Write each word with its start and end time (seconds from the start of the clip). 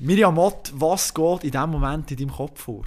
Miriam 0.00 0.36
Mott, 0.36 0.72
was 0.74 1.12
geht 1.12 1.42
in 1.42 1.50
diesem 1.50 1.70
Moment 1.70 2.08
in 2.12 2.16
deinem 2.16 2.30
Kopf 2.30 2.60
vor? 2.60 2.84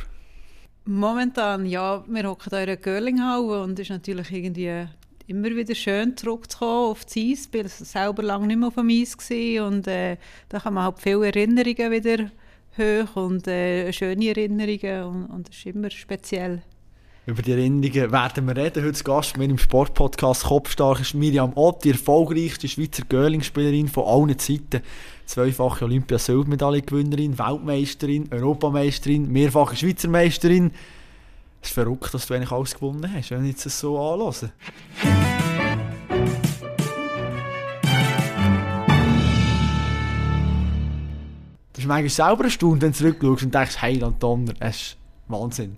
Momentan, 0.85 1.65
ja, 1.65 2.03
wir 2.07 2.23
hocken 2.23 2.49
hier 2.57 3.07
in 3.07 3.19
einer 3.19 3.63
und 3.63 3.73
es 3.73 3.87
ist 3.87 3.89
natürlich 3.89 4.31
irgendwie 4.31 4.87
immer 5.27 5.49
wieder 5.49 5.75
schön 5.75 6.15
zurückzukommen 6.15 6.91
auf 6.91 7.03
das 7.03 7.17
Eis. 7.17 7.49
Ich 7.51 7.53
war 7.53 7.67
selber 7.67 8.23
lange 8.23 8.47
nicht 8.47 8.59
mehr 8.59 8.69
auf 8.69 8.75
dem 8.75 8.89
Eis 8.89 9.17
gewesen 9.17 9.65
und 9.65 9.87
äh, 9.87 10.15
da 10.47 10.59
kann 10.59 10.73
man 10.73 10.85
halt 10.85 10.99
viele 10.99 11.25
Erinnerungen 11.25 11.91
wieder 11.91 12.31
hoch 12.77 13.15
und 13.17 13.45
äh, 13.45 13.91
schöne 13.91 14.29
Erinnerungen 14.29 15.03
und, 15.03 15.25
und 15.31 15.49
das 15.49 15.57
ist 15.57 15.65
immer 15.65 15.89
speziell. 15.89 16.61
Über 17.27 17.41
die 17.43 17.51
Erinnerungen 17.51 18.11
werden 18.11 18.47
wir 18.47 18.55
reden. 18.57 18.83
Heute 18.83 19.03
Gast 19.03 19.37
mit 19.37 19.51
im 19.51 19.57
Sportpodcast 19.57 20.45
Kopfstark 20.45 21.01
ist 21.01 21.13
Miriam 21.13 21.51
Ott, 21.55 21.83
die 21.83 21.91
erfolgreichste 21.91 22.67
Schweizer 22.67 23.03
Girling-Spielerin 23.07 23.89
von 23.89 24.05
allen 24.05 24.39
Zeiten. 24.39 24.81
Zweifache 25.31 25.85
Olympia-Silbermedaillengewinnerin, 25.85 27.39
Weltmeisterin, 27.39 28.27
Europameisterin, 28.33 29.31
mehrfache 29.31 29.77
Schweizer 29.77 30.09
Meisterin. 30.09 30.71
Es 31.61 31.69
ist 31.69 31.73
verrückt, 31.73 32.13
dass 32.13 32.27
du 32.27 32.33
eigentlich 32.33 32.51
alles 32.51 32.75
gewonnen 32.75 33.09
hast, 33.15 33.31
wenn 33.31 33.45
ich 33.45 33.51
jetzt 33.51 33.79
so 33.79 33.97
anhöre. 33.97 34.51
Das 41.71 41.79
ist 41.79 41.85
manchmal 41.85 42.09
selber 42.09 42.41
eine 42.41 42.51
Stunde, 42.51 42.81
wenn 42.81 42.91
du 42.91 42.97
zurückschaust 42.97 43.43
und 43.43 43.55
denkst, 43.55 43.77
hey, 43.79 43.99
Donner, 44.19 44.53
es 44.59 44.75
ist 44.75 44.97
Wahnsinn. 45.29 45.77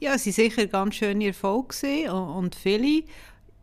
Ja, 0.00 0.14
es 0.14 0.26
waren 0.26 0.32
sicher 0.32 0.66
ganz 0.66 0.96
schöne 0.96 1.28
Erfolge 1.28 2.12
und 2.12 2.56
viele. 2.56 3.04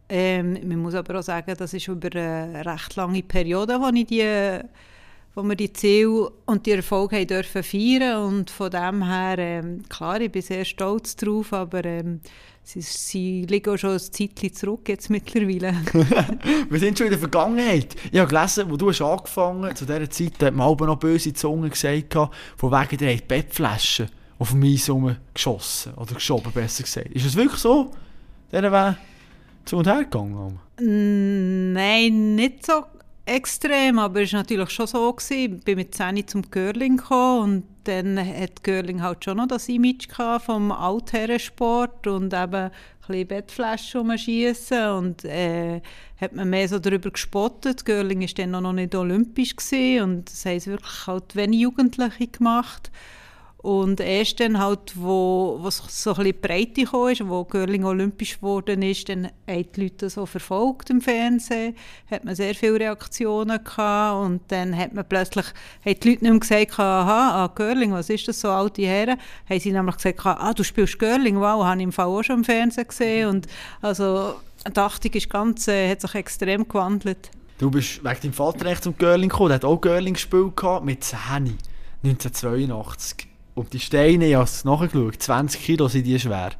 Ähm, 0.07 0.59
man 0.67 0.79
muss 0.79 0.93
aber 0.93 1.19
auch 1.19 1.23
sagen, 1.23 1.55
das 1.57 1.73
ist 1.73 1.87
über 1.87 2.09
eine 2.13 2.63
recht 2.65 2.95
lange 2.95 3.23
Periode, 3.23 3.79
wo, 3.79 3.89
ich 3.93 4.05
die, 4.05 4.59
wo 5.33 5.41
wir 5.43 5.55
die 5.55 5.73
Ziele 5.73 6.29
und 6.45 6.65
die 6.65 6.71
Erfolge 6.71 7.15
haben 7.15 7.27
dürfen 7.27 7.63
feiern 7.63 8.23
und 8.23 8.51
von 8.51 8.69
dem 8.69 9.03
her, 9.03 9.35
ähm, 9.39 9.81
klar, 9.89 10.21
ich 10.21 10.31
bin 10.31 10.43
sehr 10.43 10.63
stolz 10.63 11.15
darauf, 11.15 11.53
aber 11.53 11.83
ähm, 11.85 12.21
sie, 12.61 12.81
sie 12.81 13.45
liegen 13.49 13.73
auch 13.73 13.77
schon 13.77 13.93
ein 13.93 13.99
Zeitchen 13.99 14.53
zurück 14.53 14.87
jetzt 14.89 15.09
mittlerweile. 15.09 15.73
wir 16.69 16.79
sind 16.79 16.97
schon 16.97 17.07
in 17.07 17.11
der 17.11 17.19
Vergangenheit. 17.19 17.95
Ich 18.11 18.19
habe 18.19 18.29
gelesen, 18.29 18.69
wo 18.69 18.77
du 18.77 18.89
hast 18.89 19.01
angefangen 19.01 19.75
zu 19.75 19.85
dieser 19.85 20.09
Zeit, 20.09 20.43
hat 20.43 20.53
man 20.53 20.77
noch 20.77 20.99
böse 20.99 21.33
Zungen 21.33 21.71
gesagt, 21.71 22.13
von 22.13 22.71
wegen 22.71 22.97
der 22.97 23.17
Bettflaschen 23.27 24.09
auf 24.37 24.53
Eis 24.53 24.91
geschossen 25.33 25.93
oder 25.95 26.13
geschoben, 26.13 26.51
besser 26.51 26.83
gesagt. 26.83 27.07
Ist 27.07 27.25
es 27.25 27.35
wirklich 27.35 27.59
so? 27.59 27.89
Wäre 28.51 28.97
zu 29.65 29.77
und 29.77 29.87
her 29.87 30.03
gegangen? 30.03 30.59
Nein, 30.79 32.35
nicht 32.35 32.65
so 32.65 32.83
extrem, 33.25 33.99
aber 33.99 34.21
es 34.21 34.33
war 34.33 34.41
natürlich 34.41 34.69
schon 34.69 34.87
so. 34.87 35.11
Gewesen. 35.11 35.57
Ich 35.57 35.63
bin 35.63 35.77
mit 35.77 35.95
10 35.95 36.27
zum 36.27 36.49
Curling 36.49 36.97
gekommen 36.97 37.41
und 37.43 37.63
dann 37.85 38.17
hat 38.17 38.63
Curling 38.63 39.01
halt 39.01 39.23
schon 39.23 39.37
noch 39.37 39.47
das 39.47 39.69
Image 39.69 40.07
vom 40.43 40.71
Altherrensport 40.71 42.07
und 42.07 42.33
eben 42.33 42.55
ein 42.55 42.71
bisschen 43.07 43.27
Bettflaschen 43.27 44.01
umschießen 44.01 44.89
und 44.89 45.25
äh, 45.25 45.81
hat 46.19 46.33
man 46.33 46.49
mehr 46.49 46.67
so 46.67 46.79
darüber 46.79 47.11
gespottet. 47.11 47.85
Curling 47.85 48.21
war 48.21 48.27
dann 48.35 48.51
noch 48.51 48.73
nicht 48.73 48.95
olympisch 48.95 49.55
gewesen 49.55 50.03
und 50.03 50.31
das 50.31 50.45
haben 50.45 50.65
wirklich 50.65 51.07
halt 51.07 51.35
wenig 51.35 51.59
Jugendliche 51.59 52.27
gemacht. 52.27 52.91
Und 53.65 53.99
erst 53.99 54.39
dann 54.39 54.59
halt, 54.59 54.93
wo, 54.93 55.57
wo 55.59 55.71
so 55.71 56.11
ein 56.11 56.17
bisschen 56.17 56.39
Breite 56.39 56.83
kam, 56.83 57.07
ist, 57.07 57.27
wo 57.27 57.43
Curling 57.45 57.83
olympisch 57.83 58.35
geworden 58.35 58.83
ist, 58.83 59.09
dann 59.09 59.29
haben 59.47 59.65
die 59.75 59.81
Leute 59.81 60.07
so 60.07 60.27
verfolgt 60.27 60.91
im 60.91 61.01
Fernsehen, 61.01 61.75
hat 62.11 62.23
man 62.25 62.35
sehr 62.35 62.53
viele 62.53 62.79
Reaktionen 62.79 63.63
gehabt. 63.63 64.23
Und 64.23 64.41
dann 64.49 64.77
hat 64.77 64.93
man 64.93 65.03
plötzlich, 65.09 65.47
haben 65.83 65.99
die 65.99 66.09
Leute 66.09 66.23
nicht 66.25 66.31
mehr 66.31 66.39
gesagt, 66.39 66.79
aha, 66.79 67.43
ah, 67.43 67.47
Curling, 67.47 67.91
was 67.91 68.11
ist 68.11 68.27
das, 68.27 68.39
so 68.39 68.49
alte 68.49 68.83
Herren, 68.83 69.17
haben 69.49 69.59
sie 69.59 69.71
nämlich 69.71 69.95
gesagt, 69.95 70.23
ah, 70.23 70.53
du 70.53 70.63
spielst 70.63 70.99
Curling, 70.99 71.39
wow, 71.39 71.63
habe 71.63 71.77
ich 71.77 71.85
im 71.85 71.91
Fall 71.91 72.05
auch 72.05 72.21
schon 72.21 72.37
im 72.37 72.43
Fernsehen 72.43 72.87
gesehen. 72.87 73.29
Und 73.29 73.47
also 73.81 74.35
die 74.63 74.79
Achtung 74.79 75.11
ist 75.11 75.27
ganz, 75.27 75.67
äh, 75.67 75.89
hat 75.89 76.01
sich 76.01 76.13
extrem 76.13 76.67
gewandelt. 76.67 77.31
Du 77.57 77.71
bist 77.71 78.03
wegen 78.03 78.21
deinem 78.21 78.33
Vater 78.33 78.67
echt 78.67 78.83
zum 78.83 78.95
Curling 78.95 79.29
gekommen, 79.29 79.49
der 79.49 79.55
hat 79.55 79.65
auch 79.65 79.81
Curling 79.81 80.13
gespielt 80.13 80.53
mit 80.83 81.03
10, 81.03 81.57
1982. 82.03 83.24
Und 83.55 83.71
die 83.73 83.79
Steine, 83.79 84.27
ich 84.27 84.35
habe 84.35 84.43
es 84.43 84.65
nachgeschaut, 84.65 85.15
20 85.21 85.63
Kilo 85.63 85.87
sind 85.87 86.03
die 86.03 86.19
schwer. 86.19 86.51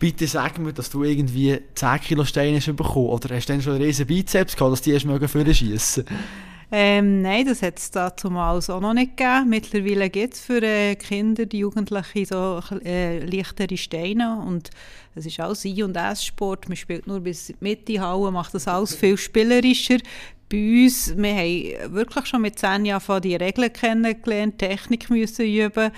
Bitte 0.00 0.26
sag 0.26 0.58
mir, 0.58 0.72
dass 0.72 0.90
du 0.90 1.04
irgendwie 1.04 1.60
10 1.74 2.00
Kilo 2.00 2.24
Steine 2.24 2.56
hast 2.56 2.76
bekommen 2.76 3.06
oder 3.06 3.34
hast 3.34 3.48
du 3.48 3.52
dann 3.52 3.62
schon 3.62 3.74
einen 3.74 3.84
riesen 3.84 4.06
Bizeps 4.06 4.56
gehabt, 4.56 4.72
dass 4.72 4.82
die 4.82 4.90
erst 4.90 5.06
mögen 5.06 5.28
ähm, 6.72 7.22
Nein, 7.22 7.46
das 7.46 7.62
hat 7.62 7.78
es 7.78 7.90
damals 7.90 8.70
auch 8.70 8.80
noch 8.80 8.94
nicht 8.94 9.16
gegeben. 9.16 9.48
Mittlerweile 9.48 10.10
gibt 10.10 10.34
es 10.34 10.40
für 10.40 10.62
äh, 10.62 10.94
Kinder, 10.96 11.46
die 11.46 11.58
Jugendlichen 11.58 12.24
so 12.24 12.60
äh, 12.84 13.18
leichtere 13.24 13.76
Steine 13.76 14.42
und 14.46 14.70
es 15.14 15.26
ist 15.26 15.40
auch 15.40 15.54
Ein- 15.54 15.82
und 15.82 15.96
Esssport. 15.96 16.68
Man 16.68 16.76
spielt 16.76 17.06
nur 17.06 17.20
bis 17.20 17.52
Mitte 17.60 18.00
Halle, 18.00 18.30
macht 18.30 18.54
das 18.54 18.68
alles 18.68 18.94
viel 18.94 19.16
spielerischer 19.16 19.98
bei 20.50 20.84
uns, 20.84 21.16
wir 21.16 21.34
haben 21.34 21.94
wirklich 21.94 22.26
schon 22.26 22.42
mit 22.42 22.58
10 22.58 22.84
Jahren 22.84 23.22
die 23.22 23.34
Regeln 23.34 23.72
kennengelernt, 23.72 24.58
Technik 24.58 25.08
müssen 25.10 25.46
üben, 25.46 25.90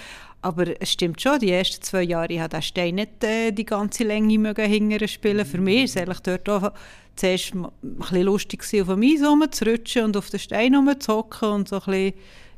aber 0.43 0.81
es 0.81 0.93
stimmt 0.93 1.21
schon, 1.21 1.39
die 1.39 1.51
ersten 1.51 1.83
zwei 1.83 2.03
Jahre 2.03 2.33
ich 2.33 2.47
den 2.47 2.63
Stein 2.63 2.95
nicht 2.97 3.25
äh, 3.25 3.51
die 3.51 3.65
ganze 3.65 4.05
Länge 4.05 4.39
mögen 4.39 5.09
spielen. 5.09 5.45
Für 5.45 5.59
mich 5.59 5.95
war 5.97 6.09
es 6.09 6.23
dort 6.23 6.49
auch 6.49 6.73
zuerst 7.17 7.55
ein 7.55 7.69
bisschen 7.83 8.23
lustig, 8.23 8.63
auf 8.63 8.89
dem 8.89 9.03
Eis 9.03 9.23
rumzurutschen 9.23 10.05
und 10.05 10.17
auf 10.17 10.31
den 10.31 10.41
Stein 10.41 10.75
rumzuhocken 10.75 11.49
und 11.49 11.69
so 11.69 11.81
bisschen, 11.81 12.13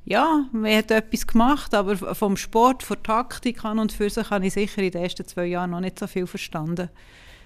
ja, 0.04 0.46
man 0.52 0.74
hat 0.74 0.90
etwas 0.90 1.26
gemacht, 1.26 1.74
aber 1.74 1.96
vom 2.14 2.36
Sport, 2.36 2.82
von 2.82 3.02
Taktik 3.02 3.64
an 3.64 3.78
und 3.78 3.92
für 3.92 4.08
sich 4.08 4.30
habe 4.30 4.46
ich 4.46 4.54
sicher 4.54 4.82
in 4.82 4.90
den 4.90 5.02
ersten 5.02 5.26
zwei 5.26 5.46
Jahren 5.46 5.70
noch 5.70 5.80
nicht 5.80 5.98
so 5.98 6.06
viel 6.06 6.26
verstanden. 6.26 6.88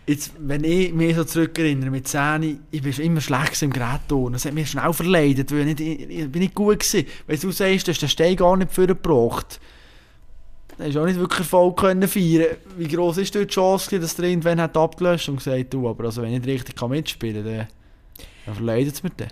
Jetzt, 0.07 0.33
wenn 0.39 0.65
ich 0.65 0.93
mich 0.93 1.15
so 1.15 1.23
zurückerinnere, 1.23 1.91
mit 1.91 2.09
10, 2.09 2.61
ich 2.73 2.85
war 2.85 3.05
immer 3.05 3.21
schlecht 3.21 3.63
im 3.63 3.73
Gerätton. 3.73 4.33
Das 4.33 4.45
hat 4.45 4.53
mich 4.53 4.71
schnell 4.71 4.93
verleidet, 4.93 5.53
weil 5.53 5.69
ich, 5.69 5.79
nicht, 5.79 5.81
ich 5.81 6.31
bin 6.31 6.43
nicht 6.43 6.55
gut 6.55 6.83
war. 6.83 7.03
Wenn 7.29 7.41
du 7.41 7.51
sagst, 7.53 7.87
du 7.87 7.93
hast 7.93 8.01
den 8.01 8.09
Stein 8.09 8.37
gar 8.37 8.57
nicht 8.57 8.73
vorgebracht, 8.73 9.61
dann 10.79 10.91
du 10.91 11.01
auch 11.01 11.07
nicht 11.07 11.19
wirklich 11.19 11.41
Erfolg 11.41 11.79
können 11.79 12.09
feiern 12.09 12.57
Wie 12.77 12.89
gross 12.89 13.19
ist 13.19 13.35
die 13.35 13.47
Chance, 13.47 13.99
dass 13.99 14.17
der 14.17 14.27
irgendwann 14.27 14.61
hat 14.61 14.77
abgelöscht 14.77 15.29
und 15.29 15.37
gesagt 15.37 15.73
du, 15.73 15.89
aber 15.89 16.05
also, 16.05 16.23
wenn 16.23 16.33
ich 16.33 16.41
nicht 16.41 16.49
richtig 16.49 16.89
mitspielen 16.89 17.45
kann, 17.45 17.55
dann, 17.55 17.67
dann 18.47 18.55
verleidet 18.55 18.95
es 18.95 19.03
mir 19.03 19.11
dann. 19.17 19.29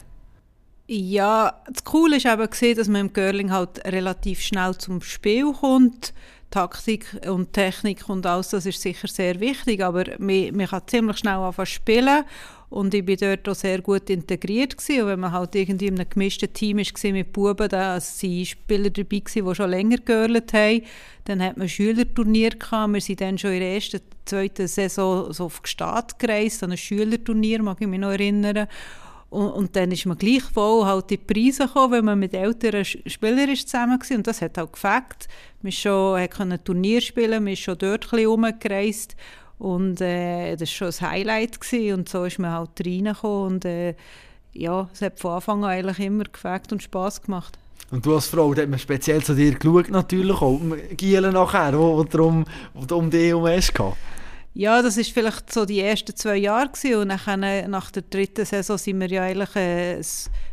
Ja, 0.87 1.63
das 1.69 1.85
Coole 1.85 2.17
ist 2.17 2.27
eben 2.27 2.51
gesehen, 2.51 2.77
dass 2.77 2.89
man 2.89 3.03
im 3.03 3.13
Curling 3.13 3.53
halt 3.53 3.85
relativ 3.85 4.41
schnell 4.41 4.77
zum 4.77 5.01
Spiel 5.03 5.53
kommt. 5.53 6.13
Taktik 6.51 7.07
und 7.29 7.53
Technik 7.53 8.09
und 8.09 8.27
alles, 8.27 8.49
das 8.49 8.67
ist 8.67 8.83
sicher 8.83 9.07
sehr 9.07 9.39
wichtig, 9.39 9.85
aber 9.85 10.05
man, 10.19 10.57
man 10.57 10.67
kann 10.67 10.83
ziemlich 10.89 11.19
schnell 11.19 11.35
anfangen 11.35 11.67
spielen 11.67 12.25
und 12.71 12.95
ich 12.95 13.07
war 13.07 13.17
dort 13.17 13.49
auch 13.49 13.55
sehr 13.55 13.83
gut 13.83 14.09
integriert 14.09 14.79
gewesen. 14.79 15.03
und 15.03 15.09
wenn 15.09 15.21
man 15.21 15.33
halt 15.33 15.55
irgendwie 15.57 15.89
in 15.89 15.99
einem 15.99 16.09
gemischten 16.09 16.53
Team 16.53 16.79
war 16.79 17.13
mit 17.13 17.33
Buben, 17.33 17.69
da 17.69 17.99
waren 17.99 18.47
Spieler 18.47 18.91
dabei 18.91 19.19
gewesen, 19.19 19.47
die 19.47 19.55
schon 19.55 19.71
länger 19.71 19.99
gelernt 19.99 20.53
haben, 20.53 20.83
dann 21.25 21.43
hat 21.43 21.57
man 21.57 21.69
Schülerturnier 21.69 22.51
gehabt, 22.51 22.95
wir 22.95 23.01
sind 23.01 23.21
dann 23.21 23.39
schon 23.39 23.53
in 23.53 23.61
der 23.61 23.75
ersten, 23.75 24.01
zweiten 24.25 24.69
Saison 24.69 25.33
so 25.33 25.47
auf 25.47 25.63
Gstaad 25.63 26.19
gereist, 26.19 26.63
an 26.63 26.71
ein 26.71 26.77
Schülerturnier, 26.77 27.61
mag 27.63 27.79
ich 27.81 27.89
mich 27.89 28.01
noch 28.01 28.13
erinnern 28.13 28.69
und, 29.31 29.51
und, 29.51 29.77
dann 29.77 29.93
ist 29.93 30.07
man 30.07 30.19
gleichwohl 30.19 30.85
halt 30.85 31.11
die 31.11 31.17
Preise 31.17 31.67
gekommen, 31.67 31.93
wenn 31.93 32.05
man 32.05 32.19
mit 32.19 32.35
älteren 32.35 32.85
Spielern 32.85 33.55
zusammen 33.55 34.01
war. 34.01 34.17
Und 34.17 34.27
das 34.27 34.43
hat 34.43 34.59
auch 34.59 34.73
gefällt. 34.73 35.29
Man 35.63 35.71
schon, 35.71 36.29
konnte 36.31 36.63
Turnier 36.63 37.01
spielen, 37.01 37.45
man 37.45 37.53
ist 37.53 37.61
schon 37.61 37.79
dort 37.79 38.07
ein 38.07 38.11
bisschen 38.11 38.27
rumgereist. 38.27 39.15
Und 39.61 40.01
äh, 40.01 40.57
das 40.57 40.81
war 40.81 40.91
schon 40.93 41.07
ein 41.07 41.11
Highlight. 41.13 41.61
Gewesen. 41.61 41.99
Und 41.99 42.09
so 42.09 42.25
ist 42.25 42.39
man 42.39 42.51
halt 42.51 42.71
reingekommen. 42.85 43.55
Und 43.55 43.65
äh, 43.67 43.95
ja, 44.53 44.89
es 44.93 45.03
hat 45.03 45.21
von 45.21 45.33
Anfang 45.33 45.65
an 45.65 45.71
eigentlich 45.71 46.01
immer 46.01 46.25
gefällt 46.25 46.73
und 46.73 46.83
Spass 46.83 47.21
gemacht. 47.21 47.59
Und 47.91 48.07
du 48.07 48.15
als 48.15 48.27
Frau, 48.27 48.55
da 48.55 48.63
hat 48.63 48.71
man 48.71 48.79
speziell 48.79 49.23
zu 49.23 49.35
dir 49.35 49.53
geschaut, 49.55 49.91
natürlich 49.91 50.41
auch. 50.41 50.61
Gielen 50.97 51.35
nachher, 51.35 51.79
wo, 51.79 51.99
wo, 51.99 52.05
darum, 52.05 52.45
wo 52.73 52.95
um 52.95 53.11
dich 53.11 53.29
herum 53.29 53.47
hast. 53.47 53.73
Ja, 54.55 54.81
das 54.81 54.97
ist 54.97 55.13
vielleicht 55.13 55.53
so 55.53 55.65
die 55.67 55.81
ersten 55.81 56.17
zwei 56.17 56.37
Jahre 56.37 56.71
gewesen. 56.71 56.97
und 56.97 57.09
dann, 57.09 57.71
nach 57.71 57.91
der 57.91 58.03
dritten 58.03 58.47
Saison 58.47 58.79
sind 58.79 59.01
wir 59.01 59.09
ja 59.09 59.25
eigentlich 59.25 59.57
ein 59.57 60.05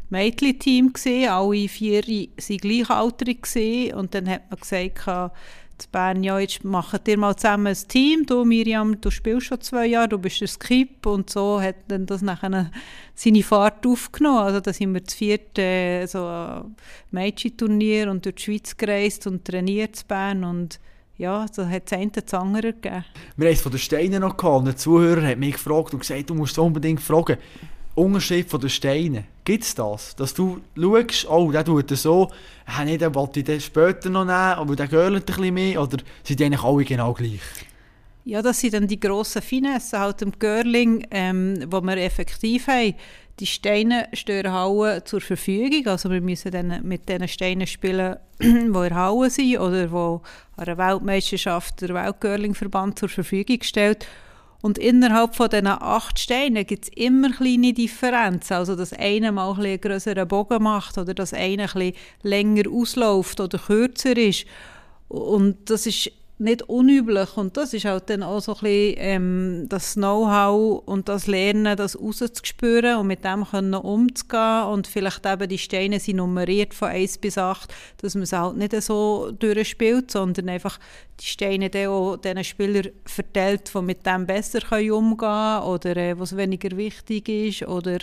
Mädchen-Team 0.09 0.93
gewesen. 0.93 1.29
Alle 1.29 1.67
vier 1.69 2.03
waren 2.03 2.57
gleichaltrig 2.57 3.93
und 3.95 4.13
dann 4.13 4.29
hat 4.29 4.49
man 4.49 4.59
gesagt, 4.59 5.31
zu 5.77 5.87
Bern, 5.91 6.23
ja, 6.23 6.39
jetzt 6.39 6.63
machen 6.63 6.99
wir 7.03 7.17
mal 7.17 7.35
zusammen 7.35 7.67
ein 7.67 7.87
Team. 7.87 8.25
Du, 8.25 8.43
Miriam, 8.43 8.99
du 8.99 9.09
spielst 9.11 9.47
schon 9.47 9.61
zwei 9.61 9.87
Jahre, 9.87 10.09
du 10.09 10.17
bist 10.17 10.41
ein 10.41 10.47
Skip 10.47 11.05
und 11.05 11.29
so 11.29 11.61
hat 11.61 11.75
dann 11.87 12.05
das 12.05 12.21
nachher 12.21 12.71
seine 13.15 13.43
Fahrt 13.43 13.85
aufgenommen. 13.85 14.39
Also 14.39 14.59
da 14.59 14.73
sind 14.73 14.93
wir 14.93 15.03
zu 15.03 15.17
viert 15.17 15.57
äh, 15.57 16.05
so 16.05 16.65
Mädchenturnier 17.11 18.09
und 18.09 18.25
durch 18.25 18.35
die 18.35 18.43
Schweiz 18.43 18.75
gereist 18.75 19.27
und 19.27 19.45
trainiert 19.45 19.95
zu 19.95 20.05
Bern 20.05 20.43
und 20.43 20.79
ja, 21.17 21.45
so 21.51 21.67
hat 21.67 21.83
es 21.85 21.93
einen 21.93 22.13
zu 22.13 22.21
gegeben. 22.21 23.05
Wir 23.35 23.47
haben 23.47 23.53
es 23.53 23.61
von 23.61 23.71
den 23.71 23.79
Steinen 23.79 24.21
noch 24.21 24.37
gehabt. 24.37 24.67
Ein 24.67 24.77
Zuhörer 24.77 25.25
hat 25.27 25.37
mich 25.37 25.53
gefragt 25.53 25.93
und 25.93 25.99
gesagt, 25.99 26.29
du 26.29 26.35
musst 26.35 26.57
unbedingt 26.59 27.01
fragen, 27.01 27.37
Unterschied 27.95 28.47
von 28.47 28.61
den 28.61 28.69
Steinen. 28.69 29.23
Gibt 29.47 29.63
es 29.63 29.75
das? 29.75 30.13
Dass 30.17 30.33
du 30.33 30.59
schaust, 30.75 31.29
oh, 31.29 31.49
der 31.53 31.63
tut 31.63 31.89
das 31.89 32.01
so, 32.01 32.29
ja, 32.67 32.83
nee, 32.83 32.97
den 32.97 33.15
wollte 33.15 33.39
ich 33.39 33.45
den 33.45 33.61
später 33.61 34.09
noch 34.09 34.25
nehmen, 34.25 34.33
aber 34.33 34.75
der 34.75 34.89
gehört 34.89 35.13
ein 35.13 35.21
bisschen 35.21 35.53
mehr, 35.53 35.81
oder 35.81 35.99
sind 36.21 36.37
die 36.37 36.43
eigentlich 36.43 36.61
alle 36.61 36.83
genau 36.83 37.13
gleich? 37.13 37.39
Ja, 38.25 38.41
das 38.41 38.59
sind 38.59 38.73
dann 38.73 38.89
die 38.89 38.99
grossen 38.99 39.41
Finessen 39.41 39.99
halt 39.99 40.21
im 40.21 40.37
Curling, 40.37 41.07
ähm, 41.11 41.63
wo 41.69 41.79
wir 41.79 41.95
effektiv 41.95 42.67
haben. 42.67 42.95
Die 43.39 43.45
Steine 43.45 44.09
in 44.11 44.51
Halle 44.51 45.05
zur 45.05 45.21
Verfügung, 45.21 45.87
also 45.87 46.11
wir 46.11 46.19
müssen 46.19 46.51
dann 46.51 46.85
mit 46.85 47.07
diesen 47.07 47.29
Steinen 47.29 47.67
spielen, 47.67 48.17
die 48.41 48.47
in 48.47 48.73
der 48.73 48.95
Halle 48.95 49.29
sind 49.29 49.59
oder 49.59 49.87
die 49.87 49.93
an 49.93 50.19
einer 50.57 50.77
Weltmeisterschaft 50.77 51.79
der 51.79 51.95
Weltcurlingverband 51.95 52.99
zur 52.99 53.07
Verfügung 53.07 53.59
stellt. 53.61 54.07
Und 54.61 54.77
innerhalb 54.77 55.35
von 55.35 55.49
diesen 55.49 55.67
acht 55.67 56.19
Steinen 56.19 56.65
gibt 56.65 56.85
es 56.85 56.91
immer 56.95 57.31
kleine 57.31 57.73
Differenzen. 57.73 58.57
Also, 58.57 58.75
dass 58.75 58.93
einer 58.93 59.31
mal 59.31 59.53
ein 59.53 59.59
einen 59.59 59.81
größeren 59.81 60.27
Bogen 60.27 60.63
macht 60.63 60.97
oder 60.97 61.13
dass 61.13 61.33
einer 61.33 61.73
ein 61.75 61.93
länger 62.23 62.69
ausläuft 62.69 63.39
oder 63.39 63.59
kürzer 63.59 64.17
ist. 64.17 64.45
Und 65.07 65.69
das 65.69 65.85
ist 65.85 66.11
nicht 66.39 66.63
unüblich. 66.63 67.35
Und 67.35 67.57
das 67.57 67.73
ist 67.73 67.85
halt 67.85 68.09
dann 68.09 68.23
auch 68.23 68.39
so 68.39 68.53
ein 68.53 68.59
bisschen 68.61 68.95
ähm, 68.97 69.65
das 69.69 69.95
Know-how 69.95 70.83
und 70.85 71.09
das 71.09 71.27
Lernen, 71.27 71.75
das 71.75 71.99
rauszuspüren 71.99 72.97
und 72.97 73.07
mit 73.07 73.23
dem 73.23 73.45
können 73.45 73.73
umzugehen. 73.73 74.63
Und 74.65 74.87
vielleicht 74.87 75.25
eben 75.25 75.49
die 75.49 75.57
Steine 75.57 75.99
sind 75.99 76.17
nummeriert 76.17 76.73
von 76.73 76.89
1 76.89 77.17
bis 77.17 77.37
8, 77.37 77.73
dass 77.97 78.15
man 78.15 78.23
es 78.23 78.33
halt 78.33 78.57
nicht 78.57 78.79
so 78.81 79.31
durchspielt, 79.31 80.11
sondern 80.11 80.49
einfach 80.49 80.79
die 81.19 81.25
Steine 81.25 81.69
dann 81.69 81.87
auch 81.87 82.17
den 82.17 82.43
Spielern 82.43 82.91
verteilt, 83.05 83.71
die 83.73 83.81
mit 83.81 84.05
dem 84.05 84.27
besser 84.27 84.59
umgehen 84.71 85.17
können 85.17 85.63
oder 85.63 85.97
äh, 85.97 86.19
was 86.19 86.37
weniger 86.37 86.77
wichtig 86.77 87.29
ist 87.29 87.67
oder 87.67 87.97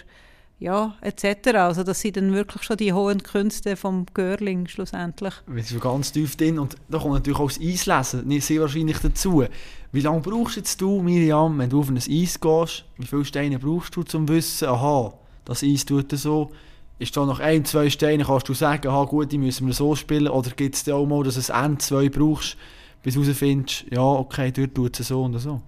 ja, 0.58 0.94
etc. 1.00 1.48
Also 1.54 1.82
das 1.82 2.00
sind 2.00 2.16
dann 2.16 2.32
wirklich 2.32 2.62
schon 2.62 2.76
die 2.76 2.92
hohen 2.92 3.22
Künste 3.22 3.76
vom 3.76 4.06
Görling 4.14 4.66
schlussendlich. 4.66 5.34
Wir 5.46 5.62
sind 5.62 5.80
ganz 5.80 6.12
tief 6.12 6.36
drin 6.36 6.58
und 6.58 6.76
da 6.88 6.98
kommt 6.98 7.14
natürlich 7.14 7.38
auch 7.38 7.50
das 7.50 7.60
Eislesen 7.60 8.40
sehr 8.40 8.60
wahrscheinlich 8.60 8.98
dazu. 8.98 9.44
Wie 9.92 10.00
lange 10.00 10.20
brauchst 10.20 10.56
jetzt 10.56 10.80
du, 10.80 11.02
Miriam, 11.02 11.58
wenn 11.58 11.70
du 11.70 11.80
auf 11.80 11.88
ein 11.88 11.96
Eis 11.96 12.40
gehst, 12.40 12.84
wie 12.98 13.06
viele 13.06 13.24
Steine 13.24 13.58
brauchst 13.58 13.94
du, 13.96 14.00
um 14.00 14.06
zu 14.06 14.28
wissen, 14.28 14.68
aha, 14.68 15.14
das 15.44 15.62
Eis 15.62 15.84
tut 15.84 16.10
so, 16.12 16.50
ist 16.98 17.16
da 17.16 17.26
noch 17.26 17.40
ein, 17.40 17.64
zwei 17.64 17.90
Steine, 17.90 18.24
kannst 18.24 18.48
du 18.48 18.54
sagen, 18.54 18.88
aha 18.88 19.04
gut, 19.04 19.32
die 19.32 19.38
müssen 19.38 19.66
wir 19.66 19.74
so 19.74 19.94
spielen, 19.94 20.28
oder 20.28 20.50
gibt 20.50 20.76
es 20.76 20.84
da 20.84 20.94
auch 20.94 21.06
mal, 21.06 21.22
dass 21.22 21.34
du 21.46 21.54
ein, 21.54 21.78
zwei 21.78 22.08
brauchst, 22.08 22.56
bis 23.02 23.14
du 23.14 23.22
herausfindest, 23.22 23.86
ja, 23.90 24.02
okay, 24.02 24.50
dort 24.50 24.74
tut 24.74 24.98
es 24.98 25.08
so 25.08 25.22
und 25.22 25.38
so? 25.38 25.60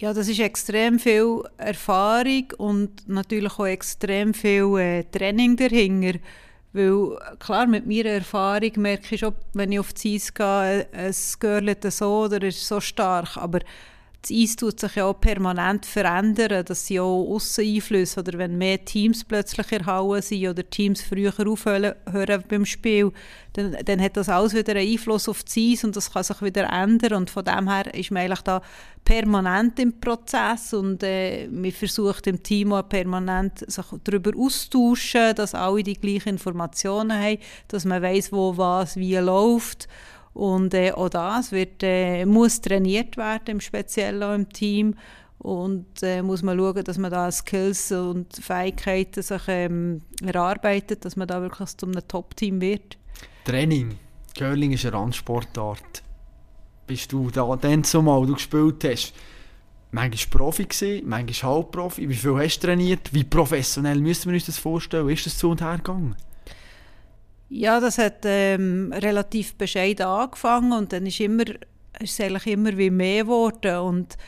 Ja, 0.00 0.14
das 0.14 0.28
ist 0.28 0.38
extrem 0.38 1.00
viel 1.00 1.42
Erfahrung 1.56 2.52
und 2.56 3.08
natürlich 3.08 3.58
auch 3.58 3.66
extrem 3.66 4.32
viel 4.32 4.78
äh, 4.78 5.02
Training 5.02 5.56
dahinter. 5.56 6.20
Weil, 6.72 7.18
klar, 7.40 7.66
mit 7.66 7.84
meiner 7.84 8.10
Erfahrung 8.10 8.70
merke 8.76 9.16
ich 9.16 9.20
schon, 9.20 9.34
wenn 9.54 9.72
ich 9.72 9.80
auf 9.80 9.92
die 9.94 10.14
Eis 10.14 10.32
gehe, 10.32 10.86
es 10.92 11.36
gehört 11.40 11.82
so 11.92 12.26
oder 12.26 12.40
ist 12.42 12.64
so 12.64 12.80
stark, 12.80 13.36
aber 13.36 13.58
das 14.28 14.36
Eis 14.36 14.56
tut 14.56 14.80
sich 14.80 14.96
ja 14.96 15.06
auch 15.06 15.20
permanent 15.20 15.86
verändern, 15.86 16.64
dass 16.64 16.86
sie 16.86 17.00
auch 17.00 17.34
Ausseneinflüsse 17.34 18.20
oder 18.20 18.38
wenn 18.38 18.58
mehr 18.58 18.84
Teams 18.84 19.24
plötzlich 19.24 19.72
erhauen 19.72 20.20
sind 20.20 20.46
oder 20.46 20.68
Teams 20.68 21.00
früher 21.00 21.32
aufhören 21.46 21.94
beim 22.48 22.66
Spiel, 22.66 23.12
dann, 23.54 23.76
dann 23.84 24.00
hat 24.00 24.16
das 24.16 24.28
alles 24.28 24.54
wieder 24.54 24.74
einen 24.76 24.90
Einfluss 24.90 25.28
auf 25.28 25.42
das 25.44 25.56
Eis 25.56 25.84
und 25.84 25.96
das 25.96 26.12
kann 26.12 26.24
sich 26.24 26.42
wieder 26.42 26.70
ändern. 26.70 27.14
Und 27.14 27.30
von 27.30 27.44
dem 27.44 27.70
her 27.70 27.92
ist 27.94 28.10
man 28.10 28.22
eigentlich 28.24 28.42
da 28.42 28.60
permanent 29.04 29.78
im 29.78 29.98
Prozess 29.98 30.74
und 30.74 31.02
äh, 31.02 31.48
man 31.48 31.72
versucht 31.72 32.26
im 32.26 32.42
Team 32.42 32.72
auch 32.72 32.88
permanent 32.88 33.70
sich 33.70 33.86
darüber 34.04 34.32
auszutauschen, 34.36 35.34
dass 35.34 35.54
alle 35.54 35.82
die 35.82 35.98
gleichen 35.98 36.30
Informationen 36.30 37.12
haben, 37.12 37.38
dass 37.68 37.84
man 37.84 38.02
weiß, 38.02 38.32
wo 38.32 38.56
was 38.56 38.96
wie 38.96 39.16
läuft 39.16 39.88
und 40.38 40.72
äh, 40.72 40.92
auch 40.92 41.08
das 41.08 41.50
wird, 41.50 41.82
äh, 41.82 42.24
muss 42.24 42.60
trainiert 42.60 43.16
werden, 43.16 43.48
im 43.48 43.60
Speziellen 43.60 44.22
auch 44.22 44.36
im 44.36 44.48
Team. 44.48 44.94
Und 45.38 46.00
äh, 46.02 46.22
muss 46.22 46.44
man 46.44 46.56
schauen, 46.56 46.84
dass 46.84 46.96
man 46.96 47.10
da 47.10 47.28
Skills 47.32 47.90
und 47.90 48.32
Fähigkeiten 48.36 49.20
sich 49.20 49.42
ähm, 49.48 50.00
erarbeitet, 50.24 51.04
dass 51.04 51.16
man 51.16 51.26
da 51.26 51.42
wirklich 51.42 51.76
zu 51.76 51.86
einem 51.86 52.06
Top-Team 52.06 52.60
wird. 52.60 52.98
Training. 53.44 53.98
Curling 54.36 54.70
ist 54.70 54.86
eine 54.86 54.94
Randsportart. 54.94 56.04
Bist 56.86 57.10
du 57.10 57.30
da 57.32 57.56
dann 57.56 57.82
zumal 57.82 58.24
du 58.24 58.34
gespielt 58.34 58.84
hast, 58.84 59.14
manchmal 59.90 60.38
Profi 60.38 60.66
gewesen, 60.66 61.08
manchmal 61.08 61.52
Halbprofi? 61.52 62.08
Wie 62.08 62.14
viel 62.14 62.36
hast 62.36 62.60
du 62.60 62.68
trainiert? 62.68 63.12
Wie 63.12 63.24
professionell 63.24 63.98
müssen 64.00 64.30
wir 64.30 64.34
uns 64.36 64.46
das 64.46 64.58
vorstellen? 64.58 65.08
Ist 65.08 65.26
das 65.26 65.36
zu 65.36 65.50
und 65.50 65.62
her 65.62 65.78
gegangen? 65.78 66.14
Ja, 67.50 67.80
das 67.80 67.96
hat 67.98 68.20
ähm, 68.24 68.92
relativ 68.94 69.54
bescheiden 69.54 70.06
angefangen 70.06 70.72
und 70.72 70.92
dann 70.92 71.06
ist, 71.06 71.20
immer, 71.20 71.44
ist 71.98 72.12
es 72.12 72.20
eigentlich 72.20 72.46
immer 72.46 72.76
wie 72.76 72.90
mehr 72.90 73.22
geworden. 73.24 73.78
Und 73.78 74.18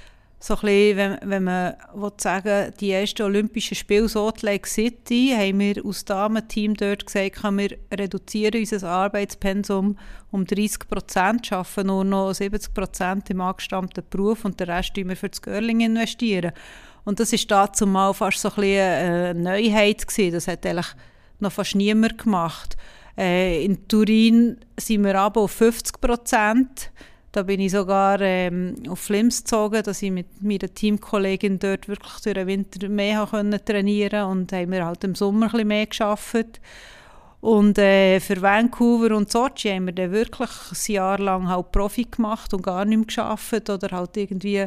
so 0.43 0.55
ein 0.55 0.61
bisschen, 0.61 0.97
wenn, 0.97 1.19
wenn 1.31 1.45
man 1.45 1.75
will 1.93 2.13
sagen 2.17 2.73
die 2.81 2.93
ersten 2.93 3.23
Olympischen 3.23 3.75
Spiele 3.75 4.09
Salt 4.09 4.41
Lake 4.41 4.67
City, 4.67 5.35
haben 5.37 5.59
wir 5.59 5.85
aus 5.85 6.07
Damenteam 6.07 6.75
dort 6.75 7.05
gesagt, 7.05 7.43
wir 7.43 7.77
reduzieren 7.93 8.61
unser 8.61 8.89
Arbeitspensum 8.89 9.99
um 10.31 10.47
30 10.47 10.89
Prozent, 10.89 11.47
schaffen 11.47 11.89
nur 11.89 12.05
noch 12.05 12.33
70 12.33 12.73
Prozent 12.73 13.29
im 13.29 13.43
angestammten 13.43 14.03
Beruf 14.09 14.47
und 14.47 14.59
den 14.59 14.71
Rest 14.71 14.97
wir 14.97 15.17
für 15.17 15.29
das 15.29 15.43
Girling 15.43 15.81
investieren. 15.81 16.53
Und 17.05 17.21
das 17.21 17.35
ist 17.35 17.51
dazu 17.51 17.87
mal 17.87 18.15
fast 18.15 18.41
so 18.41 18.49
ein 18.49 18.55
bisschen 18.55 18.81
eine 18.81 19.35
Neuheit 19.35 20.07
gewesen. 20.07 20.33
Das 20.33 20.49
hat 20.49 20.65
eigentlich 20.65 20.95
noch 21.39 21.53
fast 21.53 21.75
niemand 21.75 22.17
gemacht. 22.17 22.79
Äh, 23.21 23.67
in 23.67 23.87
Turin 23.87 24.57
sind 24.79 25.05
wir 25.05 25.15
aber 25.21 25.43
auf 25.43 25.51
50 25.51 26.01
Prozent. 26.01 26.91
Da 27.33 27.43
bin 27.43 27.61
ich 27.61 27.73
sogar 27.73 28.19
ähm, 28.23 28.77
auf 28.89 28.99
Flims 28.99 29.45
gezogen, 29.45 29.83
dass 29.83 30.01
ich 30.01 30.11
mit 30.11 30.43
meiner 30.43 30.73
Teamkollegin 30.73 31.59
dort 31.59 31.87
wirklich 31.87 32.15
durch 32.23 32.35
den 32.35 32.47
Winter 32.47 32.89
mehr 32.89 33.29
können 33.31 33.61
trainieren 33.63 34.25
und 34.25 34.53
haben 34.53 34.73
wir 34.73 34.87
halt 34.87 35.05
im 35.05 35.15
Sommer 35.15 35.47
ein 35.47 35.53
bisschen 35.53 35.69
mehr 35.69 35.87
geschafft. 35.87 36.61
Und 37.43 37.79
äh, 37.79 38.21
für 38.21 38.41
Vancouver 38.41 39.15
und 39.15 39.31
Sochi 39.31 39.69
haben 39.69 39.87
wir 39.87 39.93
dann 39.93 40.13
wirklich 40.13 40.51
ein 40.51 40.93
Jahr 40.93 41.19
lang 41.19 41.47
halt 41.47 41.73
Profi 41.73 42.07
gemacht 42.11 42.55
und 42.55 42.63
gar 42.63 42.87
nicht 42.87 42.97
mehr 42.97 43.07
geschafft 43.07 43.69
oder 43.69 43.97
halt 43.97 44.17
irgendwie 44.17 44.67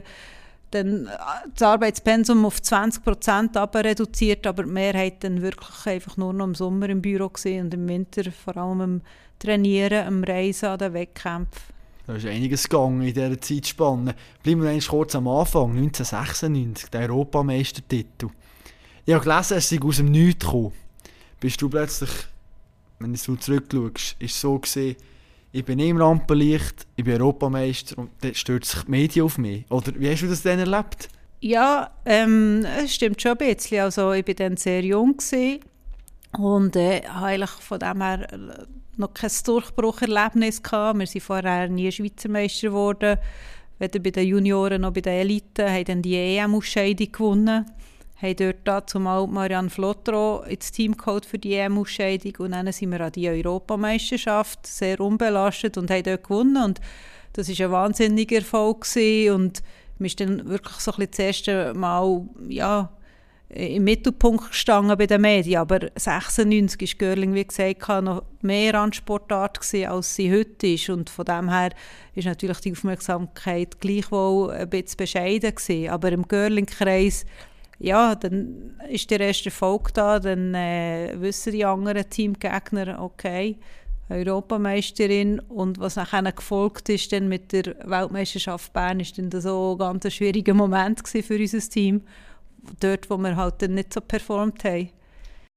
dann 0.74 1.08
äh, 1.08 1.10
das 1.54 1.62
Arbeitspensum 1.62 2.46
auf 2.46 2.62
20 2.62 3.04
Prozent 3.04 3.56
reduziert, 3.56 4.48
aber 4.48 4.64
die 4.64 4.70
Mehrheit 4.70 5.24
dann 5.24 5.42
wirklich 5.42 5.86
einfach 5.86 6.18
nur 6.18 6.34
noch 6.34 6.46
im 6.46 6.56
Sommer 6.56 6.90
im 6.90 7.02
Büro 7.02 7.30
gesehen 7.30 7.66
und 7.66 7.74
im 7.74 7.88
Winter 7.88 8.32
vor 8.32 8.58
allem 8.58 8.82
am 8.82 9.02
Trainieren, 9.40 10.08
am 10.08 10.24
Reisen, 10.24 10.68
an 10.68 10.80
den 10.80 10.94
Wettkämpfen. 10.94 11.74
Da 12.06 12.16
ist 12.16 12.26
einiges 12.26 12.68
gegangen 12.68 13.02
in 13.02 13.14
dieser 13.14 13.40
Zeitspanne. 13.40 14.16
Bleiben 14.42 14.62
wir 14.62 14.70
eigentlich 14.70 14.88
kurz 14.88 15.16
am 15.16 15.28
Anfang, 15.28 15.72
1996, 15.72 16.90
der 16.90 17.02
Europameistertitel. 17.10 18.28
Ich 19.06 19.14
habe 19.14 19.24
gelesen, 19.24 19.58
es 19.58 19.70
sei 19.70 19.80
aus 19.82 19.98
dem 19.98 20.12
Nichts 20.12 20.46
gekommen. 20.46 20.74
Bist 21.40 21.62
du 21.62 21.70
plötzlich, 21.70 22.10
wenn 23.00 23.14
du 23.14 23.36
zurückschaust, 23.36 24.16
ist 24.20 24.36
es 24.36 24.42
so 24.42 24.60
gesehen, 24.60 24.96
ich 25.54 25.64
bin 25.64 25.78
im 25.78 25.98
Rampenlicht, 25.98 26.88
ich 26.96 27.06
bin 27.06 27.22
Europameister 27.22 28.00
und 28.00 28.10
dann 28.22 28.34
stürzt 28.34 28.72
sich 28.72 28.84
die 28.84 28.92
Medien 28.92 29.26
auf 29.26 29.38
mich. 29.38 29.70
Oder 29.70 29.94
wie 29.96 30.10
hast 30.10 30.24
du 30.24 30.28
das 30.28 30.42
denn 30.42 30.58
erlebt? 30.58 31.10
Ja, 31.42 31.92
ähm, 32.06 32.66
es 32.84 32.96
stimmt 32.96 33.22
schon 33.22 33.34
ein 33.34 33.38
bisschen. 33.38 33.82
Also 33.82 34.14
ich 34.14 34.28
war 34.28 34.34
dann 34.34 34.58
sehr 34.58 34.84
jung 34.84 35.16
und 36.40 36.76
äh, 36.76 37.04
habe 37.08 37.28
eigentlich 37.28 37.52
von 37.52 37.80
dem 37.80 38.02
her 38.02 38.34
äh, 38.34 38.38
noch 38.98 39.14
kein 39.14 39.30
Durchbrucherlebnis 39.46 40.64
gehabt. 40.64 40.98
Wir 40.98 41.06
sind 41.06 41.22
vorher 41.22 41.70
nie 41.70 41.92
Schweizer 41.92 42.30
Meister 42.30 42.70
geworden. 42.70 43.20
Weder 43.78 44.00
bei 44.00 44.10
den 44.10 44.28
Junioren 44.28 44.82
noch 44.82 44.94
bei 44.94 45.02
den 45.02 45.14
Eliten 45.14 45.70
haben 45.70 45.86
dann 45.86 46.02
die 46.02 46.16
EM-Ausscheidung 46.16 47.12
gewonnen 47.12 47.66
haben 48.24 48.36
dort 48.38 48.58
dazu 48.64 49.00
mal 49.00 49.28
Marianne 49.28 49.70
Flottro 49.70 50.44
ins 50.48 50.72
Team 50.72 50.98
geholt 50.98 51.26
für 51.26 51.38
die 51.38 51.54
EM-Ausscheidung 51.54 52.34
und 52.40 52.52
dann 52.52 52.72
sind 52.72 52.92
wir 52.92 53.02
an 53.02 53.12
die 53.12 53.28
Europameisterschaft 53.28 54.66
sehr 54.66 55.00
unbelastet 55.00 55.78
und 55.78 55.92
haben 55.92 56.04
dort 56.04 56.24
gewonnen 56.24 56.64
und 56.64 56.82
das 57.34 57.50
war 57.50 57.66
ein 57.66 57.72
wahnsinniger 57.72 58.38
Erfolg 58.38 58.82
gewesen. 58.82 59.34
und 59.34 59.64
wir 60.00 60.10
sind 60.10 60.20
dann 60.22 60.50
wirklich 60.50 60.76
so 60.78 60.92
ein 60.92 60.98
bisschen 60.98 61.12
das 61.12 61.20
erste 61.20 61.74
Mal 61.74 62.26
ja, 62.48 62.90
im 63.50 63.84
Mittelpunkt 63.84 64.50
gestanden 64.50 64.98
bei 64.98 65.06
den 65.06 65.22
Medien, 65.22 65.60
aber 65.60 65.92
96 65.96 66.82
ist 66.82 67.00
Görling, 67.00 67.34
wie 67.34 67.46
gesagt, 67.46 67.88
noch 68.04 68.24
mehr 68.42 68.76
an 68.76 68.94
Sportart 68.94 69.60
gewesen, 69.60 69.90
als 69.90 70.16
sie 70.16 70.32
heute 70.32 70.68
ist 70.68 70.90
und 70.90 71.10
von 71.10 71.26
dem 71.26 71.50
her 71.50 71.72
ist 72.16 72.26
natürlich 72.26 72.60
die 72.60 72.72
Aufmerksamkeit 72.72 73.80
gleichwohl 73.80 74.52
ein 74.52 74.70
bisschen 74.70 74.98
bescheiden 74.98 75.54
gewesen. 75.54 75.90
aber 75.90 76.12
im 76.12 76.28
Görling-Kreis 76.28 77.26
ja, 77.80 78.16
dann 78.16 78.80
ist 78.90 79.10
der 79.12 79.20
erste 79.20 79.46
Erfolg 79.46 79.94
da, 79.94 80.20
dann 80.20 80.54
äh, 80.54 81.16
wissen 81.18 81.54
die 81.54 81.66
anderen 81.66 82.10
Teamgegner, 82.10 83.02
okay, 83.02 83.58
Europameisterin 84.10 85.40
und 85.40 85.80
was 85.80 85.96
nachher 85.96 86.30
gefolgt 86.32 86.90
ist 86.90 87.12
dann 87.12 87.30
mit 87.30 87.52
der 87.52 87.76
Weltmeisterschaft 87.86 88.74
Bern, 88.74 89.00
ist 89.00 89.18
dann 89.18 89.32
so 89.42 89.74
ein 89.74 89.78
ganz 89.78 90.14
schwieriger 90.14 90.54
Moment 90.54 91.08
für 91.08 91.38
unser 91.38 91.60
Team, 91.60 92.02
dort, 92.80 93.10
wo 93.10 93.18
wir 93.18 93.36
halt 93.36 93.62
dann 93.62 93.76
nicht 93.76 93.94
so 93.94 94.02
performt 94.02 94.64
haben. 94.64 94.90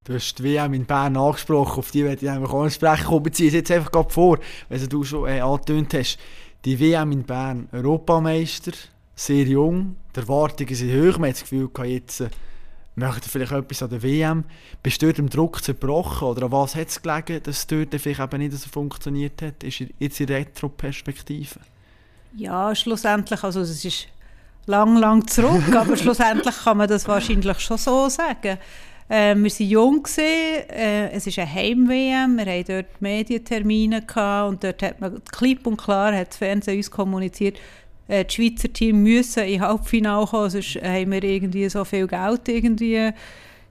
Du 0.04 0.14
hast 0.14 0.36
die 0.36 0.44
WM 0.44 0.72
in 0.74 0.86
Bern 0.86 1.16
angesprochen, 1.16 1.80
auf 1.80 1.90
die 1.90 2.04
werde 2.04 2.24
ich 2.24 2.30
einfach 2.30 2.52
auch 2.52 2.64
nicht 2.64 2.74
sprechen. 2.74 3.06
Komm, 3.06 3.24
beziehe 3.24 3.48
es 3.48 3.54
jetzt 3.54 3.72
einfach 3.72 3.90
gerade 3.90 4.10
vor, 4.10 4.38
wenn 4.68 4.88
du 4.88 5.02
schon 5.02 5.28
äh, 5.28 5.40
angetönt 5.40 5.94
hast. 5.94 6.18
Die 6.64 6.78
WM 6.78 7.10
in 7.10 7.24
Bern, 7.24 7.68
Europameister, 7.72 8.70
sehr 9.16 9.44
jung, 9.44 9.96
die 10.16 10.20
Erwartungen 10.20 10.74
sind 10.74 10.92
hoch, 10.92 11.18
man 11.18 11.28
hat 11.28 11.36
das 11.36 11.42
Gefühl, 11.42 11.70
jetzt 11.84 12.20
äh, 12.20 12.28
möchte 12.96 13.28
vielleicht 13.28 13.52
etwas 13.52 13.82
an 13.82 13.90
der 13.90 14.02
WM. 14.02 14.44
Bist 14.82 15.00
du 15.00 15.06
dort 15.06 15.18
im 15.18 15.28
Druck 15.28 15.62
zerbrochen 15.62 16.28
oder 16.28 16.46
an 16.46 16.52
was 16.52 16.74
hat 16.74 16.88
es 16.88 17.00
gelegen, 17.00 17.42
dass 17.42 17.58
es 17.58 17.66
dort 17.66 17.94
vielleicht 18.00 18.20
eben 18.20 18.38
nicht 18.38 18.52
so 18.52 18.68
funktioniert 18.68 19.40
hat? 19.42 19.62
Ist 19.62 19.84
jetzt 19.98 20.20
in 20.20 20.28
Retro-Perspektive? 20.28 21.60
Ja, 22.34 22.74
schlussendlich, 22.74 23.42
also 23.42 23.60
es 23.60 23.84
ist 23.84 24.08
lang, 24.66 24.96
lang 24.96 25.26
zurück, 25.26 25.68
aber 25.74 25.96
schlussendlich 25.96 26.54
kann 26.64 26.78
man 26.78 26.88
das 26.88 27.06
wahrscheinlich 27.06 27.60
schon 27.60 27.78
so 27.78 28.08
sagen. 28.08 28.58
Äh, 29.08 29.36
wir 29.36 29.50
waren 29.50 29.66
jung, 29.68 30.02
gewesen, 30.02 30.68
äh, 30.70 31.10
es 31.10 31.26
ist 31.26 31.38
eine 31.38 31.52
Heim-WM, 31.52 32.38
wir 32.38 32.46
hatten 32.46 32.64
dort 32.66 33.00
Medientermine 33.00 34.02
gehabt, 34.02 34.48
und 34.48 34.64
dort 34.64 34.82
hat 34.82 35.00
man 35.00 35.22
klipp 35.30 35.66
und 35.66 35.76
klar, 35.76 36.14
hat 36.14 36.30
das 36.30 36.38
Fernsehen 36.38 36.78
uns 36.78 36.90
kommuniziert, 36.90 37.58
äh, 38.08 38.24
das 38.24 38.34
Schweizer 38.34 38.72
Team 38.72 39.02
müssen 39.02 39.44
in 39.44 39.60
Halbfinale 39.60 40.26
kommen, 40.26 40.50
sonst 40.50 40.76
haben 40.76 41.12
wir 41.12 41.22
irgendwie 41.22 41.68
so 41.68 41.84
viel 41.84 42.06
Geld 42.06 42.48
irgendwie 42.48 43.12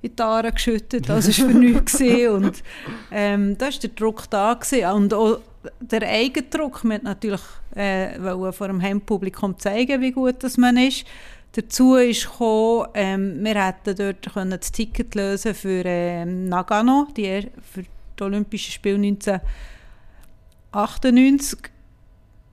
in 0.01 0.15
die 0.15 0.21
Aare 0.21 0.51
geschüttet, 0.51 1.09
das 1.09 1.27
war 1.27 1.49
für 1.49 1.53
nichts. 1.57 1.99
Und 1.99 2.63
ähm, 3.11 3.57
da 3.57 3.65
war 3.65 3.71
der 3.71 3.89
Druck 3.89 4.29
da. 4.29 4.53
Gewesen. 4.53 4.85
Und 4.91 5.13
auch 5.13 5.39
der 5.79 6.03
Eigendruck, 6.03 6.83
man 6.83 7.01
natürlich 7.03 7.41
äh, 7.75 8.19
vor 8.51 8.67
dem 8.67 8.81
Heimpublikum 8.81 9.57
zeigen, 9.57 10.01
wie 10.01 10.11
gut 10.11 10.43
das 10.43 10.57
man 10.57 10.75
ist. 10.77 11.05
Dazu 11.53 11.95
ist 11.95 12.29
gekommen, 12.29 12.89
ähm, 12.93 13.43
wir 13.43 13.65
hätten 13.65 13.95
dort 13.95 14.31
können 14.33 14.59
das 14.59 14.71
Ticket 14.71 15.15
lösen 15.15 15.55
für 15.55 15.83
ähm, 15.85 16.49
Nagano, 16.49 17.07
die, 17.15 17.47
für 17.61 17.85
die 18.19 18.23
Olympischen 18.23 18.73
Spiele 18.73 18.97
1998. 18.97 21.59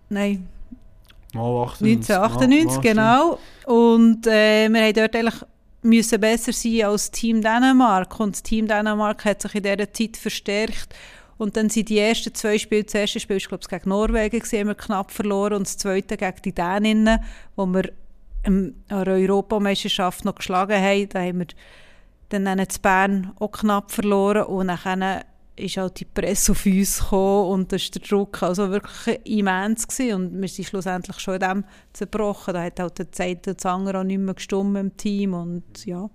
Nein. 0.09 0.49
Oh, 1.35 1.63
98. 1.65 2.17
1998, 2.17 2.77
oh, 2.77 2.81
genau. 2.81 3.39
Und 3.67 4.27
äh, 4.27 4.69
wir 4.69 4.83
haben 4.83 4.95
dort 4.95 5.17
eigentlich 5.17 5.43
müssen 5.83 6.21
besser 6.21 6.53
sein 6.53 6.85
als 6.85 7.11
Team 7.11 7.43
Dänemark. 7.43 8.19
Und 8.21 8.37
das 8.37 8.43
Team 8.43 8.69
Dänemark 8.69 9.25
hat 9.25 9.43
sich 9.43 9.55
in 9.55 9.63
dieser 9.63 9.93
Zeit 9.93 10.17
verstärkt. 10.17 10.95
Und 11.39 11.57
dann 11.57 11.71
sind 11.71 11.89
die 11.89 11.99
ersten 11.99 12.35
zwei 12.35 12.57
Spiele, 12.57 12.85
das 12.85 12.95
erste 12.95 13.19
Spiel 13.19 13.37
war 13.37 13.49
glaube 13.49 13.63
ich, 13.63 13.69
gegen 13.69 13.89
Norwegen, 13.89 14.41
haben 14.41 14.69
wir 14.69 14.75
knapp 14.75 15.11
verloren 15.11 15.55
und 15.55 15.67
das 15.67 15.77
zweite 15.77 16.17
gegen 16.17 16.43
die 16.45 16.55
Däninnen, 16.55 17.19
wo 17.57 17.67
wir 17.67 17.91
an 18.45 18.75
der 18.89 19.09
Europameisterschaft 19.09 20.25
noch 20.25 20.37
geschlagen 20.37 20.81
haben. 20.81 21.09
Da 21.09 21.21
haben 21.21 21.41
wir 21.41 21.47
dann 22.29 22.47
in 22.47 22.67
Bern 22.81 23.33
auch 23.41 23.51
knapp 23.51 23.91
verloren 23.91 24.45
und 24.45 24.69
dann 24.69 25.23
ist 25.57 25.77
halt 25.77 26.01
die 26.01 26.05
Presse 26.05 26.53
auf 26.53 26.65
uns 26.65 26.99
gekommen 26.99 27.51
und 27.51 27.73
das 27.73 27.83
war 27.83 27.91
der 27.91 28.03
Druck 28.03 28.43
also 28.43 28.71
wirklich 28.71 29.21
immens 29.25 29.87
gewesen. 29.87 30.15
und 30.15 30.41
wir 30.41 30.49
sind 30.49 30.65
schlussendlich 30.67 31.19
schon 31.19 31.35
in 31.35 31.41
dem 31.41 31.65
zerbrochen. 31.93 32.55
Da 32.55 32.63
hat 32.63 32.81
halt 32.81 32.99
der 32.99 33.13
Zeit 33.13 33.47
der 33.47 33.59
Zanger 33.59 34.01
auch 34.01 34.05
nicht 34.05 34.19
mehr 34.19 34.35
gestummt 34.35 34.79
im 34.79 34.97
Team 34.97 35.35
und 35.35 35.85
ja. 35.85 36.09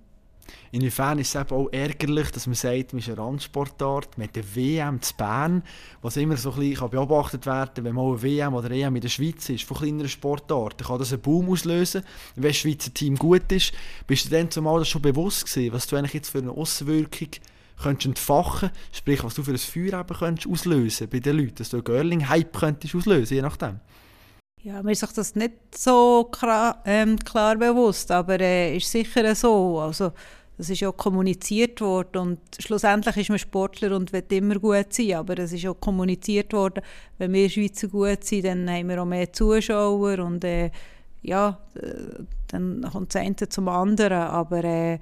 Inwiefern 0.72 1.18
ist 1.18 1.34
es 1.34 1.40
eben 1.40 1.54
auch 1.54 1.68
ärgerlich, 1.72 2.30
dass 2.30 2.46
man 2.46 2.54
sagt, 2.54 2.92
man 2.92 3.00
ist 3.00 3.08
eine 3.08 3.18
Randsportart 3.18 4.18
mit 4.18 4.34
der 4.34 4.44
WM 4.54 5.00
zu 5.00 5.14
Bern, 5.14 5.62
was 6.02 6.16
immer 6.16 6.36
so 6.36 6.52
ein 6.52 6.60
bisschen 6.60 6.90
beobachtet 6.90 7.46
werden 7.46 7.74
kann, 7.74 7.84
wenn 7.84 7.94
man 7.94 8.06
eine 8.06 8.22
WM 8.22 8.54
oder 8.54 8.70
EM 8.70 8.96
in 8.96 9.02
der 9.02 9.08
Schweiz 9.08 9.48
ist, 9.48 9.64
von 9.64 9.76
kleineren 9.76 10.08
Sportarten, 10.08 10.86
kann 10.86 10.98
das 10.98 11.12
einen 11.12 11.22
Boom 11.22 11.50
auslösen. 11.50 12.02
Wenn 12.34 12.50
das 12.50 12.56
Schweizer 12.56 12.92
Team 12.92 13.16
gut 13.16 13.50
ist, 13.52 13.72
bist 14.06 14.26
du 14.26 14.30
dann 14.30 14.50
zumal 14.50 14.78
das 14.78 14.88
schon 14.88 15.02
bewusst 15.02 15.46
gewesen, 15.46 15.72
was 15.72 15.86
du 15.86 15.96
eigentlich 15.96 16.14
jetzt 16.14 16.30
für 16.30 16.38
eine 16.38 16.50
Auswirkung 16.50 17.28
könntest 17.82 18.06
entfachen, 18.06 18.70
sprich, 18.92 19.22
was 19.24 19.34
du 19.34 19.42
für 19.42 19.52
ein 19.52 19.58
Feuer 19.58 20.00
eben 20.00 20.18
könntest 20.18 20.48
auslösen 20.48 21.08
bei 21.08 21.20
den 21.20 21.36
Leuten, 21.36 21.54
dass 21.56 21.70
du 21.70 21.78
einen 21.78 21.84
Girling-Hype 21.84 22.58
könntest 22.58 22.94
auslösen, 22.94 23.34
je 23.34 23.42
nachdem. 23.42 23.80
Ja, 24.62 24.82
mir 24.82 24.92
ist 24.92 25.00
sich 25.00 25.12
das 25.12 25.34
nicht 25.36 25.54
so 25.76 26.24
klar, 26.32 26.82
ähm, 26.84 27.18
klar 27.18 27.56
bewusst, 27.56 28.10
aber 28.10 28.40
äh, 28.40 28.76
ist 28.76 28.90
sicher 28.90 29.34
so. 29.34 29.78
Also, 29.78 30.12
das 30.58 30.68
ist 30.70 30.80
ja 30.80 30.90
kommuniziert 30.90 31.80
worden 31.80 32.18
und 32.18 32.40
schlussendlich 32.58 33.16
ist 33.16 33.28
man 33.28 33.38
Sportler 33.38 33.94
und 33.94 34.12
will 34.12 34.24
immer 34.30 34.58
gut 34.58 34.92
sein, 34.92 35.14
aber 35.14 35.38
es 35.38 35.52
ist 35.52 35.64
auch 35.66 35.78
kommuniziert 35.80 36.52
worden, 36.52 36.82
wenn 37.18 37.32
wir 37.32 37.48
Schweizer 37.48 37.86
gut 37.86 38.24
sind, 38.24 38.44
dann 38.44 38.68
haben 38.68 38.88
wir 38.88 39.00
auch 39.00 39.06
mehr 39.06 39.32
Zuschauer 39.32 40.18
und 40.18 40.42
äh, 40.44 40.72
ja, 41.22 41.60
äh, 41.74 42.24
dann 42.48 42.84
kommt 42.92 43.14
das 43.14 43.22
eine 43.22 43.36
zum 43.36 43.68
anderen, 43.68 44.18
aber 44.18 44.64
äh, 44.64 44.98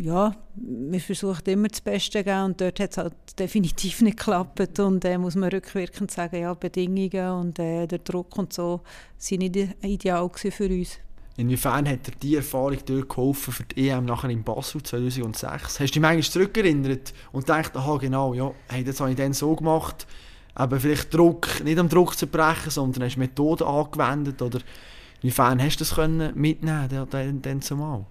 ja, 0.00 0.34
wir 0.54 1.00
versuchen 1.00 1.44
immer 1.46 1.68
das 1.68 1.80
Beste 1.80 2.18
zu 2.18 2.24
geben 2.24 2.44
und 2.44 2.60
dort 2.60 2.80
hat 2.80 2.90
es 2.90 2.96
halt 2.96 3.14
definitiv 3.38 4.00
nicht 4.00 4.16
geklappt 4.16 4.78
und 4.80 5.04
äh, 5.04 5.18
muss 5.18 5.34
man 5.34 5.50
rückwirkend 5.50 6.10
sagen, 6.10 6.40
ja, 6.40 6.54
Bedingungen 6.54 7.30
und 7.32 7.58
äh, 7.58 7.86
der 7.86 7.98
Druck 7.98 8.36
und 8.38 8.52
so 8.52 8.80
sind 9.18 9.40
nicht 9.40 9.56
ideal 9.82 10.30
für 10.34 10.64
uns. 10.64 10.98
Inwiefern 11.36 11.88
hat 11.88 12.06
dir 12.06 12.12
diese 12.20 12.36
Erfahrung 12.38 12.78
dort 12.84 13.08
geholfen 13.08 13.52
für 13.52 13.62
die 13.64 13.88
EM 13.88 14.04
nachher 14.04 14.30
in 14.30 14.42
Basel 14.42 14.82
2006? 14.82 15.62
Hast 15.62 15.78
du 15.78 15.84
dich 15.84 16.00
manchmal 16.00 16.22
zurückerinnert 16.22 17.14
und 17.32 17.46
gedacht, 17.46 17.76
aha 17.76 17.96
genau, 17.98 18.34
ja, 18.34 18.52
hey, 18.68 18.84
das 18.84 19.00
habe 19.00 19.10
ich 19.10 19.16
dann 19.16 19.32
so 19.32 19.54
gemacht, 19.54 20.06
aber 20.54 20.80
vielleicht 20.80 21.14
Druck, 21.14 21.62
nicht 21.64 21.78
am 21.78 21.88
Druck 21.88 22.16
zu 22.16 22.26
brechen, 22.26 22.70
sondern 22.70 23.04
hast 23.04 23.16
Methoden 23.16 23.66
angewendet 23.66 24.42
oder 24.42 24.60
inwiefern 25.22 25.62
hast 25.62 25.76
du 25.76 25.84
das 25.84 25.94
können 25.94 26.32
mitnehmen 26.34 27.06
dann, 27.10 27.42
dann 27.42 27.62
zumal? 27.62 28.04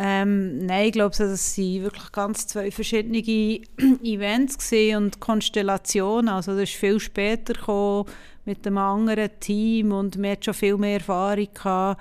Ähm, 0.00 0.64
nein, 0.64 0.86
ich 0.86 0.92
glaube, 0.92 1.16
das 1.16 1.58
waren 1.58 1.82
wirklich 1.82 2.12
ganz 2.12 2.46
zwei 2.46 2.70
verschiedene 2.70 3.18
Events 4.04 4.72
und 4.96 5.18
Konstellationen. 5.18 6.28
Also 6.28 6.52
das 6.52 6.70
ist 6.70 6.76
viel 6.76 7.00
später 7.00 7.54
gekommen 7.54 8.08
mit 8.44 8.64
einem 8.64 8.78
anderen 8.78 9.28
Team 9.40 9.90
und 9.90 10.16
wir 10.22 10.30
hatten 10.30 10.44
schon 10.44 10.54
viel 10.54 10.76
mehr 10.76 10.98
Erfahrung 10.98 11.48
gehabt. 11.52 12.00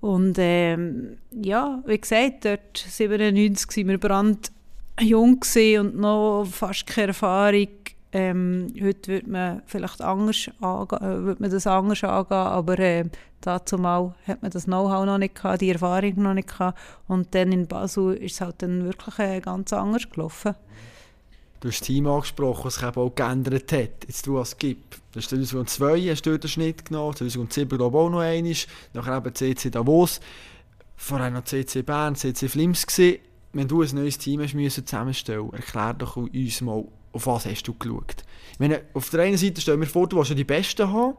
Und 0.00 0.36
ähm, 0.38 1.18
ja, 1.30 1.80
wie 1.86 1.98
gesagt, 1.98 2.44
dort 2.44 2.76
97 2.76 3.86
waren 3.86 3.88
wir 3.88 3.98
brandjung 3.98 5.40
und 5.78 5.96
noch 5.96 6.44
fast 6.50 6.88
keine 6.88 7.08
Erfahrung. 7.08 7.68
Ähm, 8.12 8.74
heute 8.82 9.12
würde 9.12 9.30
man 9.30 9.62
vielleicht 9.66 10.02
anders 10.02 10.50
angehen, 10.60 11.00
äh, 11.00 11.22
würde 11.22 11.42
man 11.42 11.50
das 11.50 11.66
anders 11.66 12.02
angehen, 12.02 12.36
aber 12.36 12.78
äh, 12.80 13.04
dazu 13.40 13.78
mal 13.78 14.14
hat 14.26 14.42
man 14.42 14.50
das 14.50 14.64
Know-how 14.64 15.06
noch 15.06 15.18
nicht 15.18 15.36
gehabt, 15.36 15.60
die 15.60 15.70
Erfahrung 15.70 16.14
noch 16.16 16.34
nicht 16.34 16.48
gehabt 16.48 16.78
und 17.06 17.32
dann 17.34 17.52
in 17.52 17.68
Basel 17.68 18.14
ist 18.14 18.34
es 18.34 18.40
halt 18.40 18.62
dann 18.62 18.84
wirklich 18.84 19.18
äh, 19.20 19.40
ganz 19.40 19.72
anders 19.72 20.10
gelaufen. 20.10 20.56
Du 21.60 21.68
hast 21.68 21.80
das 21.80 21.86
Team 21.86 22.06
angesprochen, 22.06 22.64
was 22.64 22.76
sich 22.76 22.82
eben 22.84 22.96
auch 22.96 23.14
geändert 23.14 23.70
hat. 23.72 24.06
Jetzt 24.06 24.26
du 24.26 24.38
als 24.38 24.56
GIP. 24.56 24.96
2002 25.12 26.08
hast 26.08 26.22
du 26.22 26.38
den 26.38 26.48
Schnitt 26.48 26.86
genommen, 26.86 27.14
2007 27.14 27.76
glaube 27.76 27.96
ich 27.96 28.02
auch 28.02 28.10
noch 28.10 28.20
einmal, 28.20 28.54
nachher 28.94 29.18
eben 29.18 29.34
CC 29.34 29.70
Davos, 29.70 30.20
vorher 30.96 31.30
noch 31.30 31.44
CC 31.44 31.82
Bern, 31.82 32.16
CC 32.16 32.48
Flims 32.48 32.86
gewesen. 32.86 33.20
Wenn 33.52 33.68
du 33.68 33.82
ein 33.82 33.94
neues 33.94 34.16
Team 34.16 34.40
hast 34.40 34.54
müssen 34.54 34.86
zusammenstellen, 34.86 35.52
erklär 35.52 35.94
doch 35.94 36.16
uns 36.16 36.60
mal, 36.60 36.84
auf 37.12 37.26
was 37.26 37.46
hast 37.46 37.62
du 37.64 37.74
geschaut? 37.74 38.24
Ich 38.52 38.58
meine, 38.58 38.82
auf 38.94 39.10
der 39.10 39.20
einen 39.20 39.36
Seite 39.36 39.60
stell 39.60 39.76
mir 39.76 39.86
vor, 39.86 40.08
du 40.08 40.16
willst 40.16 40.30
ja 40.30 40.36
die 40.36 40.44
Besten 40.44 40.92
haben, 40.92 41.14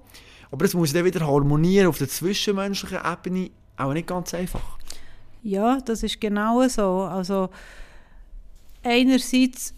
aber 0.52 0.66
es 0.66 0.74
muss 0.74 0.94
dann 0.94 1.06
wieder 1.06 1.26
harmonieren 1.26 1.88
auf 1.88 1.98
der 1.98 2.10
zwischenmenschlichen 2.10 3.00
Ebene, 3.00 3.52
auch 3.78 3.94
nicht 3.94 4.08
ganz 4.08 4.34
einfach. 4.34 4.78
Ja, 5.44 5.80
das 5.80 6.04
ist 6.04 6.22
genau 6.22 6.68
so. 6.68 7.02
Also 7.02 7.50
einerseits 8.84 9.74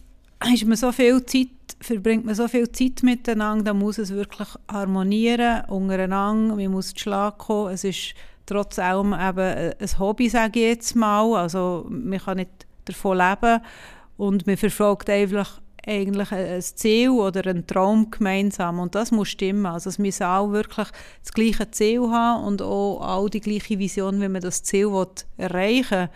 ist 0.53 0.65
man 0.65 0.75
so 0.75 0.91
viel 0.91 1.25
Zeit, 1.25 1.48
verbringt 1.79 2.25
man 2.25 2.36
so 2.36 2.48
viel 2.48 2.70
Zeit 2.72 3.01
miteinander, 3.03 3.65
dann 3.65 3.79
muss 3.79 3.98
es 3.98 4.12
wirklich 4.12 4.50
harmonieren 4.70 5.65
untereinander, 5.65 6.55
man 6.55 6.72
muss 6.72 6.93
Schlag 6.96 7.38
kommen, 7.38 7.74
es 7.74 7.84
ist 7.84 8.13
trotz 8.46 8.77
allem 8.77 9.13
eben 9.13 9.74
ein 9.79 10.00
Hobby, 10.00 10.27
sage 10.27 10.60
ich 10.60 10.65
jetzt 10.65 10.96
mal, 10.96 11.36
also 11.36 11.86
man 11.89 12.20
kann 12.20 12.38
nicht 12.38 12.67
davon 12.86 13.17
leben 13.17 13.62
und 14.17 14.46
man 14.46 14.58
verfolgt 14.58 15.10
einfach 15.10 15.62
eigentlich 15.86 16.32
ein 16.32 16.62
Ziel 16.62 17.10
oder 17.10 17.50
einen 17.50 17.68
Traum 17.68 18.10
gemeinsam 18.10 18.80
und 18.80 18.96
das 18.96 19.12
muss 19.12 19.30
stimmen. 19.30 19.66
Also 19.66 19.90
es 19.90 20.00
müssen 20.00 20.24
auch 20.24 20.52
wirklich 20.52 20.88
das 21.22 21.34
gleiche 21.34 21.70
Ziel 21.72 22.10
haben 22.10 22.46
und 22.46 22.62
auch 22.62 23.02
all 23.02 23.30
die 23.30 23.42
gleiche 23.42 23.78
Vision, 23.78 24.22
wie 24.22 24.30
man 24.30 24.42
das 24.42 24.63
Ziel 24.63 24.90
erreichen 25.38 26.00
will. 26.00 26.10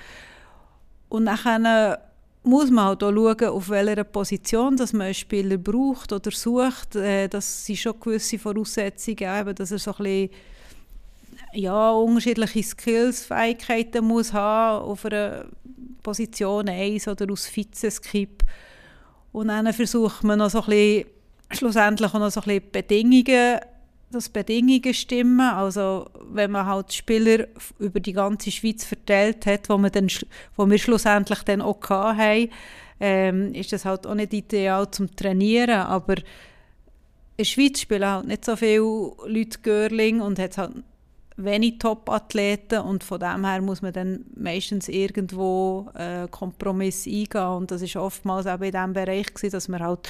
Und 1.09 1.25
dann 1.25 1.97
muss 2.43 2.71
man 2.71 2.85
halt 2.85 3.03
auch 3.03 3.11
schauen, 3.11 3.49
auf 3.49 3.69
welcher 3.69 4.03
Position 4.05 4.77
dass 4.77 4.93
man 4.93 5.07
einen 5.07 5.13
Spieler 5.13 5.57
braucht 5.57 6.13
oder 6.13 6.31
sucht. 6.31 6.95
Äh, 6.95 7.27
das 7.27 7.65
sind 7.65 7.77
schon 7.77 7.99
gewisse 7.99 8.39
Voraussetzungen, 8.39 9.39
eben, 9.39 9.55
dass 9.55 9.71
er 9.71 9.79
so 9.79 9.91
ein 9.91 9.97
bisschen 9.97 10.29
ja, 11.53 11.91
unterschiedliche 11.91 12.63
Skills, 12.63 13.25
Fähigkeiten 13.25 14.05
muss 14.05 14.33
haben 14.33 14.85
auf 14.85 15.05
einer 15.05 15.45
Position 16.03 16.69
1 16.69 17.07
oder 17.07 17.31
aus 17.31 17.47
Vizeskip. 17.53 18.43
Und 19.31 19.49
dann 19.49 19.71
versucht 19.73 20.23
man 20.23 20.39
noch 20.39 20.49
so 20.49 20.61
ein 20.61 20.65
bisschen, 20.65 21.05
schlussendlich 21.51 22.13
auch 22.13 22.19
noch 22.19 22.31
so 22.31 22.41
ein 22.41 22.45
bisschen 22.45 22.71
Bedingungen 22.71 23.59
dass 24.11 24.29
Bedingungen 24.29 24.93
stimmen. 24.93 25.41
Also 25.41 26.09
wenn 26.31 26.51
man 26.51 26.65
halt 26.65 26.93
Spieler 26.93 27.47
über 27.79 27.99
die 27.99 28.13
ganze 28.13 28.51
Schweiz 28.51 28.83
verteilt 28.85 29.45
hat, 29.45 29.69
wo, 29.69 29.77
man 29.77 29.91
dann, 29.91 30.07
wo 30.55 30.69
wir 30.69 30.77
schlussendlich 30.77 31.43
dann 31.43 31.61
auch 31.61 31.81
hatten, 31.89 32.49
ähm, 32.99 33.53
ist 33.53 33.73
das 33.73 33.85
halt 33.85 34.07
auch 34.07 34.15
nicht 34.15 34.33
ideal 34.33 34.89
zum 34.91 35.13
Trainieren. 35.15 35.81
Aber 35.81 36.17
in 36.17 36.23
der 37.37 37.43
Schweiz 37.43 37.81
spielen 37.81 38.05
halt 38.09 38.27
nicht 38.27 38.45
so 38.45 38.55
viele 38.55 39.11
Leute 39.25 39.59
Görling 39.61 40.21
und 40.21 40.39
hat 40.39 40.57
halt 40.57 40.71
wenig 41.37 41.77
Top-Athleten 41.79 42.79
und 42.79 43.03
von 43.03 43.19
dem 43.19 43.45
her 43.45 43.61
muss 43.61 43.81
man 43.81 43.93
dann 43.93 44.25
meistens 44.35 44.89
irgendwo 44.89 45.89
äh, 45.93 46.27
Kompromiss 46.29 47.05
eingehen 47.05 47.47
und 47.47 47.71
das 47.71 47.83
ist 47.83 47.95
oftmals 47.95 48.47
auch 48.47 48.59
in 48.59 48.71
diesem 48.71 48.93
Bereich 48.93 49.33
gewesen, 49.33 49.51
dass 49.51 49.67
man 49.67 49.81
halt 49.81 50.09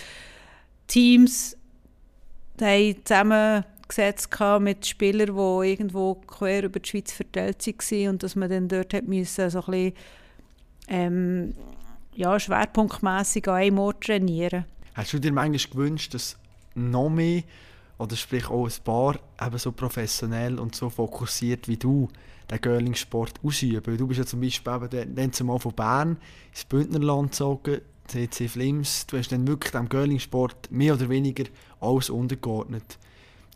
Teams 0.87 1.57
zusammengesetzt 2.57 4.29
mit 4.59 4.85
Spielern, 4.87 5.35
die 5.35 5.69
irgendwo 5.69 6.15
quer 6.15 6.63
über 6.63 6.79
die 6.79 6.89
Schweiz 6.89 7.11
verteilt 7.11 7.65
waren 7.67 8.09
und 8.09 8.23
dass 8.23 8.35
man 8.35 8.49
dann 8.49 8.67
dort 8.67 8.93
hat 8.93 9.07
müssen, 9.07 9.49
so 9.49 9.59
ein 9.59 9.65
bisschen, 9.65 9.93
ähm, 10.87 11.53
ja, 12.15 12.39
schwerpunktmässig 12.39 13.47
an 13.47 13.55
einem 13.55 13.79
Ort 13.79 14.05
trainieren. 14.05 14.65
Hast 14.95 15.13
du 15.13 15.19
dir 15.19 15.31
manchmal 15.31 15.71
gewünscht, 15.71 16.13
dass 16.13 16.37
noch 16.73 17.09
mehr 17.09 17.43
oder 17.97 18.15
sprich 18.15 18.49
auch 18.49 18.67
ein 18.67 18.83
paar 18.83 19.19
eben 19.41 19.57
so 19.57 19.71
professionell 19.71 20.59
und 20.59 20.75
so 20.75 20.89
fokussiert 20.89 21.67
wie 21.67 21.77
du 21.77 22.09
den 22.49 22.61
Girling-Sport 22.61 23.33
ausüben. 23.43 23.97
Du 23.97 24.07
bist 24.07 24.19
ja 24.19 24.25
zum 24.25 24.41
Beispiel 24.41 24.73
eben 24.73 25.15
dann 25.15 25.33
zumal 25.33 25.59
von 25.59 25.73
Bern 25.73 26.17
ins 26.51 26.65
Bündnerland 26.65 27.31
gezogen, 27.31 27.81
CC 28.07 28.47
Flims, 28.47 29.05
du 29.07 29.17
hast 29.17 29.31
dann 29.31 29.47
wirklich 29.47 29.71
dem 29.71 29.89
Girling-Sport 29.89 30.71
mehr 30.71 30.93
oder 30.93 31.09
weniger 31.09 31.43
alles 31.81 32.09
untergeordnet. 32.09 32.97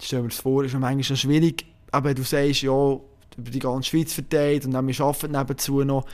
Stell 0.01 0.23
mir 0.23 0.29
das 0.29 0.39
vor, 0.39 0.65
ist 0.65 0.77
manchmal 0.77 1.17
schwierig, 1.17 1.65
aber 1.91 2.13
du 2.13 2.23
sagst, 2.23 2.63
ja, 2.63 2.99
über 3.37 3.51
die 3.51 3.59
ganze 3.59 3.89
Schweiz 3.89 4.13
verteilt 4.13 4.65
und 4.65 4.71
dann 4.71 4.87
wir 4.87 4.99
arbeiten 4.99 5.31
nebenzu 5.31 5.83
noch, 5.83 6.05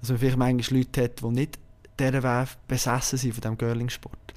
dass 0.00 0.10
man 0.10 0.18
vielleicht 0.18 0.36
manchmal 0.36 0.80
Leute 0.80 1.04
hat, 1.04 1.22
die 1.22 1.28
nicht 1.28 1.58
dieser 1.98 2.22
Weg 2.22 2.48
besessen 2.68 3.18
sind 3.18 3.32
von 3.32 3.40
diesem 3.40 3.58
Girling-Sport. 3.58 4.34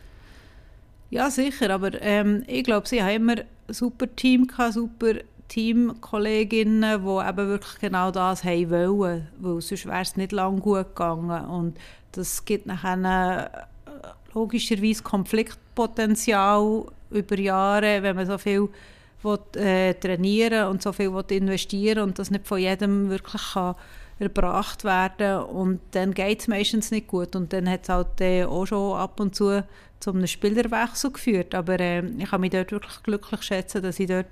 Ja, 1.10 1.32
sicher, 1.32 1.72
aber 1.72 2.00
ähm, 2.02 2.44
ich 2.46 2.64
glaube, 2.64 2.88
sie 2.88 3.02
haben 3.02 3.16
immer 3.16 3.36
ein 3.38 3.74
super 3.74 4.14
Team 4.16 4.46
gehabt, 4.46 4.74
super 4.74 5.14
Teamkolleginnen, 5.48 7.04
die 7.04 7.28
eben 7.30 7.48
wirklich 7.48 7.80
genau 7.80 8.12
das 8.12 8.44
haben 8.44 8.70
wollen, 8.70 9.28
weil 9.40 9.62
sonst 9.62 9.88
wäre 9.88 10.02
es 10.02 10.16
nicht 10.16 10.32
lange 10.32 10.62
gut 10.62 10.90
gegangen 10.90 11.46
und 11.46 11.78
das 12.12 12.46
gibt 12.46 12.68
nachher 12.68 13.68
äh, 13.86 14.08
logischerweise 14.36 15.02
Konfliktpotenzial 15.02 16.86
über 17.10 17.40
Jahre, 17.40 18.04
wenn 18.04 18.16
man 18.16 18.28
so 18.28 18.38
viel 18.38 18.70
will, 19.24 19.40
äh, 19.56 19.96
trainieren 19.96 20.68
und 20.68 20.84
so 20.84 20.94
viel 20.94 21.12
will 21.12 21.26
investieren 21.30 22.04
und 22.04 22.20
das 22.20 22.30
nicht 22.30 22.48
von 22.48 22.60
jedem 22.60 23.10
wirklich 23.10 23.42
kann 23.54 23.76
erbracht 24.20 24.84
werden 24.84 25.44
und 25.46 25.80
dann 25.92 26.14
geht 26.14 26.42
es 26.42 26.48
meistens 26.48 26.92
nicht 26.92 27.08
gut 27.08 27.36
und 27.36 27.54
dann 27.54 27.70
hat 27.70 27.84
es 27.84 27.90
halt 27.90 28.22
äh, 28.22 28.44
auch 28.44 28.66
schon 28.66 28.98
ab 28.98 29.20
und 29.20 29.34
zu 29.34 29.64
zu 30.00 30.12
einem 30.12 30.28
Spielerwechsel 30.28 31.12
geführt, 31.12 31.54
aber 31.54 31.80
äh, 31.80 32.06
ich 32.06 32.30
kann 32.30 32.42
mich 32.42 32.52
dort 32.52 32.72
wirklich 32.72 33.04
glücklich 33.04 33.44
schätzen, 33.44 33.82
dass 33.82 34.00
ich 34.00 34.08
dort 34.08 34.28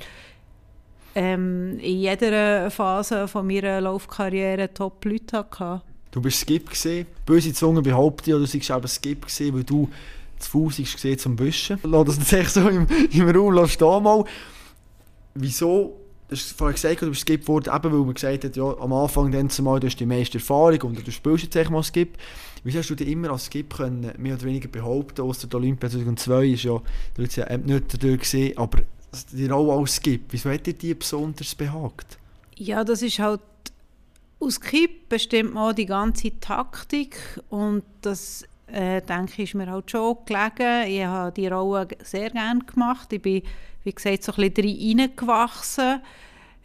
ähm, 1.15 1.79
in 1.79 1.99
jeder 1.99 2.69
Phase 2.71 3.27
von 3.27 3.47
meiner 3.47 3.81
Laufkarriere 3.81 4.73
Top-Leute 4.73 5.37
hatte. 5.37 5.81
Du 6.11 6.21
bist 6.21 6.39
Skip 6.39 6.69
gesehen. 6.69 7.07
Böse 7.25 7.53
Zunge 7.53 7.81
behauptet 7.81 8.27
ja, 8.27 8.37
du 8.37 8.45
seist 8.45 8.69
eben 8.69 8.87
Skip 8.87 9.25
gesehen, 9.25 9.55
weil 9.55 9.63
du 9.63 9.89
zu 10.39 10.49
Fuß 10.51 10.77
gesehen 10.77 11.17
zum 11.17 11.35
Büschen. 11.35 11.79
Lass 11.83 12.05
das 12.05 12.19
nicht 12.19 12.33
echt 12.33 12.51
so 12.51 12.67
im, 12.69 12.87
im 13.11 13.29
Raum 13.29 13.67
stehen 13.67 14.03
mal. 14.03 14.23
Wieso 15.33 15.97
du 16.27 16.35
hast 16.35 16.51
vorhin 16.57 16.75
gesagt, 16.75 17.01
du 17.01 17.09
bist 17.09 17.21
Skip 17.21 17.41
geworden, 17.41 17.71
eben 17.73 17.91
weil 17.93 17.99
man 17.99 18.13
gesagt 18.13 18.43
hat, 18.43 18.55
ja, 18.55 18.77
am 18.79 18.93
Anfang 18.93 19.31
dann 19.31 19.49
zumal, 19.49 19.79
du 19.79 19.87
hast 19.87 19.99
die 19.99 20.05
meiste 20.05 20.37
Erfahrung 20.37 20.81
und 20.81 21.07
du 21.07 21.11
spielst 21.11 21.53
jetzt 21.53 21.69
mal 21.69 21.83
Skip. 21.83 22.17
Wieso 22.67 22.79
hast 22.79 22.89
du 22.89 22.95
dich 22.95 23.07
immer 23.07 23.29
als 23.29 23.45
Skip 23.45 23.73
können, 23.77 24.11
mehr 24.17 24.35
oder 24.35 24.43
weniger 24.43 24.67
behaupten, 24.67 25.21
außer 25.21 25.47
der 25.47 25.57
Olympia 25.57 25.89
2002 25.89 26.47
ist 26.47 26.63
ja, 26.63 26.81
hast 27.17 27.37
ja 27.37 27.57
nicht 27.57 27.93
dadurch 27.93 28.19
gesehen, 28.19 28.57
aber 28.57 28.81
die 29.31 29.47
Rolle 29.47 29.79
als 29.79 29.95
Skip, 29.95 30.25
wieso 30.31 30.49
hat 30.51 30.65
dir 30.65 30.73
die 30.73 30.93
besonders 30.93 31.55
behagt? 31.55 32.17
Ja, 32.57 32.83
das 32.83 33.03
ist 33.03 33.19
halt, 33.19 33.39
aus 34.41 34.55
Skip 34.55 35.07
bestimmt 35.07 35.53
man 35.53 35.77
die 35.77 35.85
ganze 35.85 36.37
Taktik 36.41 37.17
und 37.47 37.83
das 38.01 38.43
äh, 38.67 39.01
denke 39.01 39.43
ich, 39.43 39.49
ist 39.51 39.55
mir 39.55 39.71
halt 39.71 39.89
schon 39.89 40.17
gelegen. 40.25 40.89
Ich 40.89 41.05
habe 41.05 41.31
die 41.31 41.47
Rolle 41.47 41.87
sehr 42.03 42.31
gerne 42.31 42.65
gemacht. 42.65 43.13
Ich 43.13 43.21
bin 43.21 43.43
wie 43.85 43.93
gesagt, 43.93 44.23
so 44.23 44.33
ein 44.33 44.51
bisschen 44.51 44.99
reingewachsen. 44.99 46.01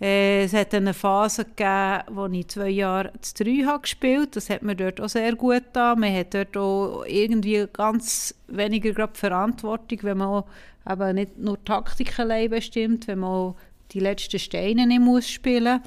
Äh, 0.02 0.42
es 0.42 0.52
hat 0.52 0.74
eine 0.74 0.94
Phase 0.94 1.44
gegeben, 1.44 2.02
wo 2.10 2.26
ich 2.26 2.48
zwei 2.48 2.70
Jahre 2.70 3.12
zu 3.20 3.44
drei 3.44 3.62
habe 3.64 3.82
gespielt 3.82 4.34
Das 4.34 4.50
hat 4.50 4.62
mir 4.62 4.74
dort 4.74 5.00
auch 5.00 5.08
sehr 5.08 5.36
gut 5.36 5.66
getan. 5.66 6.00
Man 6.00 6.12
hat 6.12 6.34
dort 6.34 6.56
auch 6.56 7.04
irgendwie 7.06 7.66
ganz 7.72 8.34
weniger 8.48 8.90
gerade 8.92 9.14
Verantwortung, 9.14 10.00
wenn 10.02 10.18
man 10.18 10.42
eben 10.90 11.14
nicht 11.14 11.38
nur 11.38 11.62
Taktik 11.64 12.18
allein 12.18 12.50
bestimmt, 12.50 13.06
wenn 13.06 13.20
man 13.20 13.54
die 13.92 14.00
letzten 14.00 14.40
Steine 14.40 14.88
nicht 14.88 15.00
muss 15.00 15.30
spielen 15.30 15.80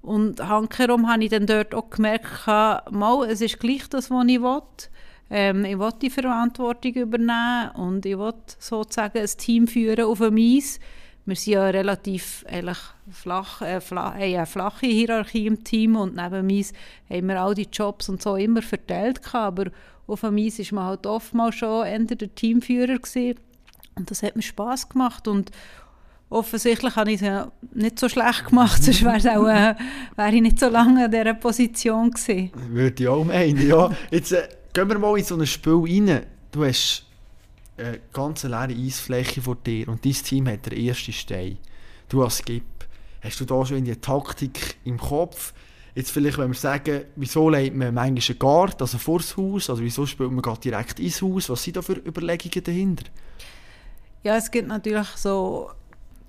Und 0.00 0.40
hankerum 0.40 1.10
habe 1.10 1.24
ich 1.24 1.30
dann 1.30 1.46
dort 1.46 1.74
auch 1.74 1.90
gemerkt, 1.90 2.46
mal, 2.46 3.28
es 3.28 3.40
ist 3.40 3.58
gleich 3.58 3.88
das, 3.88 4.12
was 4.12 4.26
ich 4.28 4.40
will. 4.40 4.62
Ähm, 5.28 5.64
ich 5.64 5.78
will 5.78 5.92
die 6.00 6.10
Verantwortung 6.10 6.92
übernehmen 6.92 7.70
und 7.74 8.06
ich 8.06 8.16
will 8.16 8.34
sozusagen 8.60 9.18
ein 9.18 9.26
Team 9.26 9.66
führen 9.66 10.04
auf 10.04 10.18
dem 10.18 10.36
Eis. 10.36 10.78
Wir 11.26 11.36
sind 11.36 11.52
ja 11.52 11.66
relativ 11.66 12.44
eigentlich 12.48 12.78
flach, 13.10 13.62
äh, 13.62 13.80
flach, 13.80 14.16
äh, 14.16 14.36
eine 14.36 14.46
flache 14.46 14.86
Hierarchie 14.86 15.46
im 15.46 15.62
Team 15.62 15.96
und 15.96 16.16
neben 16.16 16.50
uns 16.50 16.72
haben 17.08 17.28
wir 17.28 17.40
all 17.40 17.54
die 17.54 17.68
Jobs 17.70 18.08
und 18.08 18.22
so 18.22 18.36
immer 18.36 18.62
verteilt 18.62 19.22
gehabt, 19.22 19.60
aber 19.60 19.70
auf 20.06 20.22
dem 20.22 20.38
Eis 20.38 20.58
war 20.58 20.74
man 20.74 20.84
halt 20.86 21.06
oftmals 21.06 21.54
schon 21.56 21.86
eher 21.86 21.98
der 22.00 22.34
Teamführer 22.34 22.98
gewesen. 22.98 23.38
und 23.96 24.10
das 24.10 24.22
hat 24.22 24.34
mir 24.34 24.42
Spass 24.42 24.88
gemacht 24.88 25.28
und 25.28 25.50
offensichtlich 26.30 26.96
habe 26.96 27.10
ich 27.10 27.16
es 27.16 27.26
ja 27.26 27.52
nicht 27.72 27.98
so 27.98 28.08
schlecht 28.08 28.46
gemacht, 28.46 28.82
sonst 28.82 29.04
wäre, 29.04 29.38
auch, 29.38 29.46
äh, 29.46 29.74
wäre 30.16 30.34
ich 30.34 30.42
nicht 30.42 30.58
so 30.58 30.68
lange 30.68 31.04
in 31.04 31.10
dieser 31.10 31.34
Position 31.34 32.10
gewesen. 32.10 32.50
Würde 32.70 33.02
ich 33.02 33.08
auch 33.08 33.24
meinen, 33.24 33.68
ja. 33.68 33.90
Jetzt, 34.10 34.32
äh 34.32 34.48
gehen 34.72 34.88
wir 34.88 34.98
mal 34.98 35.18
in 35.18 35.24
so 35.24 35.36
ein 35.36 35.46
Spiel 35.46 35.82
rein. 35.84 36.26
Du 36.52 36.64
hast 36.64 37.06
eine 37.80 38.00
ganz 38.12 38.44
leere 38.44 38.72
Eisfläche 38.72 39.42
vor 39.42 39.56
dir 39.56 39.88
und 39.88 40.04
dein 40.04 40.12
Team 40.12 40.48
hat 40.48 40.66
den 40.66 40.86
ersten 40.86 41.12
Stein. 41.12 41.58
Du 42.08 42.22
als 42.22 42.44
Gip. 42.44 42.64
Hast 43.22 43.40
du 43.40 43.44
da 43.44 43.64
schon 43.64 43.78
in 43.78 43.84
die 43.84 43.96
Taktik 43.96 44.76
im 44.84 44.98
Kopf? 44.98 45.52
Jetzt 45.94 46.12
vielleicht, 46.12 46.38
wenn 46.38 46.50
wir 46.50 46.58
sagen, 46.58 47.02
wieso 47.16 47.50
legt 47.50 47.74
man 47.74 47.92
manchmal 47.92 48.22
einen 48.22 48.38
Guard, 48.38 48.80
also 48.80 48.96
vor 48.96 49.18
das 49.18 49.36
Haus, 49.36 49.68
also 49.68 49.82
wieso 49.82 50.06
spielt 50.06 50.30
man 50.30 50.40
gerade 50.42 50.60
direkt 50.60 51.00
ins 51.00 51.20
Haus? 51.20 51.50
Was 51.50 51.62
sind 51.62 51.76
da 51.76 51.82
für 51.82 51.94
Überlegungen 51.94 52.64
dahinter? 52.64 53.04
Ja, 54.22 54.36
es 54.36 54.50
gibt 54.50 54.68
natürlich 54.68 55.08
so 55.16 55.70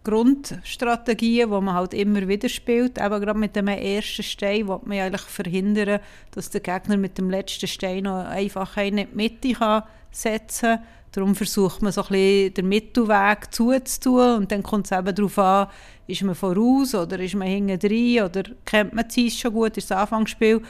Grundstrategien, 0.03 1.49
die 1.49 1.61
man 1.61 1.73
halt 1.73 1.93
immer 1.93 2.27
wieder 2.27 2.49
spielt. 2.49 2.99
Aber 2.99 3.19
gerade 3.19 3.37
mit 3.37 3.55
dem 3.55 3.67
ersten 3.67 4.23
Stein 4.23 4.67
will 4.67 4.79
man 4.83 4.97
eigentlich 4.97 5.21
verhindern, 5.21 5.99
dass 6.31 6.49
der 6.49 6.61
Gegner 6.61 6.97
mit 6.97 7.17
dem 7.17 7.29
letzten 7.29 7.67
Stein 7.67 8.03
noch 8.03 8.25
einfach 8.25 8.75
in 8.77 8.97
die 8.97 9.07
Mitte 9.13 9.53
kann 9.53 9.83
setzen 10.11 10.77
kann. 10.77 10.83
Darum 11.11 11.35
versucht 11.35 11.81
man 11.81 11.91
so 11.91 12.01
ein 12.03 12.07
bisschen 12.07 12.53
den 12.53 12.69
Mittelweg 12.69 13.53
zuzutun 13.53 14.37
und 14.37 14.51
dann 14.51 14.63
kommt 14.63 14.89
es 14.89 14.97
eben 14.97 15.13
darauf 15.13 15.37
an, 15.39 15.67
ist 16.07 16.23
man 16.23 16.35
voraus 16.35 16.95
oder 16.95 17.19
ist 17.19 17.35
man 17.35 17.47
hinten 17.47 17.79
drin 17.79 18.23
oder 18.23 18.43
kennt 18.65 18.93
man 18.93 19.07
die 19.07 19.29
schon 19.29 19.53
gut, 19.53 19.77
ist 19.77 19.91
das 19.91 19.97
Anfangsspiel 19.97 20.61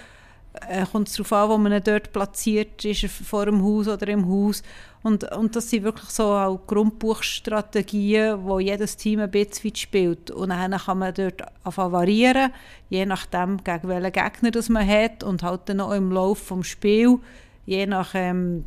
äh, 0.67 0.85
kommt 0.85 1.07
es 1.07 1.15
darauf 1.15 1.33
an, 1.33 1.49
wo 1.49 1.57
man 1.57 1.71
ihn 1.73 1.83
dort 1.83 2.11
platziert, 2.11 2.83
ist 2.83 3.03
er 3.03 3.09
vor 3.09 3.45
dem 3.45 3.63
Haus 3.63 3.87
oder 3.87 4.07
im 4.07 4.27
Haus. 4.27 4.63
Und, 5.03 5.23
und 5.31 5.55
das 5.55 5.69
sind 5.69 5.83
wirklich 5.83 6.09
so 6.09 6.23
auch 6.23 6.59
Grundbuchstrategien, 6.67 8.43
wo 8.43 8.59
jedes 8.59 8.97
Team 8.97 9.19
ein 9.19 9.31
bisschen 9.31 9.75
spielt. 9.75 10.29
Und 10.29 10.49
dann 10.49 10.71
kann 10.71 10.99
man 10.99 11.13
dort 11.13 11.41
variieren, 11.63 12.51
je 12.89 13.05
nachdem, 13.05 13.63
gegen 13.63 13.87
welchen 13.87 14.11
Gegner 14.11 14.51
das 14.51 14.69
man 14.69 14.87
hat 14.87 15.23
und 15.23 15.41
halt 15.43 15.61
dann 15.65 15.79
auch 15.79 15.93
im 15.93 16.11
Laufe 16.11 16.55
des 16.55 16.67
Spiels, 16.67 17.19
je 17.65 17.85
nach 17.85 18.11
ähm, 18.13 18.65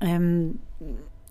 ähm, 0.00 0.60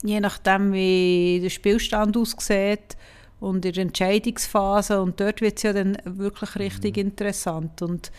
je 0.04 0.20
nachdem, 0.20 0.74
wie 0.74 1.40
der 1.42 1.50
Spielstand 1.50 2.16
aussieht 2.18 2.96
und 3.40 3.66
in 3.66 3.74
der 3.74 3.84
Entscheidungsphase. 3.84 5.02
Und 5.02 5.20
dort 5.20 5.42
wird 5.42 5.58
es 5.58 5.64
ja 5.64 5.74
dann 5.74 5.98
wirklich 6.06 6.56
richtig 6.56 6.98
mhm. 6.98 7.04
interessant. 7.04 7.82
Und 7.82 8.12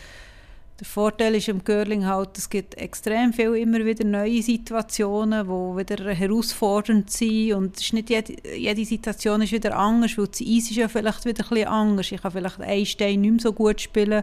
der 0.79 0.85
Vorteil 0.85 1.33
ist 1.33 1.47
im 1.47 1.63
Curling 1.63 2.05
halt, 2.05 2.37
es 2.37 2.49
gibt 2.49 2.75
extrem 2.75 3.33
viel 3.33 3.55
immer 3.55 3.83
wieder 3.83 4.05
neue 4.05 4.43
Situationen, 4.43 5.45
die 5.45 5.49
wieder 5.49 6.13
herausfordernd 6.13 7.09
sind 7.09 7.53
und 7.53 7.77
ist 7.77 7.93
nicht 7.93 8.11
jede, 8.11 8.35
jede 8.55 8.85
Situation 8.85 9.41
ist 9.41 9.53
wieder 9.53 9.75
anders, 9.75 10.15
weil 10.19 10.27
das 10.27 10.41
Eis 10.41 10.69
ist 10.69 10.75
ja 10.75 10.87
vielleicht 10.87 11.25
wieder 11.25 11.43
ein 11.43 11.49
bisschen 11.49 11.67
anders. 11.67 12.11
Ich 12.11 12.21
kann 12.21 12.31
vielleicht 12.31 12.59
einen 12.59 12.85
Stein 12.85 13.21
nicht 13.21 13.31
mehr 13.31 13.39
so 13.39 13.53
gut 13.53 13.81
spielen, 13.81 14.21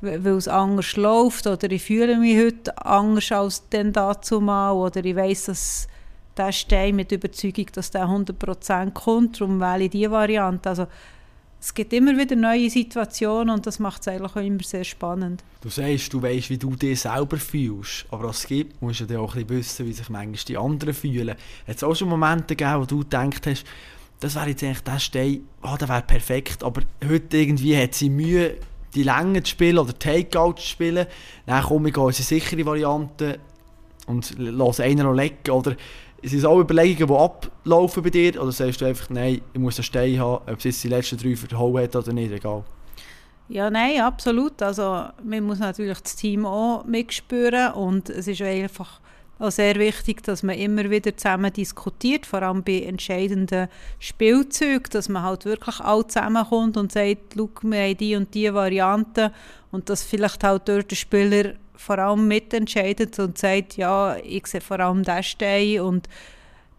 weil 0.00 0.26
es 0.28 0.48
anders 0.48 0.96
läuft 0.96 1.46
oder 1.46 1.70
ich 1.70 1.82
fühle 1.82 2.16
mich 2.16 2.38
heute 2.38 2.78
anders 2.78 3.30
als 3.32 3.68
dann 3.68 3.92
dazu 3.92 4.40
mal 4.40 4.72
oder 4.72 5.04
ich 5.04 5.16
weiß, 5.16 5.44
dass 5.46 5.88
der 6.36 6.52
Stein 6.52 6.96
mit 6.96 7.12
Überzeugung, 7.12 7.66
dass 7.72 7.90
der 7.90 8.06
100% 8.06 8.92
kommt, 8.92 9.40
darum 9.40 9.60
wähle 9.60 9.84
ich 9.84 9.90
diese 9.90 10.10
Variante. 10.10 10.68
Also 10.68 10.86
es 11.60 11.74
gibt 11.74 11.92
immer 11.92 12.16
wieder 12.16 12.36
neue 12.36 12.70
Situationen 12.70 13.50
und 13.54 13.66
das 13.66 13.78
macht 13.78 14.02
es 14.02 14.08
eigentlich 14.08 14.30
auch 14.30 14.36
immer 14.36 14.62
sehr 14.62 14.84
spannend. 14.84 15.42
Du 15.62 15.68
sagst, 15.68 16.12
du 16.12 16.22
weißt, 16.22 16.50
wie 16.50 16.58
du 16.58 16.76
dich 16.76 17.00
selber 17.00 17.38
fühlst, 17.38 18.06
aber 18.10 18.28
als 18.28 18.46
gibt, 18.46 18.80
musst 18.80 19.00
du 19.00 19.12
ja 19.12 19.18
auch 19.18 19.34
ein 19.34 19.46
bisschen 19.46 19.58
wissen, 19.58 19.86
wie 19.86 19.92
sich 19.92 20.08
manchmal 20.08 20.40
die 20.46 20.56
anderen 20.56 20.94
fühlen. 20.94 21.34
Hat 21.66 21.76
es 21.76 21.82
auch 21.82 21.94
schon 21.94 22.08
Momente 22.08 22.54
gegeben, 22.54 22.80
wo 22.80 22.84
du 22.84 22.98
gedacht 23.00 23.46
hast, 23.46 23.64
das 24.20 24.34
wäre 24.34 24.50
jetzt 24.50 24.62
eigentlich 24.62 24.80
der 24.80 24.98
Stein, 24.98 25.40
oh, 25.62 25.76
der 25.78 25.88
wäre 25.88 26.02
perfekt, 26.02 26.62
aber 26.62 26.82
heute 27.06 27.36
irgendwie 27.36 27.76
hat 27.76 27.94
sie 27.94 28.10
Mühe, 28.10 28.56
die 28.94 29.02
Länge 29.02 29.42
zu 29.42 29.50
spielen 29.50 29.78
oder 29.78 29.98
Takeout 29.98 30.54
zu 30.54 30.66
spielen. 30.66 31.06
Dann 31.44 31.62
komme 31.62 31.90
ich 31.90 31.96
unsere 31.96 32.22
sichere 32.22 32.64
Variante 32.64 33.38
und 34.06 34.34
lasse 34.38 34.84
einen 34.84 35.04
noch. 35.04 35.54
Oder 35.54 35.76
sind 36.22 36.38
es 36.38 36.44
auch 36.44 36.60
Überlegungen, 36.60 37.08
die 37.08 37.14
ablaufen 37.14 38.02
bei 38.02 38.10
dir? 38.10 38.40
Oder 38.40 38.52
sagst 38.52 38.80
du 38.80 38.86
einfach, 38.86 39.10
nein, 39.10 39.40
ich 39.52 39.60
muss 39.60 39.78
einen 39.78 39.84
Stein 39.84 40.18
haben, 40.18 40.42
ob 40.50 40.64
es 40.64 40.80
die 40.80 40.88
letzten 40.88 41.18
drei 41.18 41.36
verhauen 41.36 41.82
hat 41.82 41.96
oder 41.96 42.12
nicht, 42.12 42.32
egal? 42.32 42.64
Ja, 43.48 43.70
nein, 43.70 44.00
absolut. 44.00 44.60
Also 44.62 45.04
man 45.22 45.44
muss 45.44 45.58
natürlich 45.58 46.00
das 46.00 46.16
Team 46.16 46.46
auch 46.46 46.84
mitspüren 46.84 47.72
und 47.74 48.10
es 48.10 48.26
ist 48.26 48.42
einfach 48.42 49.00
auch 49.38 49.50
sehr 49.50 49.76
wichtig, 49.76 50.22
dass 50.22 50.42
man 50.42 50.56
immer 50.56 50.88
wieder 50.90 51.16
zusammen 51.16 51.52
diskutiert, 51.52 52.24
vor 52.24 52.42
allem 52.42 52.62
bei 52.62 52.80
entscheidenden 52.80 53.68
Spielzügen, 53.98 54.88
dass 54.90 55.08
man 55.08 55.22
halt 55.22 55.44
wirklich 55.44 55.78
alle 55.80 56.06
zusammenkommt 56.06 56.76
und 56.76 56.90
sagt, 56.90 57.34
schau, 57.36 57.50
wir 57.62 57.82
haben 57.82 57.96
die 57.98 58.16
und 58.16 58.32
die 58.34 58.52
Variante 58.52 59.32
und 59.70 59.90
dass 59.90 60.02
vielleicht 60.02 60.42
halt 60.42 60.62
dort 60.66 60.90
der 60.90 60.96
Spieler 60.96 61.52
vor 61.76 61.98
allem 61.98 62.26
mitentscheidet 62.28 63.18
und 63.18 63.38
sagt, 63.38 63.76
ja, 63.76 64.16
ich 64.16 64.46
sehe 64.46 64.60
vor 64.60 64.80
allem 64.80 65.02
den 65.02 65.22
Stein 65.22 65.80
und 65.80 66.08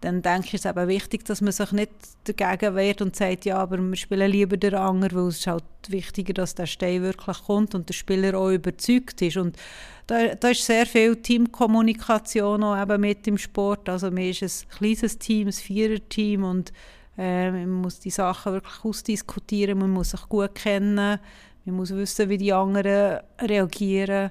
dann 0.02 0.22
denke 0.22 0.48
ich, 0.48 0.54
es 0.54 0.66
ist 0.66 0.70
eben 0.70 0.88
wichtig, 0.88 1.26
dass 1.26 1.42
man 1.42 1.52
sich 1.52 1.72
nicht 1.72 1.92
dagegen 2.26 2.76
wehrt 2.76 3.02
und 3.02 3.16
sagt, 3.16 3.46
ja, 3.46 3.58
aber 3.58 3.80
wir 3.80 3.96
spielen 3.96 4.30
lieber 4.30 4.56
den 4.56 4.76
Anger, 4.76 5.10
weil 5.12 5.28
es 5.28 5.40
ist 5.40 5.48
halt 5.48 5.64
wichtiger, 5.88 6.34
dass 6.34 6.54
der 6.54 6.68
Stein 6.68 7.02
wirklich 7.02 7.44
kommt 7.44 7.74
und 7.74 7.90
der 7.90 7.94
Spieler 7.94 8.38
auch 8.38 8.52
überzeugt 8.52 9.22
ist. 9.24 9.38
Und 9.38 9.58
da, 10.06 10.36
da 10.36 10.50
ist 10.50 10.66
sehr 10.66 10.86
viel 10.86 11.16
Teamkommunikation 11.16 12.64
auch 12.64 12.80
eben 12.80 13.02
mit 13.02 13.26
im 13.28 13.40
Sport. 13.40 13.90
Also 13.90 14.12
man 14.12 14.24
ist 14.24 14.44
ein 14.44 14.78
kleines 14.78 15.18
Team, 15.18 15.48
ein 15.48 15.54
Viererteam 15.54 16.44
und 16.44 16.72
äh, 17.18 17.50
man 17.50 17.72
muss 17.72 18.00
die 18.00 18.12
Sachen 18.12 18.54
wirklich 18.54 18.86
ausdiskutieren, 18.86 19.80
man 19.80 19.90
muss 19.90 20.12
sich 20.12 20.30
gut 20.30 20.54
kennen, 20.54 21.20
man 21.66 21.76
muss 21.76 21.90
wissen, 21.90 22.30
wie 22.30 22.38
die 22.38 22.54
anderen 22.54 23.22
reagieren. 23.42 24.30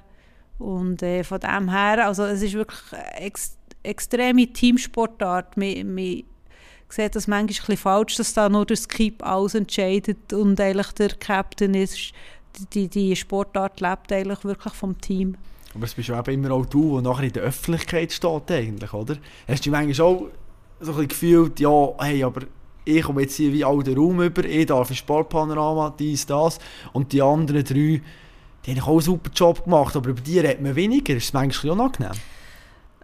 Und 0.59 1.03
äh, 1.03 1.23
von 1.23 1.39
dem 1.39 1.69
her, 1.69 2.05
also 2.05 2.23
es 2.23 2.41
ist 2.41 2.53
wirklich 2.53 2.79
extrem 3.15 3.57
extreme 3.87 4.47
Teamsportart. 4.47 5.57
Man, 5.57 5.95
man 5.95 6.23
sieht 6.89 7.15
das 7.15 7.27
manchmal 7.27 7.39
ein 7.39 7.47
bisschen 7.47 7.77
falsch, 7.77 8.15
dass 8.15 8.33
da 8.33 8.49
nur 8.49 8.65
der 8.65 8.77
Skip 8.77 9.25
alles 9.25 9.55
entscheidet 9.55 10.33
und 10.33 10.59
eigentlich 10.59 10.91
der 10.93 11.09
Captain 11.09 11.73
ist. 11.73 12.11
Die, 12.73 12.87
die 12.87 13.15
Sportart 13.15 13.81
lebt 13.81 14.11
eigentlich 14.11 14.43
wirklich 14.43 14.73
vom 14.73 14.99
Team. 14.99 15.35
Aber 15.75 15.85
es 15.85 15.93
bist 15.93 16.09
ja 16.09 16.19
eben 16.19 16.43
immer 16.43 16.55
auch 16.55 16.65
du, 16.65 16.93
der 16.93 17.09
nachher 17.09 17.25
in 17.25 17.33
der 17.33 17.43
Öffentlichkeit 17.43 18.11
steht 18.11 18.51
eigentlich, 18.51 18.93
oder? 18.93 19.17
Hast 19.47 19.65
du 19.65 19.69
manchmal 19.69 20.07
auch 20.07 20.27
so 20.79 20.93
ein 20.93 21.07
gefühlt, 21.07 21.59
ja, 21.59 21.89
hey, 21.99 22.23
aber 22.23 22.41
ich 22.83 23.03
komme 23.03 23.21
jetzt 23.21 23.35
hier 23.35 23.53
wie 23.53 23.63
all 23.63 23.83
den 23.83 23.97
Raum 23.97 24.21
über, 24.21 24.43
ich 24.43 24.65
darf 24.65 24.89
im 24.89 24.95
Sportpanorama, 24.95 25.93
dies, 25.99 26.25
das, 26.25 26.57
und 26.93 27.11
die 27.11 27.21
anderen 27.21 27.63
drei, 27.63 28.01
die 28.67 28.81
haben 28.81 28.87
auch 28.87 28.91
einen 28.91 29.01
super 29.01 29.31
Job 29.33 29.63
gemacht, 29.63 29.95
aber 29.95 30.09
über 30.09 30.21
die 30.21 30.39
redet 30.39 30.61
man 30.61 30.75
weniger, 30.75 31.15
ist 31.15 31.25
es 31.25 31.33
manchmal 31.33 31.73
unangenehm? 31.73 32.11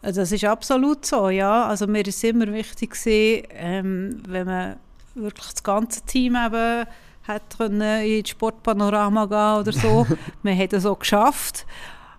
Also 0.01 0.21
das 0.21 0.33
ist 0.33 0.43
absolut 0.43 1.05
so, 1.05 1.29
ja. 1.29 1.65
Also 1.65 1.87
mir 1.87 2.05
ist 2.05 2.23
immer 2.23 2.51
wichtig 2.51 2.91
gewesen, 2.91 3.47
ähm, 3.51 4.21
wenn 4.27 4.45
man 4.45 4.75
wirklich 5.15 5.51
das 5.51 5.63
ganze 5.63 6.01
Team 6.01 6.35
eben 6.35 6.85
hat 7.25 7.57
können 7.57 8.05
in 8.05 8.25
Sportpanorama 8.25 9.25
gehen 9.25 9.61
oder 9.61 9.71
so. 9.71 10.05
man 10.43 10.57
hat 10.57 10.73
es 10.73 10.85
auch 10.85 10.99
geschafft. 10.99 11.65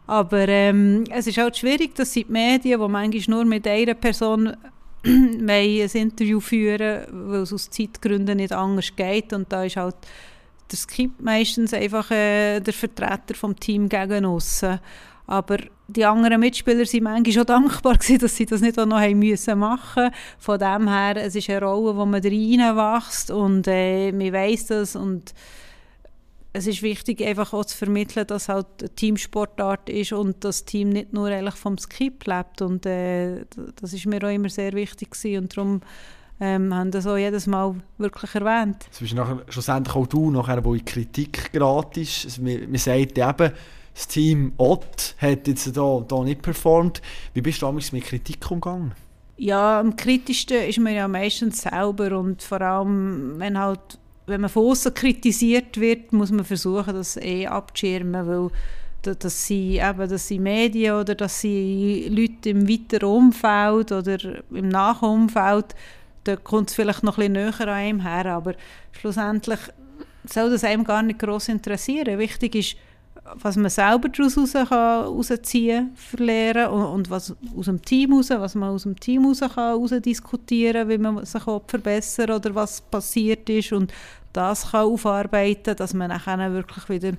Aber 0.06 0.48
ähm, 0.48 1.04
es 1.10 1.26
ist 1.26 1.38
halt 1.38 1.56
schwierig, 1.56 1.94
dass 1.94 2.12
die 2.12 2.26
Medien, 2.28 2.80
die 2.80 2.88
manchmal 2.88 3.36
nur 3.36 3.44
mit 3.44 3.66
einer 3.66 3.94
Person 3.94 4.56
ein 5.04 5.48
Interview 5.48 6.40
führen, 6.40 7.06
weil 7.10 7.42
es 7.42 7.52
aus 7.52 7.68
Zeitgründen 7.68 8.38
nicht 8.38 8.52
anders 8.52 8.94
geht. 8.96 9.32
Und 9.34 9.52
da 9.52 9.64
ist 9.64 9.76
halt 9.76 9.96
der 10.70 10.76
Skip 10.76 11.20
meistens 11.20 11.72
einfach 11.74 12.10
äh, 12.10 12.60
der 12.60 12.72
Vertreter 12.72 13.34
vom 13.34 13.58
Team 13.58 13.88
gegen 13.88 14.24
aussen. 14.24 14.80
Aber 15.26 15.58
die 15.88 16.04
anderen 16.04 16.40
Mitspieler 16.40 16.80
waren 16.84 17.02
manchmal 17.02 17.32
schon 17.32 17.46
dankbar 17.46 17.94
gewesen, 17.94 18.18
dass 18.18 18.36
sie 18.36 18.46
das 18.46 18.60
nicht 18.60 18.78
auch 18.78 18.86
noch 18.86 19.00
haben 19.00 19.18
müssen 19.18 19.58
machen 19.58 20.10
Von 20.38 20.58
dem 20.58 20.88
her, 20.88 21.16
es 21.16 21.34
ist 21.34 21.48
eine 21.50 21.62
Rolle, 21.62 21.96
wo 21.96 22.04
man 22.04 22.22
reinwächst 22.22 23.30
und 23.30 23.66
äh, 23.66 24.12
man 24.12 24.32
weiss 24.32 24.66
das 24.66 24.96
und 24.96 25.34
es 26.56 26.68
ist 26.68 26.82
wichtig, 26.82 27.20
einfach 27.20 27.52
auch 27.52 27.64
zu 27.64 27.76
vermitteln, 27.76 28.28
dass 28.28 28.48
halt 28.48 28.66
eine 28.78 28.94
Teamsportart 28.94 29.88
ist 29.88 30.12
und 30.12 30.44
das 30.44 30.64
Team 30.64 30.90
nicht 30.90 31.12
nur 31.12 31.26
eigentlich 31.26 31.56
vom 31.56 31.76
Skip 31.78 32.24
lebt 32.26 32.62
und 32.62 32.86
äh, 32.86 33.44
das 33.80 33.92
ist 33.92 34.06
mir 34.06 34.22
auch 34.22 34.32
immer 34.32 34.48
sehr 34.48 34.72
wichtig 34.72 35.10
gewesen 35.10 35.42
und 35.42 35.56
darum 35.56 35.80
ähm, 36.40 36.74
haben 36.74 36.90
das 36.90 37.06
auch 37.06 37.16
jedes 37.16 37.46
Mal 37.46 37.74
wirklich 37.98 38.34
erwähnt. 38.34 38.86
Es 38.92 39.00
ist 39.00 39.14
nachher, 39.14 39.42
schlussendlich 39.48 39.94
auch 39.94 40.06
du, 40.06 40.30
nachher, 40.30 40.64
wo 40.64 40.74
in 40.74 40.84
Kritik 40.84 41.52
gratis, 41.52 42.24
also 42.24 42.42
man, 42.42 42.70
man 42.70 42.78
sagt 42.78 43.18
eben, 43.18 43.52
das 43.94 44.08
Team 44.08 44.52
Ott 44.56 45.14
hat 45.18 45.46
jetzt 45.46 45.76
da, 45.76 46.04
da 46.06 46.24
nicht 46.24 46.42
performt. 46.42 47.00
Wie 47.32 47.40
bist 47.40 47.62
du 47.62 47.66
damals 47.66 47.92
mit 47.92 48.04
Kritik 48.04 48.50
umgegangen? 48.50 48.92
Ja, 49.36 49.80
am 49.80 49.96
kritischsten 49.96 50.62
ist 50.62 50.78
man 50.78 50.94
ja 50.94 51.08
meistens 51.08 51.62
selber 51.62 52.18
und 52.18 52.42
vor 52.42 52.60
allem, 52.60 53.38
wenn 53.38 53.58
halt 53.58 53.98
wenn 54.26 54.40
man 54.40 54.50
von 54.50 54.70
außen 54.70 54.94
kritisiert 54.94 55.78
wird, 55.78 56.12
muss 56.12 56.30
man 56.30 56.44
versuchen, 56.44 56.94
das 56.94 57.16
eh 57.16 57.46
abzuschirmen, 57.46 58.26
weil 58.26 58.50
dass 59.02 59.46
sie 59.46 59.78
eben, 59.78 60.08
dass 60.08 60.28
sie 60.28 60.38
Medien 60.38 60.94
oder 60.94 61.14
dass 61.14 61.42
sie 61.42 62.08
Leute 62.08 62.48
im 62.48 62.66
weiteren 62.66 63.10
Umfeld 63.10 63.92
oder 63.92 64.18
im 64.50 64.70
Nachumfeld, 64.70 65.74
da 66.24 66.36
kommt 66.36 66.70
es 66.70 66.74
vielleicht 66.74 67.02
noch 67.02 67.18
ein 67.18 67.32
bisschen 67.32 67.32
näher 67.32 67.60
an 67.60 67.68
einem 67.68 68.00
her, 68.00 68.26
aber 68.26 68.54
schlussendlich 68.92 69.60
soll 70.26 70.50
das 70.50 70.64
einem 70.64 70.84
gar 70.84 71.02
nicht 71.02 71.18
groß 71.18 71.48
interessieren. 71.48 72.18
Wichtig 72.18 72.54
ist, 72.54 72.76
was 73.36 73.56
man 73.56 73.70
selber 73.70 74.08
daraus 74.08 74.54
herausziehen 74.54 75.86
kann, 75.86 75.96
verlieren 75.96 76.70
und, 76.70 76.84
und 76.84 77.10
was 77.10 77.34
aus 77.56 77.66
dem 77.66 77.80
Team 77.82 78.12
raus, 78.12 78.30
was 78.30 78.54
man 78.54 78.70
aus 78.70 78.82
dem 78.82 78.98
Team 78.98 79.26
raus 79.26 79.40
kann 79.54 80.02
diskutieren, 80.02 80.88
wie 80.88 80.98
man 80.98 81.24
sich 81.24 81.42
verbessern 81.42 82.30
oder 82.30 82.54
was 82.54 82.80
passiert 82.80 83.48
ist 83.48 83.72
und 83.72 83.92
das 84.32 84.70
kann 84.70 84.86
aufarbeiten, 84.86 85.76
dass 85.76 85.94
man 85.94 86.10
dann 86.10 86.54
wirklich 86.54 86.88
wieder 86.88 87.16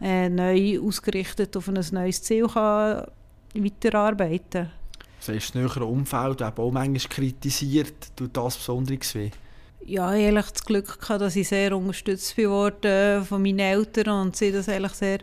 äh, 0.00 0.28
neu 0.28 0.80
ausgerichtet 0.80 1.56
auf 1.56 1.68
ein 1.68 1.84
neues 1.92 2.22
Ziel 2.22 2.46
kann 2.46 3.06
weiterarbeiten 3.54 4.64
kann. 4.64 4.83
Das 5.26 5.54
nähere 5.54 5.84
Umfeld 5.84 6.40
eben 6.40 6.58
auch 6.58 6.70
manchmal 6.70 7.08
kritisiert, 7.08 8.16
tut 8.16 8.36
das 8.36 8.56
besonders 8.56 9.14
weh? 9.14 9.30
ja, 9.86 10.14
ehrlich 10.14 10.46
das 10.50 10.64
Glück 10.64 11.00
gehabt, 11.00 11.20
dass 11.20 11.36
ich 11.36 11.48
sehr 11.48 11.76
unterstützt 11.76 12.36
wurde 12.38 13.24
von 13.28 13.42
meinen 13.42 13.58
Eltern 13.58 14.26
und 14.26 14.36
sie 14.36 14.52
das 14.52 14.68
eigentlich 14.68 14.92
sehr 14.92 15.18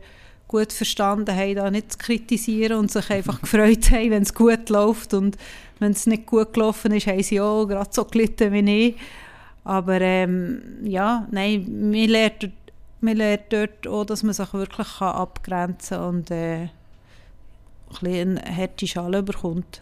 gut 0.47 0.73
verstanden 0.73 1.35
haben, 1.35 1.55
da 1.55 1.71
nicht 1.71 1.93
zu 1.93 1.97
kritisieren 1.97 2.77
und 2.77 2.91
sich 2.91 3.09
einfach 3.09 3.41
gefreut 3.41 3.89
haben, 3.91 4.11
wenn 4.11 4.23
es 4.23 4.33
gut 4.33 4.69
läuft 4.69 5.13
und 5.13 5.37
wenn 5.79 5.93
es 5.93 6.05
nicht 6.05 6.27
gut 6.27 6.53
gelaufen 6.53 6.91
ist, 6.91 7.07
haben 7.07 7.23
sie 7.23 7.41
auch 7.41 7.65
gerade 7.65 7.89
so 7.91 8.05
gelitten 8.05 8.51
wie 8.51 8.87
ich. 8.87 8.95
Aber 9.63 10.01
ähm, 10.01 10.61
ja, 10.83 11.27
nein, 11.31 11.89
mir 11.89 12.07
lernt, 12.07 12.49
mir 12.99 13.15
lernt 13.15 13.43
dort 13.49 13.87
auch, 13.87 14.05
dass 14.05 14.23
man 14.23 14.33
sich 14.33 14.53
wirklich 14.53 14.87
kann 14.97 15.15
abgrenzen 15.15 15.97
kann 15.97 16.09
und 16.09 16.31
äh, 16.31 16.63
ein 16.63 16.69
bisschen 17.99 18.37
eine 18.37 18.57
harte 18.57 18.87
Schale 18.87 19.23
bekommt. 19.23 19.81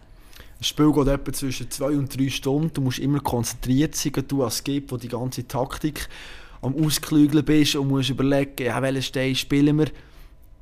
Das 0.60 0.68
Spiel 0.68 0.92
geht 0.92 1.08
etwa 1.08 1.32
zwischen 1.32 1.72
zwei 1.72 1.98
und 1.98 2.16
drei 2.18 2.28
Stunden. 2.28 2.74
Du 2.74 2.82
musst 2.82 3.00
immer 3.00 3.22
konzentriert 3.22 3.96
sein, 3.96 4.12
du 4.28 4.44
als 4.44 4.62
Gib, 4.62 4.92
wo 4.92 4.98
die 4.98 5.08
ganze 5.08 5.48
Taktik 5.48 6.10
am 6.62 6.76
Ausklügeln 6.76 7.46
bist 7.46 7.78
und 7.78 7.88
musst 7.88 8.10
überlegen, 8.10 8.52
ja, 8.66 8.82
welchen 8.82 9.02
Stein 9.02 9.36
spielen 9.36 9.80
wir. 9.80 9.88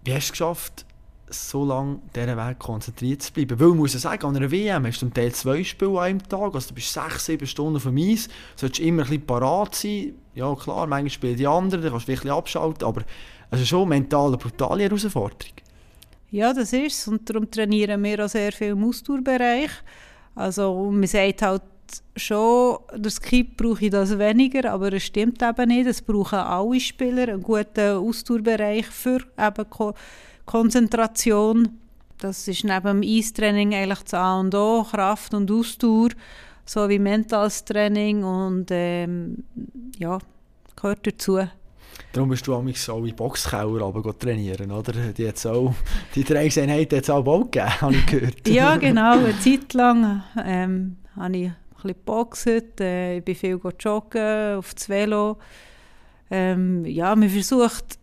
Wie 0.03 0.13
hast 0.13 0.27
du 0.27 0.27
es 0.27 0.31
geschafft, 0.31 0.85
so 1.29 1.65
lange 1.65 1.99
diesen 2.15 2.37
Weg 2.37 2.59
konzentriert 2.59 3.23
zu 3.23 3.33
bleiben? 3.33 3.59
Weil, 3.59 3.69
muss 3.69 3.95
ich 3.95 4.01
sagen, 4.01 4.23
an 4.27 4.35
einer 4.35 4.51
WM 4.51 4.85
hast 4.85 4.97
du 4.97 5.07
zum 5.07 5.13
Teil 5.15 5.31
zwei 5.31 5.63
Spiele 5.63 5.99
an 5.99 6.05
einem 6.05 6.29
Tag, 6.29 6.53
also 6.53 6.69
du 6.69 6.75
bist 6.75 6.93
sechs, 6.93 7.25
sieben 7.25 7.47
Stunden 7.47 7.79
vom 7.79 7.97
Eis, 7.97 8.29
solltest 8.55 8.81
immer 8.81 9.01
ein 9.01 9.09
bisschen 9.09 9.25
parat 9.25 9.73
sein. 9.73 10.13
Ja 10.35 10.53
klar, 10.53 10.85
manchmal 10.85 11.09
spielen 11.09 11.37
die 11.37 11.47
anderen, 11.47 11.81
dann 11.81 11.91
kannst 11.91 12.07
du 12.07 12.11
wirklich 12.11 12.31
abschalten, 12.31 12.87
aber 12.87 13.01
es 13.49 13.61
ist 13.61 13.69
schon 13.69 13.89
mental 13.89 14.27
eine 14.27 14.37
brutale 14.37 14.83
Herausforderung. 14.83 15.53
Ja, 16.29 16.53
das 16.53 16.73
ist 16.73 16.93
es. 16.93 17.07
Und 17.07 17.29
darum 17.29 17.49
trainieren 17.49 18.03
wir 18.03 18.25
auch 18.25 18.29
sehr 18.29 18.51
viel 18.51 18.69
im 18.69 18.83
Ausdauerbereich. 18.83 19.71
Also 20.35 20.91
man 20.91 21.07
sagt 21.07 21.41
halt 21.41 21.63
schon, 22.15 22.77
der 22.95 23.11
Skip 23.11 23.55
brauche 23.57 23.85
ich 23.85 23.91
das 23.91 24.17
weniger, 24.19 24.71
aber 24.71 24.91
es 24.93 25.03
stimmt 25.03 25.41
eben 25.41 25.69
nicht. 25.69 25.87
Es 25.87 26.01
brauchen 26.01 26.39
alle 26.39 26.79
Spieler 26.79 27.29
einen 27.29 27.41
guten 27.41 27.97
Ausdauerbereich 27.97 28.85
für 28.87 29.19
eben 29.37 29.69
Ko 29.69 29.93
Konzentration. 30.45 31.77
das 32.19 32.47
ist 32.47 32.63
neben 32.63 33.01
dem 33.01 33.17
Eistraining 33.17 33.73
eigentlich 33.73 33.99
das 33.99 34.13
A 34.13 34.39
und 34.39 34.55
O, 34.55 34.83
Kraft 34.83 35.33
und 35.33 35.51
Ausdauer, 35.51 36.09
sowie 36.65 36.99
mentales 36.99 37.65
Training 37.65 38.23
und 38.23 38.67
ähm, 38.71 39.43
ja, 39.97 40.17
gehört 40.75 41.05
dazu. 41.05 41.39
Darum 42.17 42.31
bist 42.31 42.47
du 42.47 42.55
auch 42.55 42.67
so 42.73 43.05
in 43.05 43.15
Boxkeller 43.15 43.85
aber 43.85 44.17
trainieren, 44.17 44.71
oder? 44.71 44.91
Die, 45.15 45.27
hat 45.27 45.45
auch, 45.45 45.71
die 46.15 46.23
Trainingseinheit 46.23 46.91
hat 46.91 47.03
es 47.03 47.09
auch 47.11 47.23
bald 47.23 47.51
gegeben, 47.51 47.69
habe 47.81 47.93
ich 47.93 48.05
gehört. 48.07 48.47
ja, 48.47 48.75
genau. 48.77 49.19
Eine 49.19 49.39
Zeit 49.39 49.71
lang 49.75 50.23
ähm, 50.43 50.95
habe 51.15 51.37
ich 51.37 51.45
ein 51.45 51.55
bisschen 51.75 51.89
geboxt, 51.89 52.81
äh, 52.81 53.17
ich 53.17 53.23
bin 53.23 53.35
viel 53.35 53.59
joggen, 53.79 54.55
auf 54.55 54.73
das 54.73 54.89
Velo. 54.89 55.37
Ähm, 56.31 56.85
ja, 56.85 57.15
man 57.15 57.29
versucht 57.29 57.99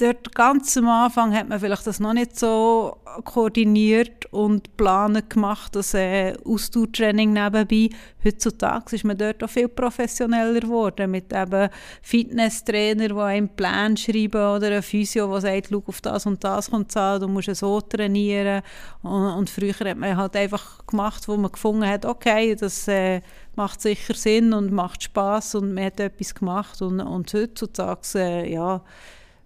dort 0.00 0.34
ganz 0.34 0.76
am 0.76 0.88
Anfang 0.88 1.34
hat 1.34 1.48
man 1.48 1.60
vielleicht 1.60 1.86
das 1.86 2.00
noch 2.00 2.12
nicht 2.12 2.38
so 2.38 2.96
koordiniert 3.24 4.26
und 4.32 4.64
geplant 4.64 5.28
gemacht, 5.30 5.76
das 5.76 5.94
äh, 5.94 6.34
Ausdauertraining 6.44 7.32
nebenbei. 7.32 7.90
Heutzutage 8.24 8.96
ist 8.96 9.04
man 9.04 9.18
dort 9.18 9.42
auch 9.42 9.50
viel 9.50 9.68
professioneller 9.68 10.60
geworden, 10.60 11.10
mit 11.10 11.32
eben 11.32 11.68
Fitnesstrainer, 12.02 13.08
die 13.08 13.14
einen 13.14 13.48
Plan 13.48 13.96
schreiben 13.96 14.56
oder 14.56 14.76
ein 14.76 14.82
Physio, 14.82 15.30
der 15.30 15.40
sagt, 15.40 15.68
schau 15.70 15.82
auf 15.86 16.00
das 16.00 16.26
und 16.26 16.42
das 16.42 16.70
kommt 16.70 16.96
an, 16.96 17.20
du 17.20 17.28
musst 17.28 17.54
so 17.56 17.80
trainieren. 17.80 18.62
Und, 19.02 19.34
und, 19.34 19.50
früher 19.50 19.74
hat 19.74 19.98
man 19.98 20.16
halt 20.16 20.36
einfach 20.36 20.86
gemacht, 20.86 21.28
wo 21.28 21.36
man 21.36 21.52
gefunden 21.52 21.86
hat, 21.86 22.04
okay, 22.04 22.54
das 22.54 22.88
äh, 22.88 23.20
macht 23.56 23.80
sicher 23.80 24.14
Sinn 24.14 24.52
und 24.52 24.72
macht 24.72 25.02
Spaß 25.02 25.56
und 25.56 25.74
man 25.74 25.84
hat 25.84 26.00
etwas 26.00 26.34
gemacht. 26.34 26.80
Und, 26.82 27.00
und 27.00 27.32
heutzutage, 27.34 28.00
äh, 28.16 28.52
ja, 28.52 28.82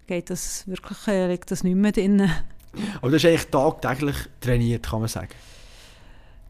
geht 0.07 0.29
das 0.29 0.67
wirklich, 0.67 1.07
äh, 1.07 1.27
liegt 1.27 1.51
das 1.51 1.63
nicht 1.63 1.75
mehr 1.75 1.91
drin. 1.91 2.29
Aber 3.01 3.09
du 3.09 3.15
hast 3.15 3.25
eigentlich 3.25 3.45
tagtäglich 3.45 4.15
trainiert, 4.41 4.89
kann 4.89 4.99
man 4.99 5.09
sagen? 5.09 5.29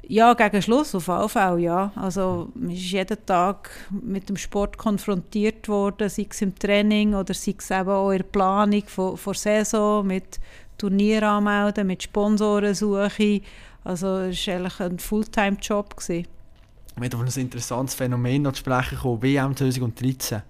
Ja, 0.08 0.34
gegen 0.36 0.62
Schluss 0.62 0.94
auf 0.94 1.08
jeden 1.08 1.30
Fall, 1.30 1.60
ja. 1.60 1.92
Also 1.96 2.50
man 2.54 2.70
ist 2.70 2.92
jeden 2.92 3.26
Tag 3.26 3.72
mit 3.90 4.30
dem 4.30 4.38
Sport 4.38 4.78
konfrontiert 4.78 5.68
worden, 5.68 6.10
sei 6.10 6.28
es 6.30 6.42
im 6.42 6.54
Training 6.54 7.16
oder 7.16 7.34
sei 7.34 7.56
es 7.58 7.72
eben 7.72 7.90
auch 7.90 8.12
in 8.12 8.18
der 8.18 8.26
Planung 8.26 8.84
von, 8.86 9.18
von 9.18 9.34
Saison, 9.34 10.06
mit 10.06 10.40
Turnier 10.78 11.24
anmelden, 11.24 11.88
mit 11.88 12.04
Sponsorensuche. 12.04 13.42
Also 13.84 14.18
es 14.18 14.48
war 14.48 14.56
eigentlich 14.56 14.80
ein 14.80 15.00
Fulltime-Job. 15.00 15.96
Wir 16.08 16.26
haben 16.96 17.14
auf 17.14 17.36
ein 17.36 17.42
interessantes 17.42 17.96
Phänomen 17.96 18.44
noch 18.44 18.54
zu 18.54 18.60
sprechen 18.60 18.96
gekommen, 18.96 19.24
WM 19.24 19.56
2013 19.56 20.44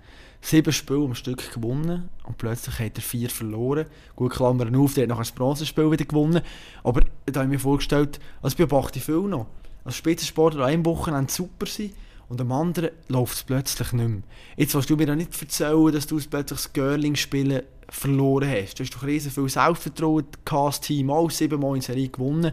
sieben 0.46 0.72
Spiele 0.72 1.06
am 1.06 1.16
Stück 1.16 1.54
gewonnen 1.54 2.10
und 2.24 2.38
plötzlich 2.38 2.80
hat 2.80 2.98
er 2.98 3.02
vier 3.02 3.30
verloren. 3.30 3.88
Gut, 4.16 4.34
Klammern 4.34 4.76
auf, 4.76 4.94
der 4.94 5.04
hat 5.04 5.10
noch 5.10 5.20
ein 5.20 5.36
Bronzespiel 5.36 5.92
wieder 5.92 6.06
gewonnen. 6.06 6.42
Aber 6.84 7.02
da 7.26 7.40
habe 7.40 7.46
ich 7.46 7.54
mir 7.54 7.60
vorgestellt, 7.60 8.20
als 8.42 8.56
beobachte 8.56 9.00
ich 9.00 9.06
viel 9.06 9.22
noch. 9.22 9.48
Als 9.84 9.96
Spitzensportler 9.96 10.66
an 10.66 10.86
Wochenende 10.86 11.32
super 11.32 11.66
sein 11.66 11.92
und 12.30 12.40
am 12.42 12.52
anderen 12.52 12.92
läuft 13.08 13.36
es 13.36 13.44
plötzlich 13.44 13.92
nicht 13.94 14.08
mehr. 14.08 14.22
Jetzt 14.56 14.76
willst 14.76 14.90
du 14.90 14.96
mir 14.96 15.08
doch 15.08 15.16
nicht 15.16 15.42
erzählen, 15.42 15.92
dass 15.92 16.08
du 16.08 16.18
plötzlich 16.18 16.60
das 16.60 16.74
Girling-Spielen 16.74 17.64
verloren 17.90 18.50
hast. 18.50 18.80
Du 18.80 18.84
hast 18.84 18.96
doch 18.96 19.04
riesen 19.04 19.32
viel 19.32 19.50
Selbstvertrauen, 19.50 20.26
das 20.44 20.82
Team 20.82 21.10
auch 21.10 21.30
siebenmal 21.32 21.76
in 21.76 21.82
Serie 21.82 22.10
gewonnen. 22.10 22.52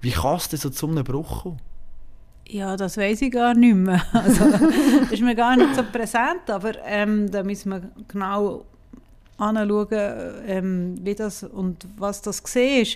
Wie 0.00 0.10
kann 0.10 0.36
es 0.36 0.48
denn 0.48 0.58
so 0.58 0.70
zu 0.70 0.88
einem 0.88 1.04
Bruch 1.04 1.42
kommen? 1.42 1.60
Ja, 2.52 2.76
das 2.76 2.96
weiß 2.96 3.22
ich 3.22 3.30
gar 3.30 3.54
nicht 3.54 3.76
mehr. 3.76 4.02
Also, 4.12 4.50
das 4.50 5.12
ist 5.12 5.22
mir 5.22 5.34
gar 5.34 5.56
nicht 5.56 5.74
so 5.74 5.82
präsent, 5.84 6.48
aber 6.48 6.72
ähm, 6.84 7.30
da 7.30 7.42
müssen 7.42 7.70
wir 7.70 7.82
genau 8.08 8.64
anschauen, 9.38 9.86
ähm, 10.46 10.96
wie 11.00 11.14
das 11.14 11.44
und 11.44 11.86
was 11.96 12.22
das 12.22 12.42
war. 12.42 12.86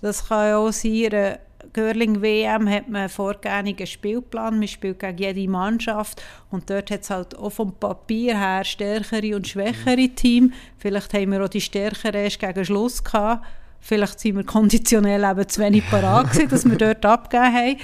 Das 0.00 0.28
kann 0.28 0.48
ja 0.48 0.56
auch 0.58 0.72
sein, 0.72 1.06
eine 1.12 1.38
Girling-WM 1.72 2.68
hat 2.68 2.88
man 2.88 3.02
einen 3.02 3.08
vorgegebenen 3.08 3.86
Spielplan, 3.86 4.58
man 4.58 4.68
spielt 4.68 4.98
gegen 4.98 5.18
jede 5.18 5.50
Mannschaft 5.50 6.22
und 6.50 6.68
dort 6.68 6.90
hat 6.90 7.02
es 7.02 7.10
halt 7.10 7.38
auch 7.38 7.50
vom 7.50 7.72
Papier 7.72 8.38
her 8.38 8.64
stärkere 8.64 9.34
und 9.36 9.46
schwächere 9.48 10.08
Team. 10.08 10.52
Vielleicht 10.76 11.14
haben 11.14 11.32
wir 11.32 11.42
auch 11.42 11.48
die 11.48 11.60
stärkeren 11.60 12.14
erst 12.14 12.40
gegen 12.40 12.64
Schluss 12.64 13.02
gehabt. 13.02 13.46
Vielleicht 13.80 14.18
sind 14.20 14.36
wir 14.36 14.44
konditionell 14.44 15.24
eben 15.24 15.48
zu 15.48 15.60
wenig 15.60 15.88
parat 15.88 16.32
gewesen, 16.32 16.48
dass 16.48 16.64
wir 16.68 16.76
dort 16.76 17.04
abgegeben 17.04 17.54
haben. 17.54 17.76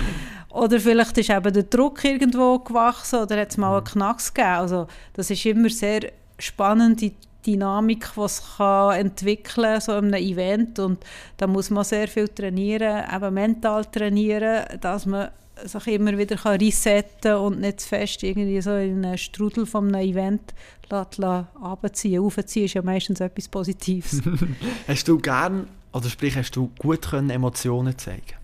Oder 0.50 0.80
vielleicht 0.80 1.16
ist 1.18 1.30
eben 1.30 1.52
der 1.52 1.62
Druck 1.62 2.04
irgendwo 2.04 2.58
gewachsen 2.58 3.20
oder 3.20 3.40
hat 3.40 3.50
es 3.50 3.56
mal 3.56 3.76
einen 3.76 3.84
Knacks 3.84 4.34
gegeben. 4.34 4.54
Also 4.54 4.86
das 5.14 5.30
ist 5.30 5.46
immer 5.46 5.70
sehr 5.70 6.12
spannend, 6.38 7.00
die 7.00 7.14
Dynamik, 7.46 8.10
die 8.16 8.20
es 8.20 8.42
kann 8.56 8.96
entwickeln 8.96 9.72
kann, 9.72 9.80
so 9.80 9.92
in 9.92 10.12
einem 10.12 10.22
Event. 10.22 10.78
Und 10.78 11.04
da 11.36 11.46
muss 11.46 11.70
man 11.70 11.84
sehr 11.84 12.08
viel 12.08 12.28
trainieren, 12.28 13.04
eben 13.14 13.34
mental 13.34 13.84
trainieren, 13.84 14.64
dass 14.80 15.06
man 15.06 15.28
sich 15.64 15.86
immer 15.88 16.16
wieder 16.16 16.36
kann 16.36 16.58
resetten 16.58 17.32
kann 17.32 17.40
und 17.40 17.60
nicht 17.60 17.80
zu 17.80 17.88
fest 17.88 18.22
irgendwie 18.22 18.60
so 18.60 18.74
in 18.76 19.04
einen 19.04 19.18
Strudel 19.18 19.66
von 19.66 19.94
einem 19.94 20.08
Event 20.08 20.54
runterziehen. 20.90 22.24
Aufziehen 22.24 22.64
ist 22.64 22.74
ja 22.74 22.82
meistens 22.82 23.20
etwas 23.20 23.48
Positives. 23.48 24.22
hast 24.88 25.06
du 25.06 25.18
gern, 25.18 25.68
oder 25.92 26.08
sprich, 26.08 26.36
hast 26.36 26.56
du 26.56 26.70
gut 26.78 27.08
können 27.08 27.30
Emotionen 27.30 27.96
zeigen 27.96 28.39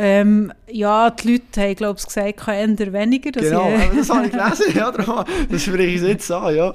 ähm, 0.00 0.52
ja, 0.70 1.10
die 1.10 1.32
Leute 1.32 1.60
haben, 1.60 1.74
glaube 1.74 1.98
ich, 1.98 2.06
gesagt, 2.06 2.46
eher 2.46 2.92
weniger. 2.92 3.32
Genau, 3.32 3.68
ich, 3.68 3.98
das 3.98 4.08
habe 4.10 4.26
ich 4.26 4.32
gelesen, 4.32 4.76
ja, 4.76 4.92
darum, 4.92 5.24
das 5.50 5.62
spreche 5.62 5.86
ich 5.86 6.02
jetzt 6.02 6.30
an, 6.30 6.54
ja. 6.54 6.72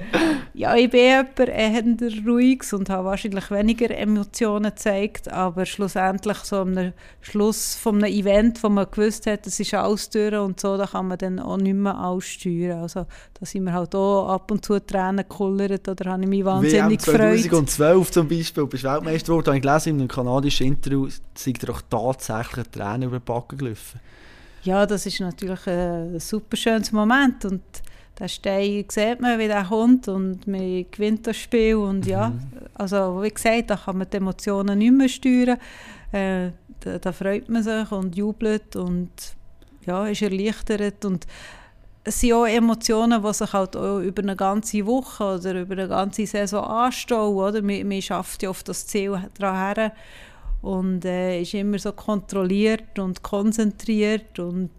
Ja, 0.54 0.76
ich 0.76 0.90
bin 0.90 1.00
jemand 1.00 1.40
eher 1.40 1.84
ruhig 2.28 2.64
und 2.74 2.90
habe 2.90 3.06
wahrscheinlich 3.06 3.50
weniger 3.50 3.90
Emotionen 3.92 4.72
gezeigt, 4.72 5.32
aber 5.32 5.66
schlussendlich 5.66 6.38
so 6.40 6.58
am 6.58 6.92
Schluss 7.22 7.76
von 7.76 8.04
einem 8.04 8.14
Event, 8.14 8.62
wo 8.62 8.68
man 8.68 8.88
gewusst 8.92 9.26
hat, 9.26 9.48
es 9.48 9.58
ist 9.58 9.74
alles 9.74 10.10
durch 10.10 10.36
und 10.36 10.60
so, 10.60 10.76
da 10.76 10.86
kann 10.86 11.08
man 11.08 11.18
dann 11.18 11.40
auch 11.40 11.56
nicht 11.56 11.76
mehr 11.76 11.98
aussteuern. 11.98 12.82
Also 12.82 13.06
da 13.40 13.46
sind 13.46 13.64
wir 13.64 13.72
halt 13.72 13.96
auch 13.96 14.28
ab 14.34 14.52
und 14.52 14.66
zu 14.66 14.86
Tränen 14.86 15.26
gekullert 15.28 15.88
oder 15.88 16.12
habe 16.12 16.24
ich 16.24 16.28
mich 16.28 16.44
wahnsinnig 16.44 17.00
gefreut. 17.00 17.40
2012 17.40 18.12
zum 18.12 18.28
Beispiel, 18.28 18.66
bist 18.66 18.84
Weltmeister 18.84 19.28
geworden, 19.28 19.48
habe 19.48 19.58
ich 19.58 19.64
gelesen 19.64 19.90
in 19.90 20.00
einem 20.02 20.08
kanadischen 20.10 20.68
Interview, 20.68 21.08
zeigt 21.34 21.64
er 21.64 21.74
auch 21.74 21.82
tatsächlich 21.90 22.68
Tränen 22.68 23.13
über 23.14 23.20
die 23.20 23.26
Backen 23.26 23.58
gelaufen. 23.58 24.00
Ja, 24.64 24.86
das 24.86 25.06
ist 25.06 25.20
natürlich 25.20 25.68
ein 25.68 26.20
super 26.20 26.56
schönes 26.56 26.92
Moment 26.92 27.44
und 27.46 27.62
der 28.18 28.28
Stein 28.28 28.86
sieht 28.90 29.20
man, 29.20 29.40
wie 29.40 29.48
der 29.48 29.66
kommt 29.66 30.08
und 30.08 30.48
man 30.48 30.86
gewinnt 30.90 31.28
das 31.28 31.38
Spiel 31.38 31.76
und 31.76 32.06
ja, 32.06 32.30
mhm. 32.30 32.42
also 32.76 33.22
wie 33.22 33.30
gesagt, 33.30 33.72
da 33.72 33.76
kann 33.76 33.98
man 33.98 34.08
die 34.10 34.18
Emotionen 34.18 34.78
nicht 34.78 34.94
mehr 34.94 35.10
steuern. 35.10 35.58
Äh, 36.12 36.52
da, 36.80 37.00
da, 37.00 37.12
freut 37.12 37.50
man 37.50 37.64
sich 37.64 37.92
und 37.92 38.16
jubelt 38.16 38.76
und 38.76 39.10
ja, 39.86 40.06
ist 40.06 40.22
erleichtert 40.22 41.04
und 41.06 41.26
es 42.06 42.20
sind 42.20 42.34
auch 42.34 42.46
Emotionen, 42.46 43.24
die 43.24 43.34
sich 43.34 43.54
halt 43.54 43.76
auch 43.76 44.00
über 44.00 44.22
eine 44.22 44.36
ganze 44.36 44.86
Woche 44.86 45.24
oder 45.24 45.62
über 45.62 45.74
eine 45.74 45.88
ganze 45.88 46.26
Saison 46.26 46.64
anstauen. 46.66 47.36
Oder? 47.36 47.62
Man, 47.62 47.88
man 47.88 48.02
schafft 48.02 48.44
ja 48.44 48.50
auf 48.50 48.64
das 48.64 48.86
Ziel 48.88 49.18
daran 49.38 49.76
her 49.76 49.92
und 50.64 51.04
äh, 51.04 51.42
ist 51.42 51.54
immer 51.56 51.78
so 51.78 51.92
kontrolliert 51.92 52.98
und 52.98 53.22
konzentriert 53.22 54.40
und 54.40 54.72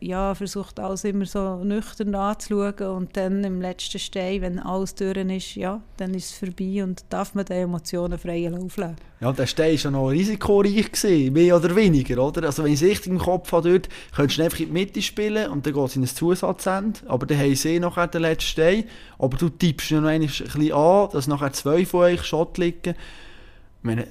ja, 0.00 0.34
versucht 0.34 0.80
alles 0.80 1.04
immer 1.04 1.24
so 1.24 1.62
nüchtern 1.62 2.16
anzuschauen 2.16 2.96
und 2.96 3.16
dann 3.16 3.44
im 3.44 3.60
letzten 3.60 4.00
Stein, 4.00 4.42
wenn 4.42 4.58
alles 4.58 4.96
durch 4.96 5.16
ist, 5.16 5.54
ja, 5.54 5.80
dann 5.98 6.14
ist 6.14 6.32
es 6.32 6.32
vorbei 6.36 6.82
und 6.82 7.04
darf 7.10 7.36
man 7.36 7.44
den 7.44 7.58
Emotionen 7.62 8.18
freien 8.18 8.54
Lauf 8.54 8.76
lassen. 8.76 8.96
Ja, 9.20 9.32
der 9.32 9.46
Stein 9.46 9.74
war 9.74 9.78
ja 9.78 9.90
noch 9.92 10.08
risikoreich, 10.08 10.90
gewesen, 10.90 11.32
mehr 11.32 11.56
oder 11.56 11.76
weniger, 11.76 12.26
oder? 12.26 12.46
Also 12.46 12.64
wenn 12.64 12.72
ich 12.72 12.82
es 12.82 12.88
richtig 12.88 13.12
im 13.12 13.18
Kopf 13.18 13.52
habe, 13.52 13.70
dort, 13.70 13.88
könntest 14.16 14.40
du 14.40 14.42
einfach 14.42 14.58
in 14.58 14.66
die 14.66 14.72
Mitte 14.72 15.00
spielen 15.00 15.48
und 15.52 15.64
dann 15.64 15.74
geht 15.74 15.86
es 15.86 15.94
in 15.94 16.02
ein 16.02 16.08
Zusatzend, 16.08 17.04
aber 17.06 17.26
dann 17.26 17.38
haben 17.38 17.54
sie 17.54 17.78
nachher 17.78 18.08
den 18.08 18.22
letzten 18.22 18.48
Stein, 18.48 18.84
aber 19.16 19.36
du 19.36 19.48
tippst 19.48 19.92
noch 19.92 20.08
ein 20.08 20.22
bisschen 20.22 20.72
an, 20.72 21.08
dass 21.12 21.28
nachher 21.28 21.52
zwei 21.52 21.86
von 21.86 22.00
euch 22.00 22.24
Schott 22.24 22.58
liegen. 22.58 22.96
Ich 22.96 23.84
meine, 23.84 24.08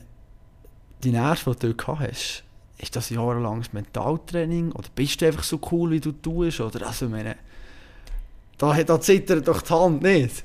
die 1.04 1.12
Nerven, 1.12 1.54
die 1.54 1.60
du 1.68 1.74
dort 1.74 2.00
hast, 2.00 2.44
ist 2.78 2.96
das 2.96 3.10
jahrelanges 3.10 3.74
Mentaltraining 3.74 4.72
oder 4.72 4.88
bist 4.96 5.22
du 5.22 5.28
einfach 5.28 5.44
so 5.44 5.60
cool, 5.72 5.92
wie 5.92 6.00
du 6.00 6.12
tust? 6.12 6.62
Oder, 6.62 6.88
also, 6.88 7.10
meine, 7.10 7.36
da, 8.58 8.82
da 8.84 9.02
zittert 9.02 9.48
doch 9.48 9.62
die 9.62 9.74
Hand 9.74 10.02
nicht. 10.02 10.44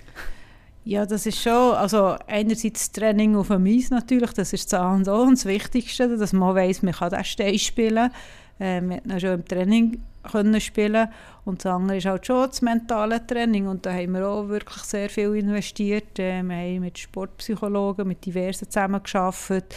Ja, 0.86 1.06
das 1.06 1.24
ist 1.24 1.40
schon, 1.40 1.74
also 1.74 2.16
einerseits 2.26 2.90
das 2.90 2.92
Training 2.92 3.36
auf 3.36 3.48
dem 3.48 3.64
Eis 3.66 3.88
natürlich, 3.90 4.32
das 4.32 4.52
ist 4.52 4.70
das 4.70 4.78
A 4.80 4.98
das 5.30 5.46
Wichtigste, 5.46 6.16
dass 6.16 6.32
man 6.34 6.54
weiss, 6.54 6.82
man 6.82 6.92
kann 6.92 7.10
den 7.10 7.24
Stein 7.24 7.58
spielen. 7.58 8.10
Äh, 8.58 8.82
wir 8.82 8.98
konnten 8.98 9.20
schon 9.20 9.30
im 9.30 9.44
Training 9.46 10.02
können 10.30 10.60
spielen 10.60 11.08
und 11.44 11.64
das 11.64 11.72
andere 11.72 11.98
ist 11.98 12.06
halt 12.06 12.26
schon 12.26 12.48
das 12.48 12.62
mentale 12.62 13.26
Training 13.26 13.66
und 13.66 13.84
da 13.86 13.92
haben 13.92 14.12
wir 14.12 14.28
auch 14.28 14.48
wirklich 14.48 14.82
sehr 14.82 15.08
viel 15.08 15.34
investiert. 15.36 16.18
Äh, 16.18 16.42
wir 16.42 16.54
haben 16.54 16.80
mit 16.80 16.98
Sportpsychologen, 16.98 18.06
mit 18.06 18.24
diversen 18.24 18.68
zusammengearbeitet 18.68 19.74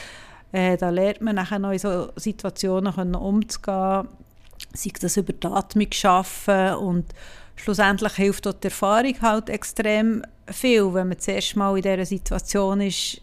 äh, 0.57 0.75
da 0.75 0.89
lernt 0.89 1.21
man 1.21 1.35
nachher 1.35 1.59
noch 1.59 1.71
in 1.71 1.77
so 1.77 2.09
Situationen 2.15 2.91
können 2.95 3.13
umzugehen, 3.13 4.07
sei 4.73 4.91
das 4.99 5.17
über 5.17 5.33
die 5.33 5.45
Atmung 5.45 5.91
schaffen 5.91 6.73
und 6.75 7.05
schlussendlich 7.55 8.13
hilft 8.13 8.47
dort 8.47 8.63
die 8.63 8.69
Erfahrung 8.69 9.13
halt 9.21 9.49
extrem 9.49 10.23
viel, 10.49 10.91
wenn 10.95 11.09
man 11.09 11.19
zuerst 11.19 11.55
mal 11.55 11.75
in 11.77 11.83
dieser 11.83 12.05
Situation 12.07 12.81
ist, 12.81 13.21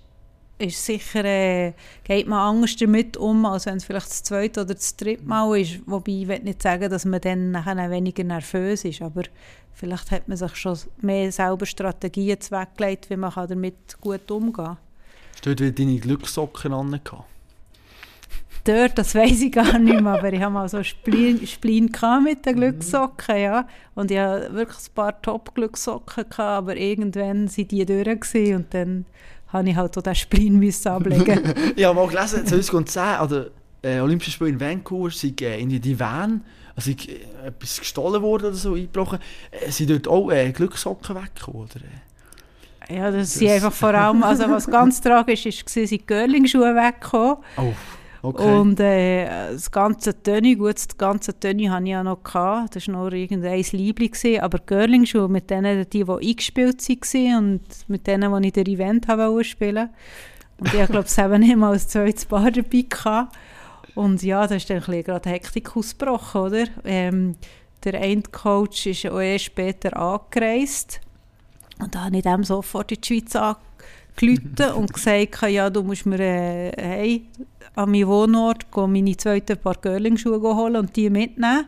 ist 0.58 0.86
sicher, 0.86 1.24
äh, 1.24 1.72
geht 2.04 2.28
man 2.28 2.38
anders 2.38 2.76
damit 2.76 3.16
um, 3.16 3.44
als 3.46 3.66
wenn 3.66 3.78
es 3.78 3.84
vielleicht 3.84 4.10
das 4.10 4.22
zweite 4.22 4.60
oder 4.60 4.74
das 4.74 4.94
dritte 4.94 5.24
Mal 5.24 5.58
ist. 5.58 5.80
Wobei 5.86 6.12
ich 6.12 6.28
will 6.28 6.38
nicht 6.38 6.62
sagen, 6.62 6.88
dass 6.88 7.04
man 7.04 7.20
dann 7.20 7.50
nachher 7.50 7.90
weniger 7.90 8.22
nervös 8.22 8.84
ist, 8.84 9.02
aber 9.02 9.22
vielleicht 9.72 10.12
hat 10.12 10.28
man 10.28 10.36
sich 10.36 10.54
schon 10.54 10.78
mehr 10.98 11.32
selber 11.32 11.66
Strategien 11.66 12.40
zweckgelegt, 12.40 13.10
wie 13.10 13.16
man 13.16 13.32
damit 13.34 14.00
gut 14.00 14.30
umgehen 14.30 14.52
kann. 14.52 14.76
Hast 15.34 15.46
du 15.46 15.54
dort 15.54 15.78
deine 15.78 15.98
Glückssocken 15.98 16.72
an? 16.72 17.00
Dort, 18.64 18.96
das 18.96 19.14
weiß 19.14 19.42
ich 19.42 19.52
gar 19.52 19.78
nicht 19.78 20.00
mehr, 20.00 20.14
aber 20.14 20.32
ich 20.32 20.40
habe 20.40 20.54
mal 20.54 20.68
so 20.68 20.82
Splin, 20.82 21.46
Splin 21.46 21.90
mit 22.22 22.46
den. 22.46 22.56
Glückssocken, 22.56 23.36
ja. 23.36 23.68
Und 23.94 24.10
ich 24.10 24.18
hatte 24.18 24.54
wirklich 24.54 24.78
ein 24.88 24.94
paar 24.94 25.20
Top-Glückssocken, 25.20 26.24
aber 26.38 26.76
irgendwann 26.76 27.48
sind 27.48 27.72
die 27.72 27.84
durch 27.84 28.54
und 28.54 28.72
dann 28.72 29.04
habe 29.48 29.68
ich 29.68 29.76
halt 29.76 29.98
auch 29.98 30.02
den 30.02 30.14
Splin 30.14 30.72
ablegen 30.86 31.54
Ich 31.76 31.84
habe 31.84 31.94
mal 31.94 32.08
gelesen, 32.08 32.46
2010 32.46 33.02
an 33.02 33.28
den 33.28 33.46
äh, 33.82 34.00
Olympischen 34.00 34.32
Spielen 34.32 34.54
in 34.54 34.60
Vancouver 34.60 35.10
sind 35.10 35.42
äh, 35.42 35.58
in 35.58 35.68
die 35.68 36.00
Van 36.00 36.42
also 36.76 36.90
ich, 36.90 37.08
äh, 37.08 37.46
etwas 37.46 37.78
gestohlen 37.78 38.22
worden 38.22 38.46
oder 38.46 38.56
so, 38.56 38.74
eingebrochen. 38.74 39.18
Äh, 39.50 39.70
sind 39.70 39.90
dort 39.90 40.08
auch 40.08 40.30
äh, 40.30 40.52
Glückssocken 40.52 41.16
weggekommen, 41.16 41.62
oder? 41.62 41.80
Ja, 42.88 43.10
das, 43.10 43.30
das 43.30 43.34
sind 43.34 43.50
einfach 43.50 43.72
vor 43.72 43.94
allem, 43.94 44.22
also 44.22 44.48
was 44.48 44.66
ganz 44.66 45.00
tragisch 45.00 45.46
ist, 45.46 45.64
waren, 45.64 45.86
sind 45.86 45.90
die 45.90 46.06
Girling-Schuhe 46.06 46.74
weggekommen. 46.74 47.36
Oh. 47.56 47.72
Okay. 48.24 48.58
Und 48.58 48.80
äh, 48.80 49.26
das 49.52 49.70
ganze 49.70 50.22
Tönni, 50.22 50.54
gut, 50.54 50.76
das 50.76 50.96
ganze 50.96 51.38
Tönni 51.38 51.66
hatte 51.66 51.84
ich 51.84 51.90
ja 51.90 52.02
noch. 52.02 52.24
Gehabt. 52.24 52.74
Das 52.74 52.88
war 52.88 52.94
noch 52.94 53.12
irgendein 53.12 53.62
Liebling. 53.72 54.40
Aber 54.40 54.58
Girling-Schuhe 54.60 55.28
mit 55.28 55.50
denen, 55.50 55.84
die, 55.90 56.04
die 56.04 56.10
eingespielt 56.10 56.88
waren 56.88 57.36
und 57.36 57.60
mit 57.86 58.06
denen, 58.06 58.42
die 58.42 58.46
ich 58.48 58.52
den 58.54 58.66
Event 58.66 59.08
habe 59.08 59.44
spielen 59.44 59.90
Und 60.58 60.72
ich 60.72 60.86
glaube, 60.86 61.00
es 61.00 61.18
haben 61.18 61.40
nicht 61.40 61.54
mal 61.54 61.72
als 61.72 61.88
zweites 61.88 62.24
Paar 62.24 62.50
dabei 62.50 62.86
gehabt. 62.88 63.36
Und 63.94 64.22
ja, 64.22 64.46
da 64.46 64.54
ist 64.54 64.70
dann 64.70 64.80
gerade 64.80 65.28
Hektik 65.28 65.76
ausgebrochen, 65.76 66.40
oder? 66.40 66.64
Ähm, 66.84 67.36
der 67.84 68.00
Endcoach 68.00 68.86
ist 68.86 69.06
auch 69.06 69.20
erst 69.20 69.44
später 69.44 69.94
angereist. 69.98 71.00
Und 71.80 71.94
da 71.94 72.04
habe 72.04 72.16
ich 72.16 72.22
dem 72.22 72.44
sofort 72.44 72.92
in 72.92 73.00
die 73.00 73.06
Schweiz 73.06 73.36
angerufen 73.36 74.74
und 74.76 74.92
gesagt, 74.92 75.42
ja, 75.50 75.70
du 75.70 75.82
musst 75.82 76.06
mir 76.06 76.20
äh, 76.20 76.72
hey, 76.76 77.26
an 77.74 77.90
meinen 77.90 78.06
Wohnort 78.06 78.66
meine 78.74 79.16
zweiten 79.16 79.58
paar 79.58 79.76
Girling-Schuhe 79.80 80.40
holen 80.40 80.76
und 80.76 80.96
die 80.96 81.10
mitnehmen. 81.10 81.66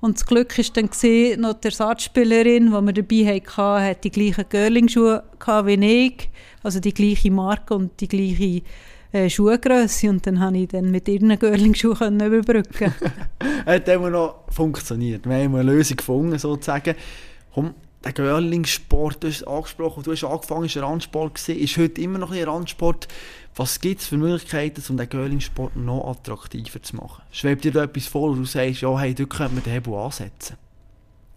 Und 0.00 0.16
das 0.16 0.26
Glück 0.26 0.56
war 0.56 0.64
dann, 0.74 0.90
gewesen, 0.90 1.40
noch 1.40 1.54
die 1.54 1.68
Ersatzspielerin, 1.68 2.66
die 2.66 2.70
wir 2.70 2.92
dabei 2.92 3.40
hatten, 3.40 3.88
hat 3.88 4.04
die 4.04 4.10
gleichen 4.10 4.44
Girling-Schuhe 4.48 5.22
wie 5.64 6.06
ich. 6.06 6.30
Also 6.62 6.80
die 6.80 6.92
gleiche 6.92 7.30
Marke 7.30 7.74
und 7.74 8.00
die 8.00 8.08
gleiche 8.08 8.62
äh, 9.12 9.30
Schuhgröße. 9.30 10.10
Und 10.10 10.26
dann 10.26 10.38
konnte 10.38 10.58
ich 10.58 10.68
dann 10.68 10.90
mit 10.90 11.08
ihren 11.08 11.38
Girling-Schuhen 11.38 12.20
überbrücken. 12.20 12.92
hat 13.66 13.88
immer 13.88 14.10
noch 14.10 14.44
funktioniert. 14.50 15.26
Wir 15.26 15.44
haben 15.44 15.54
eine 15.54 15.62
Lösung 15.62 15.96
gefunden, 15.96 16.38
sozusagen. 16.38 16.94
Komm, 17.54 17.74
der 18.06 18.24
Girling-Sport, 18.24 19.22
du 19.22 19.28
hast 19.28 19.36
es 19.36 19.46
angesprochen, 19.46 20.02
du 20.02 20.12
hast 20.12 20.24
angefangen, 20.24 20.64
es 20.64 20.76
war 20.76 20.84
Randsport, 20.84 21.34
gewesen, 21.34 21.58
ist 21.58 21.76
heute 21.76 22.00
immer 22.00 22.18
noch 22.18 22.32
ein 22.32 22.42
Randsport. 22.44 23.08
Was 23.54 23.80
gibt 23.80 24.02
es 24.02 24.08
für 24.08 24.18
Möglichkeiten, 24.18 24.82
um 24.88 24.96
den 24.96 25.08
Girling-Sport 25.08 25.76
noch 25.76 26.08
attraktiver 26.08 26.82
zu 26.82 26.96
machen? 26.96 27.22
Schwebt 27.30 27.64
dir 27.64 27.72
da 27.72 27.84
etwas 27.84 28.06
vor, 28.06 28.30
wo 28.30 28.34
du 28.34 28.44
sagst, 28.44 28.82
ja, 28.82 28.98
hey, 28.98 29.14
dort 29.14 29.30
könnte 29.30 29.54
man 29.54 29.62
den 29.62 29.72
Hebel 29.72 29.94
ansetzen? 29.94 30.56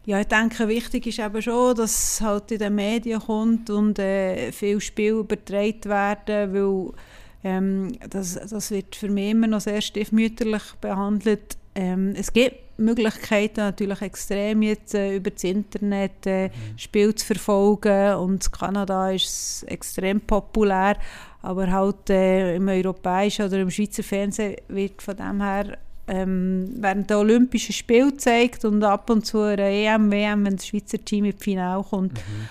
Ja, 0.05 0.19
ich 0.19 0.27
denke, 0.27 0.67
wichtig 0.67 1.08
ist 1.08 1.19
eben 1.19 1.41
schon, 1.41 1.75
dass 1.75 2.13
es 2.13 2.21
halt 2.21 2.51
in 2.51 2.60
den 2.60 2.75
Medien 2.75 3.19
kommt 3.19 3.69
und 3.69 3.99
äh, 3.99 4.51
viele 4.51 4.82
Spiele 4.82 5.19
übertragen 5.19 5.86
werden, 5.86 6.53
weil 6.53 6.93
ähm, 7.43 7.91
das, 8.10 8.34
das 8.34 8.71
wird 8.71 8.95
für 8.95 9.10
mich 9.10 9.32
immer 9.32 9.47
noch 9.47 9.62
sehr 9.62 9.82
stiefmütterlich 9.82 10.63
behandelt. 10.82 11.58
Ähm, 11.75 12.13
es 12.15 12.34
gibt 12.34 12.55
Möglichkeiten 12.79 13.61
natürlich 13.61 14.01
extrem 14.01 14.61
jetzt 14.61 14.95
äh, 14.95 15.15
über 15.15 15.31
das 15.31 15.43
Internet 15.43 16.25
äh, 16.25 16.47
mhm. 16.47 16.77
Spiel 16.77 17.13
zu 17.13 17.25
verfolgen 17.25 18.15
und 18.15 18.45
in 18.45 18.51
Kanada 18.51 19.11
ist 19.11 19.63
extrem 19.67 20.21
populär, 20.21 20.97
aber 21.41 21.71
halt 21.71 22.09
äh, 22.09 22.55
im 22.55 22.67
europäischen 22.67 23.45
oder 23.45 23.59
im 23.59 23.69
Schweizer 23.69 24.03
Fernsehen 24.03 24.55
wird 24.67 25.01
von 25.01 25.15
dem 25.15 25.41
her 25.41 25.77
ähm, 26.07 26.69
während 26.77 27.09
der 27.09 27.19
Olympischen 27.19 27.73
Spiele 27.73 28.11
gezeigt 28.11 28.65
und 28.65 28.83
ab 28.83 29.09
und 29.09 29.25
zu 29.25 29.41
eine 29.41 29.69
EM, 29.69 30.11
WM, 30.11 30.45
wenn 30.45 30.55
das 30.55 30.67
Schweizer 30.67 31.03
Team 31.03 31.25
ins 31.25 31.43
Finale 31.43 31.83
kommt. 31.83 32.13
Mhm. 32.13 32.49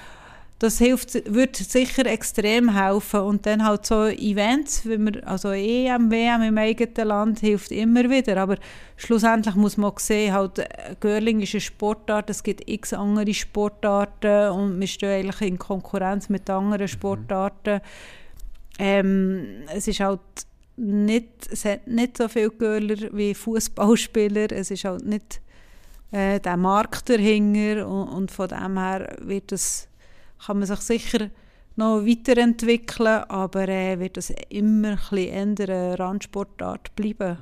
Das 0.61 0.79
hilft, 0.79 1.15
wird 1.33 1.55
sicher 1.55 2.05
extrem 2.07 2.75
helfen 2.75 3.21
und 3.21 3.47
dann 3.47 3.65
halt 3.65 3.87
so 3.87 4.07
Events, 4.07 4.85
wie 4.85 4.99
wir, 4.99 5.27
also 5.27 5.51
EM, 5.51 6.11
WM 6.11 6.43
im 6.43 6.59
eigenen 6.59 7.09
Land 7.09 7.39
hilft 7.39 7.71
immer 7.71 8.11
wieder, 8.11 8.37
aber 8.39 8.57
schlussendlich 8.97 9.55
muss 9.55 9.77
man 9.77 9.93
auch 9.93 10.01
sehen, 10.01 10.33
halt 10.33 10.61
Girling 11.01 11.41
ist 11.41 11.55
eine 11.55 11.61
Sportart, 11.61 12.29
es 12.29 12.43
gibt 12.43 12.69
x 12.69 12.93
andere 12.93 13.33
Sportarten 13.33 14.51
und 14.51 14.81
wir 14.81 14.89
stehen 14.89 15.27
eigentlich 15.27 15.49
in 15.49 15.59
Konkurrenz 15.59 16.29
mit 16.29 16.51
anderen 16.51 16.83
mhm. 16.83 16.89
Sportarten. 16.89 17.75
Mhm 17.75 18.19
ähm, 18.79 19.65
es 19.75 19.89
ist 19.89 20.01
halt 20.01 20.21
nicht, 20.77 21.49
es 21.51 21.65
hat 21.65 21.87
nicht 21.87 22.17
so 22.17 22.29
viele 22.29 22.51
Göller 22.51 23.09
wie 23.13 23.35
Fußballspieler. 23.35 24.53
Es 24.53 24.71
ist 24.71 24.85
halt 24.85 25.05
nicht 25.05 25.41
äh, 26.13 26.39
der 26.39 26.57
Markt 26.57 27.09
dahinter 27.11 27.89
und, 27.89 28.09
und 28.09 28.31
von 28.31 28.49
dem 28.49 28.79
her 28.79 29.17
wird 29.21 29.51
es, 29.51 29.88
kann 30.45 30.59
man 30.59 30.67
sich 30.67 30.81
sicher 30.81 31.31
noch 31.77 32.05
weiterentwickeln, 32.05 33.25
aber 33.29 33.69
äh, 33.69 33.99
wird 34.01 34.17
es 34.17 34.31
immer 34.49 34.99
ein 35.11 35.55
bisschen 35.55 35.95
Randsportart 35.95 36.95
bleiben. 36.97 37.39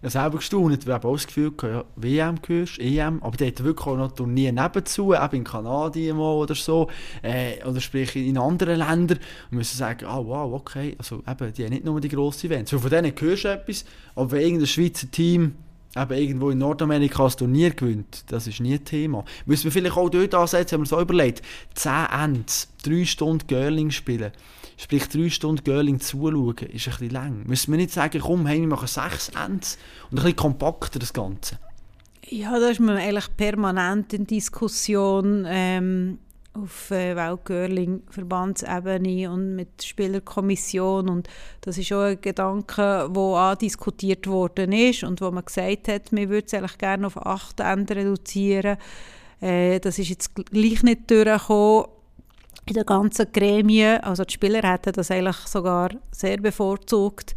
Habe 0.00 0.10
selber 0.10 0.36
gestaunt, 0.38 0.86
wir 0.86 0.94
haben 0.94 1.08
auch 1.08 1.14
das 1.14 1.26
Gefühl, 1.26 1.52
ja, 1.62 1.84
WM 1.96 2.40
gehörst, 2.40 2.78
EM, 2.78 3.20
aber 3.20 3.36
dort 3.36 3.64
wirklich 3.64 3.86
auch 3.86 3.96
noch 3.96 4.12
Turnier 4.12 4.52
nebenzu, 4.52 5.12
eben 5.12 5.36
in 5.36 5.44
Kanada 5.44 5.98
mal 6.14 6.34
oder 6.34 6.54
so, 6.54 6.88
äh, 7.22 7.64
oder 7.64 7.80
sprich 7.80 8.14
in 8.14 8.38
anderen 8.38 8.78
Ländern, 8.78 9.18
und 9.50 9.58
müssen 9.58 9.76
sagen, 9.76 10.06
ah 10.06 10.24
wow, 10.24 10.52
okay, 10.52 10.94
also 10.98 11.22
eben, 11.26 11.52
die 11.52 11.64
haben 11.64 11.72
nicht 11.72 11.84
nur 11.84 12.00
die 12.00 12.08
grossen 12.08 12.46
Events, 12.46 12.72
weil 12.72 12.78
von 12.78 12.90
denen 12.90 13.12
hörst 13.18 13.44
du 13.44 13.48
etwas, 13.48 13.84
aber 14.14 14.30
wenn 14.32 14.42
irgendein 14.42 14.66
Schweizer 14.68 15.10
Team 15.10 15.56
eben 16.02 16.12
irgendwo 16.14 16.50
in 16.50 16.58
Nordamerika 16.58 17.24
das 17.24 17.36
Turnier 17.36 17.70
gewinnt, 17.70 18.24
das 18.28 18.46
ist 18.46 18.60
nie 18.60 18.74
ein 18.74 18.84
Thema. 18.84 19.24
Müssen 19.46 19.64
wir 19.64 19.72
vielleicht 19.72 19.96
auch 19.96 20.08
dort 20.08 20.34
ansetzen, 20.34 20.74
haben 20.74 20.82
wir 20.82 20.86
so 20.86 21.00
überlegt, 21.00 21.42
10 21.74 21.92
Ends, 22.12 22.68
3 22.84 23.04
Stunden 23.04 23.46
Girling 23.46 23.90
spielen, 23.90 24.32
sprich 24.78 25.08
drei 25.08 25.28
Stunden 25.28 25.64
Girling 25.64 26.00
zuschauen, 26.00 26.56
ist 26.56 26.86
ein 26.86 26.92
bisschen 26.92 27.10
lang. 27.10 27.46
Müssen 27.46 27.72
wir 27.72 27.78
nicht 27.78 27.90
sagen, 27.90 28.20
komm, 28.20 28.46
hey, 28.46 28.60
wir 28.60 28.68
machen 28.68 28.88
sechs 28.88 29.28
Ends 29.30 29.76
und 30.10 30.18
ein 30.18 30.22
bisschen 30.22 30.36
kompakter 30.36 30.98
das 30.98 31.12
Ganze? 31.12 31.58
Ja, 32.30 32.58
da 32.58 32.68
ist 32.68 32.80
man 32.80 32.96
eigentlich 32.96 33.36
permanent 33.36 34.12
in 34.12 34.26
Diskussion 34.26 35.44
ähm, 35.48 36.18
auf 36.62 36.90
äh, 36.90 37.16
Weltgirling-Verbandsebene 37.16 39.30
und 39.30 39.56
mit 39.56 39.82
Spielerkommission 39.82 41.08
und 41.08 41.28
das 41.60 41.78
ist 41.78 41.92
auch 41.92 42.02
ein 42.02 42.20
Gedanke, 42.20 43.08
der 43.12 43.22
andiskutiert 43.22 44.26
worden 44.26 44.72
ist 44.72 45.04
und 45.04 45.20
wo 45.20 45.30
man 45.30 45.44
gesagt 45.44 45.86
hat, 45.88 46.12
man 46.12 46.28
würde 46.28 46.46
es 46.46 46.54
eigentlich 46.54 46.78
gerne 46.78 47.06
auf 47.06 47.16
acht 47.16 47.60
Enden 47.60 47.98
reduzieren. 47.98 48.78
Äh, 49.40 49.78
das 49.80 49.98
ist 49.98 50.08
jetzt 50.08 50.34
gleich 50.34 50.82
nicht 50.82 51.10
durchgekommen 51.10 51.86
in 52.66 52.74
der 52.74 52.84
ganzen 52.84 53.32
Gremie. 53.32 53.84
Also 53.84 54.24
die 54.24 54.34
Spieler 54.34 54.70
hätten 54.70 54.92
das 54.92 55.10
eigentlich 55.10 55.38
sogar 55.46 55.90
sehr 56.10 56.38
bevorzugt. 56.38 57.34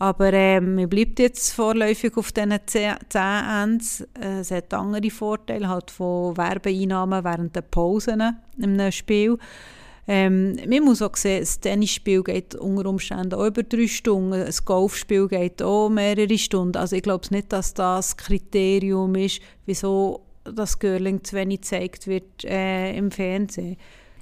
Aber 0.00 0.32
ähm, 0.32 0.76
man 0.76 0.88
bleibt 0.88 1.18
jetzt 1.18 1.52
vorläufig 1.52 2.16
auf 2.16 2.32
diesen 2.32 2.58
10 2.66 2.94
Ends. 3.12 4.00
Äh, 4.18 4.40
es 4.40 4.50
hat 4.50 4.72
andere 4.72 5.10
Vorteile 5.10 5.68
halt 5.68 5.90
von 5.90 6.34
Werbeeinnahmen 6.38 7.22
während 7.22 7.54
der 7.54 7.60
Pausen 7.60 8.22
einem 8.60 8.92
Spiel. 8.92 9.36
Ähm, 10.08 10.56
man 10.66 10.84
muss 10.84 11.02
auch 11.02 11.14
sehen, 11.16 11.42
ein 11.46 11.60
Tennisspiel 11.60 12.22
geht 12.22 12.54
unter 12.54 12.88
Umständen 12.88 13.34
auch 13.34 13.46
über 13.46 13.62
drei 13.62 13.86
Stunden, 13.86 14.32
ein 14.32 14.54
Golfspiel 14.64 15.28
geht 15.28 15.60
auch 15.60 15.90
mehrere 15.90 16.38
Stunden. 16.38 16.78
Also 16.78 16.96
ich 16.96 17.02
glaube 17.02 17.26
nicht, 17.30 17.52
dass 17.52 17.74
das 17.74 18.16
Kriterium 18.16 19.14
ist, 19.16 19.42
wieso 19.66 20.22
das 20.44 20.78
Girling 20.78 21.22
zu 21.22 21.36
wenig 21.36 21.60
gezeigt 21.60 22.06
wird 22.06 22.42
äh, 22.46 22.96
im 22.96 23.10
Fernsehen. 23.10 23.76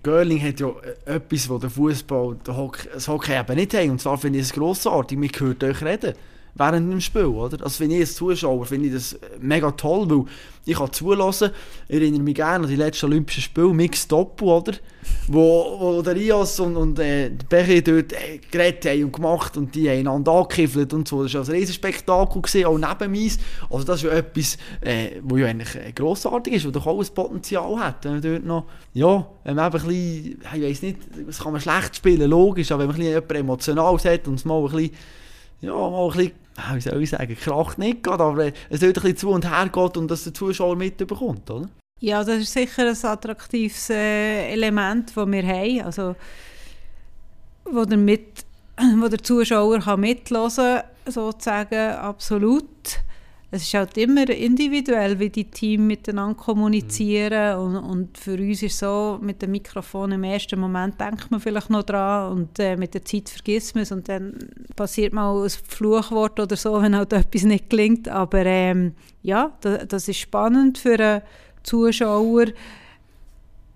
Görling 0.08 0.40
hat 0.40 0.58
ja 0.58 0.72
etwas, 1.04 1.50
was 1.50 1.60
der 1.60 1.68
Fußball, 1.68 2.36
das 2.42 3.08
Hockey 3.08 3.38
eben 3.38 3.56
nicht 3.56 3.74
hat. 3.74 3.88
Und 3.88 4.00
zwar 4.00 4.16
finde 4.16 4.38
ich 4.38 4.46
es 4.46 4.52
grossartig. 4.54 5.18
Man 5.18 5.28
hört 5.28 5.62
euch 5.62 5.82
reden. 5.82 6.14
Während 6.54 6.92
dem 6.92 7.00
Spiel, 7.00 7.26
oder? 7.26 7.62
Also 7.64 7.80
wenn 7.80 7.90
ich 7.90 8.00
als 8.00 8.14
Zuschauer 8.14 8.66
finde 8.66 8.88
ich 8.88 8.94
das 8.94 9.18
mega 9.40 9.70
toll, 9.72 10.08
weil 10.10 10.24
ich 10.68 10.76
kann 10.76 10.92
zulassen, 10.92 11.50
ich 11.88 11.96
erinnere 11.96 12.22
mich 12.22 12.34
gerne 12.34 12.64
an 12.64 12.70
die 12.70 12.76
letzten 12.76 13.06
Olympischen 13.06 13.42
Spiele, 13.42 13.72
Mix 13.72 14.06
Doppel, 14.06 14.48
oder? 14.48 14.72
Wo, 15.28 15.76
wo 15.80 16.02
der 16.02 16.14
Rios 16.14 16.60
und, 16.60 16.76
und 16.76 16.98
äh, 16.98 17.30
der 17.30 17.46
Becher 17.46 17.80
dort 17.80 18.12
äh, 18.12 18.38
geredet 18.50 18.84
haben 18.84 19.04
und 19.04 19.12
gemacht 19.12 19.56
und 19.56 19.74
die 19.74 19.88
haben 19.88 20.00
einander 20.00 20.32
angekiffelt 20.32 20.92
und 20.92 21.08
so. 21.08 21.22
Das 21.22 21.32
war 21.32 21.42
ein 21.42 21.50
riesen 21.50 21.72
Spektakel, 21.72 22.42
gewesen, 22.42 22.66
auch 22.66 22.76
neben 22.76 23.12
mir. 23.12 23.30
Also 23.70 23.84
das 23.84 24.02
ist 24.02 24.10
ja 24.10 24.10
etwas, 24.10 24.58
äh, 24.82 25.20
wo 25.22 25.38
ja 25.38 25.46
eigentlich 25.46 25.74
äh, 25.76 25.92
grossartig 25.92 26.54
ist, 26.54 26.66
wo 26.66 26.70
doch 26.70 26.86
auch 26.86 27.00
ein 27.00 27.14
Potenzial 27.14 27.78
hat, 27.78 28.04
wenn 28.04 28.12
man 28.12 28.22
dort 28.22 28.44
noch, 28.44 28.64
ja, 28.92 29.26
wenn 29.44 29.56
man 29.56 29.66
eben 29.72 29.82
ein 29.82 29.88
bisschen, 29.88 30.42
ich 30.54 30.62
weiss 30.62 30.82
nicht, 30.82 30.98
das 31.26 31.38
kann 31.38 31.52
man 31.52 31.60
schlecht 31.62 31.96
spielen, 31.96 32.28
logisch, 32.28 32.70
aber 32.72 32.82
wenn 32.82 32.88
man 32.88 33.00
ein 33.00 33.22
bisschen 33.22 33.36
emotional 33.36 33.96
hat 33.96 34.28
und 34.28 34.34
es 34.34 34.44
mal 34.44 34.62
ein 34.62 34.70
bisschen 34.70 34.90
ja, 35.60 35.72
mal 35.72 36.10
ein 36.10 36.16
bisschen, 36.16 36.32
wie 36.74 36.80
soll 36.80 37.02
ich 37.02 37.10
sagen, 37.10 37.36
kracht 37.36 37.78
nicht 37.78 38.02
geht, 38.02 38.12
aber 38.12 38.52
es 38.68 38.80
dort 38.80 38.82
ein 38.82 38.92
bisschen 38.92 39.16
zu 39.16 39.30
und 39.30 39.48
her 39.48 39.68
geht 39.68 39.96
und 39.96 40.08
dass 40.08 40.24
der 40.24 40.34
Zuschauer 40.34 40.76
mitbekommt, 40.76 41.50
oder? 41.50 41.68
Ja, 42.00 42.22
das 42.22 42.38
ist 42.38 42.52
sicher 42.52 42.88
ein 42.88 43.04
attraktives 43.10 43.90
äh, 43.90 44.52
Element, 44.52 45.16
das 45.16 45.26
wir 45.26 45.46
haben, 45.46 45.80
also 45.82 46.14
wo 47.64 47.84
der, 47.84 47.98
mit, 47.98 48.44
wo 49.00 49.08
der 49.08 49.22
Zuschauer 49.22 49.80
kann 49.80 50.00
kann, 50.00 50.82
sozusagen, 51.06 51.92
absolut 51.96 52.64
es 53.50 53.62
ist 53.62 53.74
halt 53.74 53.96
immer 53.96 54.28
individuell, 54.28 55.18
wie 55.18 55.30
die 55.30 55.50
Teams 55.50 55.86
miteinander 55.86 56.36
kommunizieren. 56.36 57.58
Mhm. 57.58 57.64
und, 57.64 57.76
und, 57.76 58.18
für 58.18 58.34
uns 58.34 58.62
ist 58.62 58.78
so, 58.78 59.18
mit 59.22 59.40
dem 59.40 59.52
Mikrofon 59.52 60.12
im 60.12 60.24
ersten 60.24 60.60
Moment 60.60 61.00
denkt 61.00 61.30
man 61.30 61.40
vielleicht 61.40 61.70
noch 61.70 61.82
dran 61.82 62.32
und 62.32 62.58
äh, 62.58 62.76
mit 62.76 62.92
der 62.92 63.04
Zeit 63.04 63.30
vergisst 63.30 63.74
man 63.74 63.82
es 63.82 63.92
und 63.92 64.08
dann 64.08 64.34
passiert 64.76 65.14
mal 65.14 65.42
ein 65.42 65.50
Fluchwort 65.50 66.38
oder 66.38 66.56
so, 66.56 66.82
wenn 66.82 66.94
halt 66.94 67.12
etwas 67.14 67.44
nicht 67.44 67.70
gelingt, 67.70 68.08
aber 68.08 68.44
ähm, 68.44 68.92
ja, 69.22 69.56
das, 69.62 69.88
das 69.88 70.08
ist 70.08 70.18
spannend 70.18 70.76
für 70.76 70.98
einen 70.98 71.22
Zuschauer, 71.62 72.46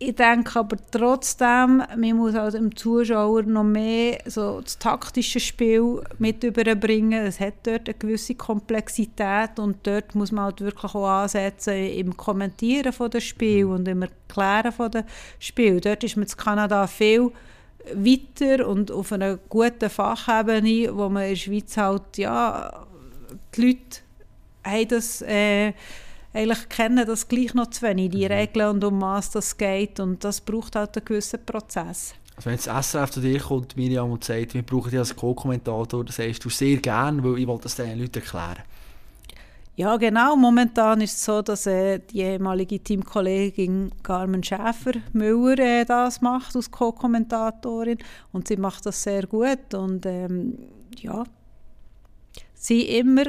ich 0.09 0.17
denke 0.17 0.59
aber 0.59 0.77
trotzdem, 0.91 1.83
man 1.97 2.17
muss 2.17 2.35
also 2.35 2.59
dem 2.59 2.75
Zuschauer 2.75 3.43
noch 3.43 3.63
mehr 3.63 4.19
so 4.27 4.61
das 4.61 4.79
taktische 4.79 5.39
Spiel 5.39 6.03
mit 6.19 6.43
überbringen. 6.43 7.25
Es 7.25 7.39
hat 7.39 7.55
dort 7.63 7.89
eine 7.89 7.95
gewisse 7.97 8.35
Komplexität 8.35 9.59
und 9.59 9.87
dort 9.87 10.15
muss 10.15 10.33
man 10.33 10.47
halt 10.47 10.61
wirklich 10.61 10.95
auch 10.95 11.07
ansetzen 11.07 11.75
im 11.75 12.17
Kommentieren 12.17 12.93
von 12.93 13.11
dem 13.11 13.21
Spiel 13.21 13.67
mhm. 13.67 13.73
und 13.73 13.89
im 13.89 14.03
Erklären 14.03 14.73
von 14.73 14.91
dem 14.91 15.05
Spiel. 15.39 15.81
Dort 15.81 16.03
ist 16.03 16.17
man 16.17 16.27
in 16.27 16.37
Kanada 16.37 16.87
viel 16.89 17.31
weiter 17.95 18.67
und 18.67 18.91
auf 18.91 19.13
einer 19.13 19.37
guten 19.49 19.89
Fachebene, 19.89 20.97
wo 20.97 21.09
man 21.09 21.25
in 21.25 21.31
der 21.31 21.37
Schweiz 21.37 21.77
halt, 21.77 22.19
ja, 22.19 22.87
die 23.55 23.67
Leute 23.67 24.01
haben 24.65 24.89
das... 24.89 25.23
Äh, 25.23 25.75
eigentlich 26.33 26.69
kennen 26.69 27.07
das 27.07 27.29
gleich 27.29 27.55
noch 27.55 27.71
zu 27.71 27.83
wenig, 27.83 28.11
die 28.11 28.25
mhm. 28.25 28.33
Regeln 28.33 28.69
und 28.71 28.85
um 28.85 29.01
was 29.03 29.31
das 29.31 29.57
geht 29.57 30.01
und 30.01 30.25
das 30.25 30.41
braucht 30.41 30.77
halt 30.77 30.97
einen 30.97 31.05
gewissen 31.05 31.45
Prozess. 31.45 32.15
Also 32.37 32.47
wenn 32.47 32.55
jetzt 32.55 32.89
SRF 32.91 33.11
zu 33.11 33.21
dir 33.21 33.41
kommt, 33.41 33.77
Miriam, 33.77 34.11
und 34.11 34.25
sagt, 34.25 34.55
wir 34.55 34.63
brauchen 34.63 34.91
dich 34.91 34.99
als 34.99 35.15
Co-Kommentator, 35.15 36.05
das 36.05 36.17
sagst 36.17 36.45
du 36.45 36.49
sehr 36.49 36.79
gerne, 36.79 37.23
weil 37.23 37.39
ich 37.39 37.47
wollte 37.47 37.65
das 37.65 37.77
den 37.77 37.99
Leuten 37.99 38.19
erklären. 38.19 38.63
Ja, 39.75 39.97
genau. 39.97 40.37
Momentan 40.37 41.01
ist 41.01 41.17
es 41.17 41.25
so, 41.25 41.41
dass 41.41 41.67
äh, 41.67 41.99
die 41.99 42.21
ehemalige 42.21 42.79
Teamkollegin 42.79 43.91
Carmen 44.03 44.43
Schäfer-Müller 44.43 45.81
äh, 45.81 45.85
das 45.87 46.21
macht 46.21 46.55
als 46.57 46.71
Co-Kommentatorin 46.71 47.99
und 48.33 48.49
sie 48.49 48.59
macht 48.59 48.85
das 48.85 49.03
sehr 49.03 49.27
gut 49.27 49.73
und 49.73 50.05
ähm, 50.05 50.59
ja, 50.99 51.25
sie 52.55 52.83
immer 52.83 53.25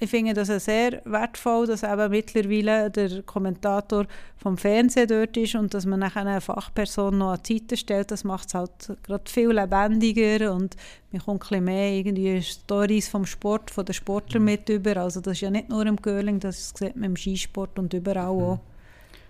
ich 0.00 0.10
finde 0.10 0.34
das 0.34 0.48
sehr 0.64 1.00
wertvoll, 1.04 1.66
dass 1.66 1.82
eben 1.82 2.10
mittlerweile 2.10 2.90
der 2.90 3.22
Kommentator 3.22 4.06
vom 4.36 4.58
Fernsehen 4.58 5.08
dort 5.08 5.36
ist 5.36 5.54
und 5.54 5.72
dass 5.72 5.86
man 5.86 6.00
nachher 6.00 6.26
eine 6.26 6.40
Fachperson 6.40 7.18
noch 7.18 7.32
an 7.32 7.40
die 7.46 7.58
Seite 7.58 7.76
stellt. 7.76 8.10
Das 8.10 8.24
macht 8.24 8.48
es 8.48 8.54
halt 8.54 8.70
gerade 9.04 9.30
viel 9.30 9.50
lebendiger 9.52 10.52
und 10.52 10.76
man 11.12 11.22
kommt 11.22 11.42
ein 11.42 11.48
bisschen 11.48 11.64
mehr 11.64 11.92
irgendwie 11.92 12.42
Stories 12.42 13.08
vom 13.08 13.24
Sport, 13.24 13.70
von 13.70 13.84
den 13.84 13.94
Sportlern 13.94 14.42
mhm. 14.42 14.50
mit 14.50 14.68
über. 14.68 14.96
Also 14.96 15.20
das 15.20 15.34
ist 15.34 15.42
ja 15.42 15.50
nicht 15.50 15.68
nur 15.68 15.86
im 15.86 16.00
Curling, 16.00 16.40
das 16.40 16.72
sieht 16.74 16.96
man 16.96 17.10
im 17.10 17.16
Skisport 17.16 17.78
und 17.78 17.94
überall 17.94 18.34
mhm. 18.34 18.42
auch. 18.42 18.60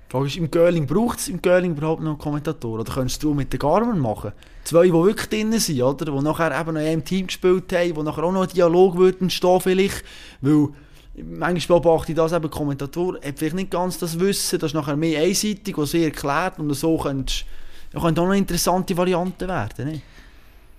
Frage 0.09 0.27
ist, 0.27 0.37
im 0.37 0.51
Göling 0.51 0.87
braucht 0.87 1.19
es 1.19 1.29
im 1.29 1.43
Göling 1.43 1.73
überhaupt 1.73 2.03
noch 2.03 2.11
einen 2.11 2.19
Kommentator? 2.19 2.81
Oder 2.81 2.93
könntest 2.93 3.23
du 3.23 3.35
mit 3.35 3.53
den 3.53 3.59
Garmen 3.59 3.99
machen? 3.99 4.33
Zwei, 4.65 4.87
die 4.87 4.93
wirklich 4.93 5.29
drin 5.29 5.59
sind, 5.59 5.83
oder? 5.83 6.05
Die 6.05 6.25
nachher 6.25 6.59
eben 6.59 6.75
noch 6.75 6.81
einem 6.81 7.05
Team 7.05 7.27
gespielt 7.27 7.73
haben, 7.73 7.97
wo 7.97 8.03
nachher 8.03 8.25
auch 8.25 8.33
noch 8.33 8.43
ein 8.43 8.49
Dialog 8.49 8.97
wird 8.97 9.21
entstehen 9.21 9.61
vielleicht. 9.61 10.05
Weil 10.41 10.69
manchmal 11.17 11.81
beobachte 11.81 12.13
ich 12.13 12.17
das 12.17 12.33
eben, 12.33 12.51
Kommentator 12.51 13.17
hat 13.17 13.39
vielleicht 13.39 13.57
nicht 13.57 13.71
ganz 13.71 13.99
das 13.99 14.19
Wissen, 14.19 14.59
das 14.59 14.71
ist 14.71 14.75
nachher 14.75 14.97
mehr 14.97 15.23
einseitig, 15.23 15.77
was 15.77 15.93
sie 15.93 16.05
erklärt 16.05 16.59
und 16.59 16.73
so 16.75 16.97
könnte 16.99 17.45
ja, 17.93 18.01
könnte 18.01 18.21
auch 18.21 18.27
noch 18.27 18.35
interessante 18.35 18.97
Varianten 18.97 19.49
werden, 19.49 19.87
nicht? 19.87 20.03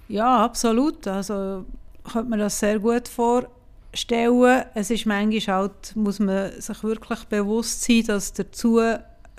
Ja, 0.08 0.44
absolut. 0.44 1.08
Also 1.08 1.66
könnte 2.12 2.30
man 2.30 2.40
das 2.40 2.60
sehr 2.60 2.80
gut 2.80 3.08
vorstellen. 3.08 4.64
Es 4.76 4.92
ist 4.92 5.06
manchmal 5.06 5.56
halt, 5.56 5.96
muss 5.96 6.20
man 6.20 6.60
sich 6.60 6.84
wirklich 6.84 7.24
bewusst 7.26 7.84
sein, 7.84 8.04
dass 8.06 8.34
dazu 8.34 8.82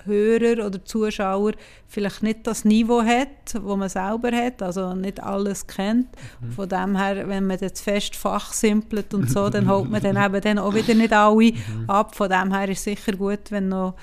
Hörer 0.05 0.65
oder 0.65 0.83
Zuschauer 0.83 1.53
vielleicht 1.87 2.23
nicht 2.23 2.45
das 2.47 2.65
Niveau 2.65 3.01
hat, 3.01 3.61
wo 3.61 3.75
man 3.75 3.89
selber 3.89 4.31
hat, 4.31 4.61
also 4.61 4.93
nicht 4.93 5.21
alles 5.21 5.67
kennt. 5.67 6.07
Mhm. 6.41 6.51
Von 6.51 6.69
dem 6.69 6.97
her, 6.97 7.27
wenn 7.27 7.47
man 7.47 7.57
jetzt 7.59 7.81
fest 7.81 8.15
fachsimpelt 8.15 9.13
und 9.13 9.29
so, 9.29 9.49
dann 9.49 9.69
holt 9.69 9.89
man 9.89 10.01
dann 10.01 10.17
eben 10.25 10.41
dann 10.41 10.59
auch 10.59 10.73
wieder 10.73 10.93
nicht 10.93 11.13
alle 11.13 11.51
mhm. 11.51 11.85
ab. 11.87 12.15
Von 12.15 12.29
dem 12.29 12.53
her 12.53 12.69
ist 12.69 12.79
es 12.79 12.83
sicher 12.83 13.13
gut, 13.13 13.51
wenn 13.51 13.69
noch 13.69 13.95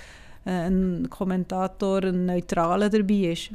äh, 0.45 0.51
ein 0.51 1.09
Kommentator, 1.11 2.03
ein 2.05 2.27
Neutraler 2.27 2.91
dabei 2.91 3.33
ist. 3.33 3.51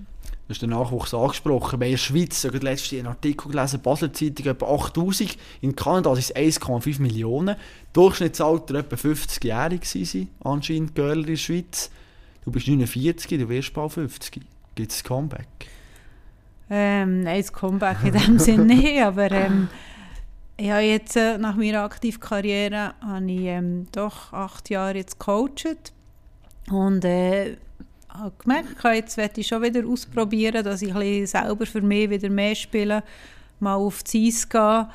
Du 0.50 0.56
hast 0.56 0.64
den 0.64 0.72
Nachwuchs 0.72 1.14
angesprochen. 1.14 1.80
in 1.80 1.92
der 1.92 1.98
Schweiz, 1.98 2.44
ich 2.44 2.52
habe 2.52 2.66
letztens 2.66 3.00
einen 3.00 3.08
Artikel 3.08 3.52
gelesen, 3.52 3.82
Basel 3.82 4.12
Zeitung 4.12 4.48
etwa 4.48 4.66
8000, 4.74 5.38
in 5.62 5.76
Kanada 5.76 6.16
sind 6.16 6.36
es 6.36 6.60
1,5 6.60 7.00
Millionen. 7.00 7.56
Durchschnittsalter 7.94 8.74
etwa 8.74 8.96
50-jährig 8.96 9.82
waren 9.82 10.30
anscheinend 10.44 10.96
Girl 10.96 11.20
in 11.20 11.26
der 11.28 11.36
Schweiz. 11.36 11.92
Du 12.50 12.54
bist 12.54 12.68
49, 12.68 13.38
du 13.38 13.48
wirst 13.48 13.74
bald 13.76 13.92
50. 13.92 14.42
Gibt 14.74 14.92
es 14.92 15.04
ein 15.04 15.08
Comeback? 15.08 15.48
Ähm, 16.68 17.22
nein, 17.22 17.40
das 17.40 17.54
Comeback 17.54 17.98
in 18.04 18.14
dem 18.14 18.40
Sinne 18.40 18.66
nicht, 18.66 19.00
aber 19.04 19.30
ähm, 19.30 19.68
ich 20.58 20.66
jetzt 20.66 21.16
äh, 21.16 21.38
nach 21.38 21.56
meiner 21.56 21.84
aktiven 21.84 22.20
Karriere 22.20 22.96
habe 23.02 23.32
ich, 23.32 23.42
ähm, 23.42 23.86
doch 23.92 24.34
acht 24.34 24.72
Jahre 24.72 24.98
jetzt 24.98 25.20
gecoacht 25.20 25.94
und 26.72 27.06
äh, 27.06 27.58
habe 28.10 28.34
gemerkt, 28.40 28.84
jetzt 28.84 29.18
werde 29.18 29.42
ich 29.42 29.46
schon 29.46 29.62
wieder 29.62 29.88
ausprobieren, 29.88 30.64
dass 30.64 30.82
ich 30.82 31.30
selber 31.30 31.68
für 31.68 31.82
mich 31.82 32.10
wieder 32.10 32.32
mehr 32.32 32.56
spiele, 32.56 33.04
mal 33.60 33.76
auf 33.76 34.02
die 34.02 34.28
Eis 34.28 34.50
gehen 34.50 34.88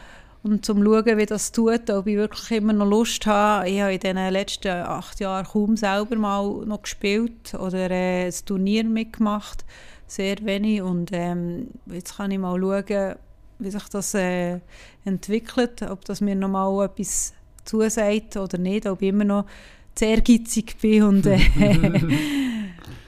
und 0.45 0.65
zum 0.65 0.85
schauen, 0.85 1.17
wie 1.17 1.27
das 1.27 1.53
tut, 1.53 1.89
ob 1.89 2.07
ich 2.07 2.17
wirklich 2.17 2.51
immer 2.59 2.75
noch 2.75 2.87
Lust 2.87 3.25
habe. 3.25 3.69
Ich 3.69 3.81
habe 3.81 3.95
in 3.95 4.01
den 4.01 4.17
letzten 4.31 4.69
acht 4.69 5.19
Jahren 5.19 5.47
kaum 5.47 5.77
selber 5.77 6.17
mal 6.17 6.67
noch 6.67 6.83
gespielt 6.83 7.55
oder 7.55 7.91
äh, 7.91 8.27
ein 8.27 8.35
Turnier 8.45 8.85
mitgemacht, 8.85 9.65
sehr 10.07 10.37
wenig. 10.43 10.83
Und 10.83 11.11
ähm, 11.15 11.69
jetzt 11.87 12.19
kann 12.19 12.31
ich 12.31 12.39
mal 12.39 12.61
schauen, 12.61 13.15
wie 13.59 13.71
sich 13.71 13.89
das 13.89 14.13
äh, 14.13 14.61
entwickelt, 15.07 15.81
ob 15.83 16.05
das 16.05 16.21
mir 16.21 16.35
noch 16.35 16.51
mal 16.51 16.85
etwas 16.85 17.33
zusagt 17.65 18.37
oder 18.37 18.59
nicht, 18.59 18.87
ob 18.87 19.01
ich 19.01 19.09
immer 19.09 19.25
noch 19.25 19.47
sehr 19.95 20.11
ehrgeizig 20.11 20.77
bin 20.79 21.05
und 21.05 21.27
äh, 21.27 21.41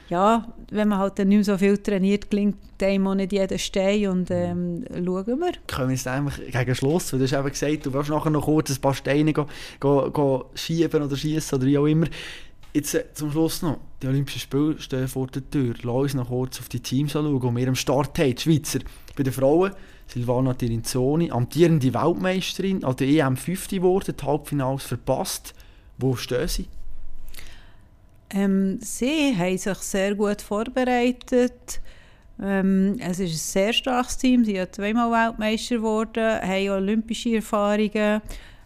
ja, 0.09 0.47
wenn 0.71 0.89
man 0.89 0.99
halt 0.99 1.19
dann 1.19 1.29
nicht 1.29 1.39
mehr 1.39 1.45
so 1.45 1.59
viel 1.59 1.79
trainiert, 1.79 2.31
gelingt 2.31 2.57
einem 2.83 3.07
auch 3.07 3.15
nicht 3.15 3.33
jeder 3.33 3.59
Stein 3.59 4.09
und 4.09 4.31
ähm, 4.31 4.85
schauen 4.93 5.27
wir. 5.27 5.53
Können 5.67 5.89
wir 5.89 5.95
jetzt 5.95 6.07
einfach 6.07 6.39
gegen 6.39 6.75
Schluss, 6.75 7.13
weil 7.13 7.21
du 7.21 7.25
hast 7.25 7.33
eben 7.33 7.49
gesagt, 7.49 7.87
du 7.87 7.93
willst 7.93 8.11
nachher 8.11 8.31
noch 8.31 8.45
kurz 8.45 8.71
ein 8.71 8.81
paar 8.81 8.95
Steine 8.95 9.33
go, 9.33 9.47
go, 9.81 10.11
go 10.11 10.51
schieben 10.55 11.03
oder 11.03 11.17
schießen 11.17 11.59
oder 11.59 11.67
wie 11.67 11.79
auch 11.79 11.87
immer. 11.87 12.07
Jetzt 12.73 12.95
äh, 12.95 13.05
zum 13.15 13.31
Schluss 13.31 13.63
noch, 13.63 13.79
die 14.03 14.07
Olympischen 14.07 14.41
Spiele 14.41 14.79
stehen 14.79 15.09
vor 15.09 15.27
der 15.29 15.49
Tür. 15.51 15.75
Lass 15.83 15.95
uns 15.95 16.15
noch 16.15 16.29
kurz 16.29 16.61
auf 16.61 16.69
die 16.69 16.81
Teams 16.81 17.17
anschauen, 17.17 17.41
die 17.41 17.61
wir 17.61 17.69
am 17.69 17.75
Start 17.75 18.19
haben, 18.19 18.35
die 18.35 18.43
Schweizer. 18.43 18.81
Bei 19.17 19.23
den 19.23 19.33
Frauen 19.33 19.73
Silvana 20.07 20.55
Tirinzoni, 20.55 21.31
amtierende 21.31 21.93
Weltmeisterin, 21.93 22.85
an 22.85 22.97
der 22.97 23.09
EM 23.09 23.37
50 23.37 23.79
geworden, 23.79 24.15
die 24.19 24.25
Halbfinals 24.25 24.85
verpasst. 24.85 25.55
Wo 25.99 26.15
stehen 26.17 26.49
sie? 26.49 26.67
Ähm, 28.37 28.79
sie 28.83 29.35
haben 29.35 29.57
sich 29.57 29.79
sehr 29.79 30.15
gut 30.15 30.43
vorbereitet. 30.43 31.81
Ähm, 32.43 32.97
es 32.99 33.19
ist 33.19 33.33
ein 33.33 33.37
sehr 33.37 33.73
starkes 33.73 34.19
Team. 34.19 34.45
Sie 34.45 34.57
sind 34.57 34.75
zweimal 34.75 35.11
Weltmeister 35.11 35.77
geworden, 35.77 36.41
haben 36.43 36.69
olympische 36.69 37.37
Erfahrungen. 37.37 38.21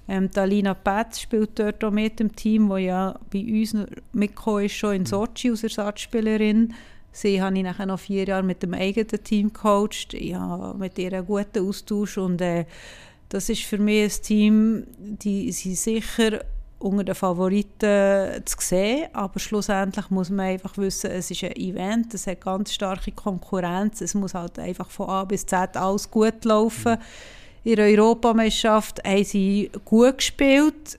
Ähm, 0.08 0.28
Talina 0.28 0.74
Petz 0.74 1.20
spielt 1.20 1.56
dort 1.56 1.84
auch 1.84 1.92
mit 1.92 2.18
dem 2.18 2.34
Team, 2.34 2.68
wo 2.68 2.78
ja 2.78 3.16
bei 3.32 3.44
uns 3.44 3.76
mitgekommen 4.12 4.64
ist, 4.64 4.74
schon 4.74 4.96
in 4.96 5.06
Sochi 5.06 5.50
als 5.50 5.62
Ersatzspielerin. 5.62 6.74
Sie 7.12 7.40
habe 7.40 7.56
ich 7.56 7.62
nachher 7.62 7.86
noch 7.86 8.00
vier 8.00 8.24
Jahre 8.24 8.42
mit 8.42 8.64
dem 8.64 8.74
eigenen 8.74 9.22
Team 9.22 9.52
gecoacht. 9.52 10.14
Ich 10.14 10.34
habe 10.34 10.76
mit 10.76 10.98
ihr 10.98 11.12
einen 11.12 11.26
guten 11.26 11.68
Austausch 11.68 12.18
und 12.18 12.40
äh, 12.40 12.64
das 13.28 13.48
ist 13.48 13.62
für 13.62 13.78
mich 13.78 14.02
ein 14.02 14.22
Team, 14.22 14.86
die 14.98 15.52
sind 15.52 15.76
sicher 15.76 16.40
unter 16.80 17.04
den 17.04 17.14
Favoriten 17.14 18.44
zu 18.44 18.56
sehen, 18.58 19.08
aber 19.12 19.38
schlussendlich 19.38 20.10
muss 20.10 20.30
man 20.30 20.46
einfach 20.46 20.76
wissen, 20.78 21.10
es 21.10 21.30
ist 21.30 21.44
ein 21.44 21.54
Event, 21.56 22.12
es 22.14 22.26
hat 22.26 22.40
ganz 22.40 22.72
starke 22.72 23.12
Konkurrenz, 23.12 24.00
es 24.00 24.14
muss 24.14 24.34
halt 24.34 24.58
einfach 24.58 24.90
von 24.90 25.08
A 25.08 25.24
bis 25.24 25.46
Z 25.46 25.76
alles 25.76 26.10
gut 26.10 26.44
laufen. 26.44 26.96
In 27.62 27.76
der 27.76 27.86
Europameisterschaft 27.86 29.04
haben 29.06 29.24
sie 29.24 29.70
gut 29.84 30.18
gespielt, 30.18 30.98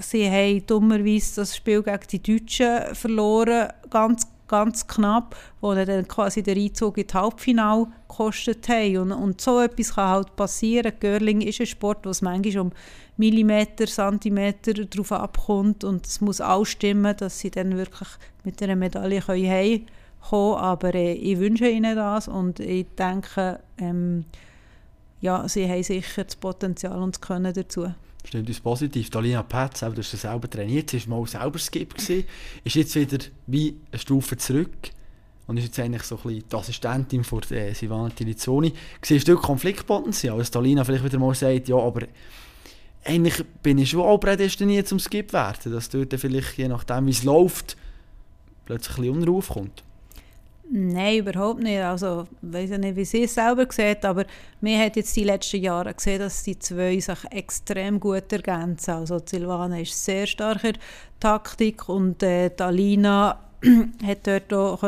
sie 0.00 0.28
haben 0.28 0.66
dummerweise 0.66 1.36
das 1.36 1.56
Spiel 1.56 1.82
gegen 1.82 2.06
die 2.10 2.22
Deutschen 2.22 2.94
verloren, 2.94 3.68
ganz 3.90 4.26
ganz 4.46 4.86
knapp, 4.86 5.36
wo 5.60 5.74
dann 5.74 6.06
quasi 6.06 6.42
der 6.42 6.56
Einzug 6.56 6.98
in 6.98 7.06
das 7.06 7.14
Halbfinale 7.14 7.86
gekostet 8.08 8.68
haben. 8.68 8.98
Und, 8.98 9.12
und 9.12 9.40
so 9.40 9.60
etwas 9.60 9.94
kann 9.94 10.08
halt 10.08 10.36
passieren. 10.36 10.92
Curling 11.00 11.40
ist 11.40 11.60
ein 11.60 11.66
Sport, 11.66 12.04
wo 12.04 12.10
es 12.10 12.22
manchmal 12.22 12.66
um 12.66 12.72
Millimeter, 13.16 13.86
Zentimeter 13.86 14.72
drauf 14.72 15.12
abkommt 15.12 15.84
und 15.84 16.06
es 16.06 16.20
muss 16.20 16.40
auch 16.40 16.64
stimmen, 16.64 17.16
dass 17.16 17.38
sie 17.38 17.50
dann 17.50 17.76
wirklich 17.76 18.08
mit 18.42 18.62
einer 18.62 18.76
Medaille 18.76 19.24
heimkommen 19.26 19.86
können. 20.20 20.56
Aber 20.58 20.94
äh, 20.94 21.12
ich 21.12 21.38
wünsche 21.38 21.68
ihnen 21.68 21.96
das 21.96 22.28
und 22.28 22.60
ich 22.60 22.86
denke, 22.98 23.60
ähm, 23.78 24.24
ja, 25.20 25.48
sie 25.48 25.68
haben 25.68 25.82
sicher 25.82 26.24
das 26.24 26.36
Potenzial 26.36 27.00
und 27.00 27.14
das 27.14 27.20
Können 27.20 27.54
dazu. 27.54 27.92
Stimmt 28.26 28.48
uns 28.48 28.60
positiv. 28.60 29.10
Dalina 29.10 29.42
Petz, 29.42 29.80
du 29.80 29.96
hast 29.96 30.10
selber 30.10 30.48
trainiert, 30.48 30.90
sie 30.90 31.08
war 31.08 31.20
mal 31.20 31.26
selber 31.26 31.58
Skip, 31.58 31.94
gewesen, 31.94 32.24
ist 32.64 32.74
jetzt 32.74 32.94
wieder 32.94 33.18
wie 33.46 33.76
eine 33.92 33.98
Stufe 33.98 34.36
zurück 34.36 34.90
und 35.46 35.58
ist 35.58 35.64
jetzt 35.64 35.78
eigentlich 35.78 36.02
so 36.02 36.16
ein 36.16 36.22
bisschen 36.22 36.48
die 36.50 36.56
Assistentin 36.56 37.22
von 37.22 37.42
äh, 37.50 37.74
Silvana 37.74 38.08
Tilizzoni. 38.08 38.72
Siehst 39.02 39.28
du 39.28 39.36
Konfliktpotenzial, 39.36 40.38
als 40.38 40.50
Dalina 40.50 40.84
vielleicht 40.84 41.04
wieder 41.04 41.18
mal 41.18 41.34
sagt, 41.34 41.68
ja, 41.68 41.76
aber 41.76 42.06
eigentlich 43.04 43.44
bin 43.62 43.78
ich 43.78 43.90
schon 43.90 44.00
auch 44.00 44.18
prädestiniert 44.18 44.88
zum 44.88 44.98
Skip 44.98 45.32
werden, 45.32 45.72
dass 45.72 45.88
dort 45.88 46.14
vielleicht, 46.14 46.56
je 46.56 46.68
nachdem 46.68 47.06
wie 47.06 47.10
es 47.10 47.24
läuft, 47.24 47.76
plötzlich 48.64 48.96
ein 48.96 49.02
bisschen 49.02 49.16
Unruhe 49.16 49.42
kommt. 49.42 49.82
Nein, 50.70 51.18
überhaupt 51.18 51.62
nicht. 51.62 51.80
Also, 51.80 52.26
ich 52.42 52.52
weiß 52.52 52.70
nicht, 52.78 52.96
wie 52.96 53.04
sie 53.04 53.24
es 53.24 53.34
selber 53.34 53.66
sieht, 53.70 54.04
aber 54.04 54.24
mir 54.60 54.78
hat 54.78 54.96
jetzt 54.96 55.14
die 55.14 55.24
letzten 55.24 55.62
Jahre 55.62 55.92
gesehen, 55.92 56.20
dass 56.20 56.42
die 56.42 56.58
zwei 56.58 56.98
sich 56.98 57.24
extrem 57.30 58.00
gut 58.00 58.32
ergänzen. 58.32 58.92
Also 58.92 59.20
Silvana 59.24 59.80
ist 59.80 60.02
sehr 60.02 60.26
starker 60.26 60.72
Taktik 61.20 61.88
und 61.88 62.22
äh, 62.22 62.50
Alina 62.58 63.38
hat 64.06 64.26
dort 64.26 64.52
auch 64.54 64.80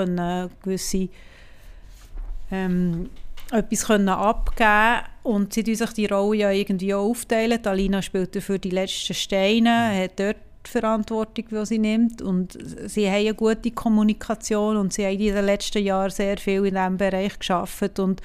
gewisse 0.63 1.09
ähm, 2.51 3.11
etwas 3.53 3.87
können 3.87 4.09
abgeben 4.09 5.07
und 5.23 5.53
sie 5.53 5.75
sich 5.75 5.93
die 5.93 6.07
Rolle 6.07 6.39
ja 6.39 6.51
irgendwie 6.51 6.95
auch 6.95 7.11
aufteilen. 7.11 7.65
Alina 7.65 8.03
spielt 8.03 8.35
dafür 8.35 8.59
die 8.59 8.71
letzten 8.71 9.15
Steine, 9.15 10.03
hat 10.03 10.19
dort 10.19 10.37
die 10.67 10.71
Verantwortung, 10.71 11.45
die 11.51 11.67
sie 11.67 11.79
nimmt. 11.79 12.23
Und 12.23 12.59
sie 12.87 13.07
haben 13.09 13.21
eine 13.21 13.35
gute 13.35 13.71
Kommunikation 13.71 14.77
und 14.77 14.93
sie 14.93 15.05
haben 15.05 15.19
in 15.19 15.35
den 15.35 15.45
letzten 15.45 15.85
Jahren 15.85 16.11
sehr 16.11 16.39
viel 16.39 16.67
in 16.67 16.75
diesem 16.75 16.97
Bereich 16.97 17.39
geschafft 17.39 17.99
und 17.99 18.21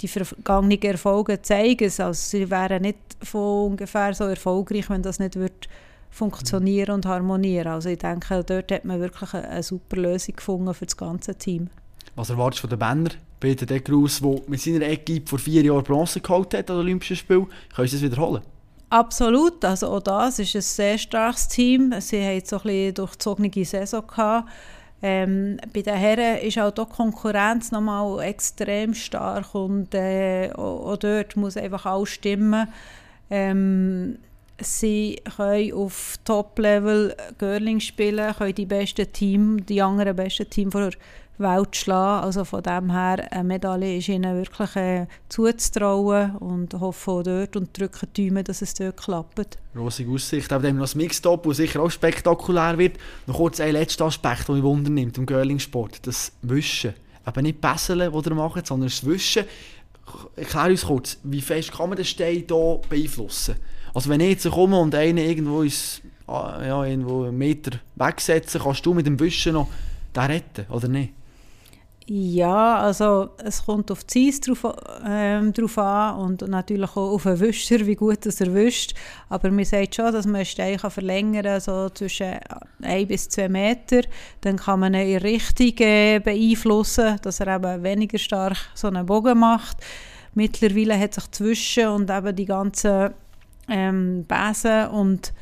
die 0.00 0.08
vergangenen 0.08 0.80
Erfolge 0.82 1.42
zeigen 1.42 1.84
es. 1.84 2.00
Also 2.00 2.38
sie 2.38 2.50
wären 2.50 2.82
nicht 2.82 2.98
von 3.22 3.72
ungefähr 3.72 4.14
so 4.14 4.24
erfolgreich, 4.24 4.88
wenn 4.88 5.02
das 5.02 5.18
nicht 5.18 5.36
wird 5.36 5.68
funktionieren 6.10 6.94
und 6.94 7.06
harmonieren. 7.06 7.68
Also 7.68 7.88
ich 7.88 7.98
denke, 7.98 8.42
dort 8.44 8.72
hat 8.72 8.84
man 8.84 9.00
wirklich 9.00 9.32
eine, 9.34 9.48
eine 9.48 9.62
super 9.62 9.96
Lösung 9.96 10.36
gefunden 10.36 10.74
für 10.74 10.86
das 10.86 10.96
ganze 10.96 11.34
Team. 11.34 11.68
Was 12.16 12.30
erwartest 12.30 12.64
du 12.64 12.68
von 12.68 12.78
den 12.78 12.78
Männern? 12.78 13.14
Peter 13.40 13.66
Degrus, 13.66 14.20
der 14.20 14.36
mit 14.46 14.60
seiner 14.60 14.86
Equipe 14.86 15.28
vor 15.28 15.38
vier 15.38 15.62
Jahren 15.62 15.82
Bronze 15.82 16.20
geholt 16.20 16.52
hat 16.54 16.70
an 16.70 16.76
den 16.76 16.84
Olympischen 16.84 17.16
Spielen. 17.16 17.46
Können 17.74 17.88
Sie 17.88 17.96
das 17.96 18.02
wiederholen? 18.02 18.42
Absolut, 18.90 19.64
also 19.64 19.88
auch 19.88 20.02
das 20.02 20.40
ist 20.40 20.54
ein 20.56 20.62
sehr 20.62 20.98
starkes 20.98 21.48
Team. 21.48 21.94
Sie 22.00 22.22
haben 22.22 22.42
so 22.44 22.60
ein 22.64 22.92
durchzogene 22.92 23.64
Saison 23.64 24.06
gehabt. 24.06 24.48
Ähm, 25.02 25.58
bei 25.72 25.80
den 25.80 25.94
Herren 25.94 26.38
ist 26.38 26.58
auch 26.58 26.72
die 26.72 26.84
Konkurrenz 26.84 27.72
nochmal 27.72 28.20
extrem 28.22 28.92
stark 28.92 29.54
und 29.54 29.94
äh, 29.94 30.50
auch, 30.52 30.96
dort 30.96 31.36
muss 31.36 31.56
einfach 31.56 31.86
alles 31.86 32.10
stimmen. 32.10 32.68
Ähm, 33.30 34.18
sie 34.60 35.22
können 35.36 35.72
auf 35.72 36.16
Top-Level 36.24 37.16
Girling 37.38 37.80
spielen, 37.80 38.34
können 38.34 38.54
die 38.54 38.66
besten 38.66 39.10
Team, 39.10 39.64
die 39.64 39.80
anderen 39.80 40.16
besten 40.16 40.50
Team 40.50 40.70
von 40.70 40.90
Welt 41.40 41.74
schlagen. 41.74 42.24
Also 42.24 42.44
von 42.44 42.62
dem 42.62 42.90
her, 42.90 43.26
eine 43.30 43.44
Medaille 43.44 43.96
ist 43.96 44.08
ihnen 44.08 44.36
wirklich 44.36 44.76
äh, 44.76 45.06
zuzutrauen 45.28 46.36
und 46.36 46.74
hoffe 46.74 47.10
auch 47.10 47.22
dort 47.22 47.56
und 47.56 47.78
drücke 47.78 48.06
die 48.06 48.28
Daumen, 48.28 48.44
dass 48.44 48.62
es 48.62 48.74
dort 48.74 48.96
klappt. 48.96 49.58
Rosige 49.76 50.12
Aussicht. 50.12 50.52
Aber 50.52 50.62
dann 50.62 50.76
noch 50.76 50.84
das 50.84 50.94
Mixtop, 50.94 51.44
das 51.44 51.56
sicher 51.56 51.80
auch 51.80 51.90
spektakulär 51.90 52.78
wird. 52.78 52.98
Noch 53.26 53.36
kurz 53.36 53.60
ein 53.60 53.72
letzter 53.72 54.06
Aspekt, 54.06 54.48
der 54.48 54.54
mich 54.54 54.64
wundernimmt 54.64 55.18
im 55.18 55.26
Girling-Sport. 55.26 56.06
Das 56.06 56.32
Wischen. 56.42 56.94
Eben 57.26 57.42
nicht 57.42 57.60
Besseln, 57.60 58.12
das 58.12 58.26
ihr 58.26 58.34
macht, 58.34 58.66
sondern 58.66 58.88
das 58.88 59.04
Wischen. 59.04 59.44
Erklär 60.36 60.66
uns 60.66 60.86
kurz, 60.86 61.18
wie 61.22 61.40
fest 61.40 61.72
kann 61.72 61.88
man 61.88 61.96
den 61.96 62.04
Stein 62.04 62.44
hier 62.48 62.80
beeinflussen? 62.88 63.56
Also 63.94 64.08
wenn 64.10 64.20
ich 64.20 64.30
jetzt 64.30 64.50
komme 64.50 64.78
und 64.78 64.94
einen 64.94 65.18
irgendwo, 65.18 65.62
ist, 65.62 66.02
ah, 66.26 66.60
ja, 66.64 66.84
irgendwo 66.84 67.24
einen 67.24 67.38
Meter 67.38 67.78
wegsetzen, 67.96 68.60
kannst 68.62 68.84
du 68.86 68.94
mit 68.94 69.06
dem 69.06 69.18
Wischen 69.18 69.52
noch 69.52 69.68
den 70.14 70.22
retten, 70.22 70.66
oder 70.70 70.88
nicht? 70.88 71.12
Ja, 72.12 72.78
also 72.78 73.30
es 73.38 73.64
kommt 73.64 73.88
auf 73.92 74.02
die 74.02 74.26
Eis 74.26 74.40
drauf, 74.40 74.66
ähm, 75.06 75.52
drauf 75.52 75.78
an 75.78 76.16
und 76.18 76.48
natürlich 76.48 76.90
auch 76.90 77.12
auf 77.12 77.22
den 77.22 77.38
Wischer, 77.38 77.86
wie 77.86 77.94
gut 77.94 78.26
das 78.26 78.40
er 78.40 78.52
wischt. 78.52 78.94
Aber 79.28 79.48
man 79.52 79.64
sagt 79.64 79.94
schon, 79.94 80.12
dass 80.12 80.26
man 80.26 80.34
einen 80.34 80.44
Stein 80.44 80.76
verlängern 80.80 81.44
kann, 81.44 81.60
so 81.60 81.88
zwischen 81.90 82.40
1 82.82 83.06
bis 83.06 83.28
2 83.28 83.48
Meter. 83.48 84.00
Dann 84.40 84.56
kann 84.56 84.80
man 84.80 84.94
ihn 84.94 85.06
in 85.06 85.18
Richtung 85.18 85.72
äh, 85.86 86.18
beeinflussen, 86.18 87.16
dass 87.22 87.38
er 87.38 87.54
eben 87.54 87.84
weniger 87.84 88.18
stark 88.18 88.56
so 88.74 88.88
einen 88.88 89.06
Bogen 89.06 89.38
macht. 89.38 89.76
Mittlerweile 90.34 90.98
hat 90.98 91.14
sich 91.14 91.30
zwischen 91.30 91.86
und 91.90 92.10
eben 92.10 92.34
die 92.34 92.46
ganzen 92.46 93.10
ähm, 93.68 94.24
Besen 94.24 94.88
und 94.88 95.32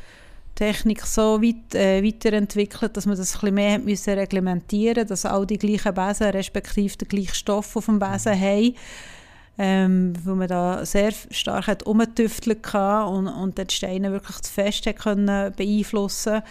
Technik 0.58 1.02
so 1.02 1.40
weit 1.40 1.72
äh, 1.76 2.02
weiterentwickelt, 2.02 2.96
dass 2.96 3.06
man 3.06 3.16
das 3.16 3.32
ein 3.32 3.40
bisschen 3.40 3.54
mehr 3.54 3.78
müssen 3.78 4.14
reglementieren 4.14 5.06
dass 5.06 5.24
all 5.24 5.46
die 5.46 5.56
gleichen 5.56 5.94
Besen, 5.94 6.30
respektive 6.30 6.96
den 6.96 7.08
gleichen 7.08 7.34
Stoff 7.34 7.76
auf 7.76 7.86
dem 7.86 8.00
Besen 8.00 8.32
mhm. 8.32 8.42
haben. 8.42 8.74
Ähm, 9.60 10.12
wo 10.24 10.34
man 10.34 10.48
da 10.48 10.84
sehr 10.86 11.12
stark 11.30 11.66
hat 11.66 11.82
umgetüftelt 11.82 12.64
und, 12.74 13.26
und 13.26 13.58
die 13.58 13.74
Steine 13.74 14.12
wirklich 14.12 14.40
zu 14.40 14.52
fest 14.52 14.86
hat 14.86 15.00
können 15.00 15.52
beeinflussen 15.56 16.42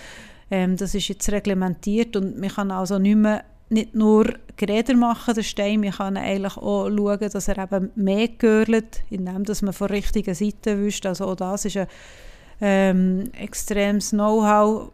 ähm, 0.51 0.76
Das 0.76 0.93
ist 0.93 1.08
jetzt 1.08 1.32
reglementiert 1.32 2.18
und 2.18 2.38
man 2.38 2.49
kann 2.49 2.72
also 2.72 2.99
nicht 2.99 3.16
mehr 3.16 3.43
nicht 3.70 3.95
nur 3.95 4.34
Geräder 4.55 4.95
machen, 4.95 5.36
der 5.36 5.43
Stein, 5.43 5.82
man 5.82 5.91
kann 5.91 6.18
eigentlich 6.18 6.58
auch 6.58 6.89
schauen, 6.89 7.30
dass 7.32 7.47
er 7.47 7.58
eben 7.58 7.91
mehr 7.95 8.30
gehört, 8.30 9.03
indem 9.10 9.43
dass 9.43 9.62
man 9.62 9.74
von 9.74 9.88
der 9.88 9.97
richtigen 9.97 10.34
Seite 10.34 10.80
wischt. 10.84 11.05
Also 11.05 11.26
auch 11.26 11.36
das 11.36 11.66
ist 11.66 11.78
eine 11.78 11.88
ähm, 12.62 13.32
extremes 13.34 14.12
Know-how 14.12 14.91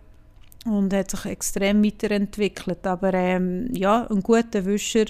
und 0.65 0.93
hat 0.93 1.11
sich 1.11 1.25
extrem 1.25 1.83
weiterentwickelt. 1.83 2.85
Aber 2.87 3.13
ähm, 3.13 3.69
ja, 3.73 4.07
ein 4.09 4.21
guter 4.21 4.65
Wischer 4.65 5.05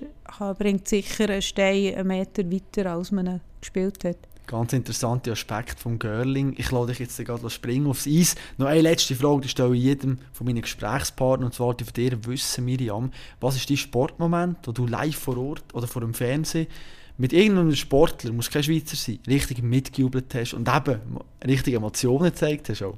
bringt 0.58 0.88
sicher 0.88 1.30
einen 1.30 1.42
Stein 1.42 1.96
einen 1.96 2.08
Meter 2.08 2.50
weiter, 2.52 2.92
als 2.92 3.12
man 3.12 3.42
gespielt 3.62 4.04
hat. 4.04 4.18
Ganz 4.46 4.74
interessanter 4.74 5.32
Aspekt 5.32 5.80
vom 5.80 5.98
Girling. 5.98 6.54
Ich 6.58 6.70
lade 6.70 6.88
dich 6.88 7.00
jetzt 7.00 7.18
gerade 7.24 7.50
springen 7.50 7.88
aufs 7.88 8.06
Eis. 8.06 8.36
Noch 8.58 8.68
eine 8.68 8.82
letzte 8.82 9.16
Frage, 9.16 9.42
die 9.42 9.48
stelle 9.48 9.74
ich 9.74 9.84
jedem 9.84 10.18
von 10.34 10.46
meinen 10.46 10.62
Gesprächspartnern, 10.62 11.46
und 11.46 11.54
zwar 11.54 11.74
die 11.74 11.86
von 11.86 11.94
dir 11.94 12.26
wissen, 12.26 12.66
Miriam, 12.66 13.12
was 13.40 13.56
ist 13.56 13.70
dein 13.70 13.78
Sportmoment, 13.78 14.58
wo 14.66 14.74
du 14.74 14.86
live 14.86 15.16
vor 15.16 15.38
Ort 15.38 15.74
oder 15.74 15.88
vor 15.88 16.02
dem 16.02 16.14
Fernsehen 16.14 16.68
mit 17.18 17.34
irgendeinem 17.34 17.76
Sportler, 17.76 18.32
muss 18.32 18.50
kein 18.50 18.64
Schweizer 18.64 18.96
sein, 18.96 19.20
richtig 19.28 19.62
mitgejubelt 19.62 20.34
hast 20.34 20.54
und 20.54 20.68
eben 20.68 21.00
richtig 21.46 21.76
Emotionen 21.76 22.26
gezeigt 22.26 22.70
hast 22.70 22.84
auch. 22.84 22.98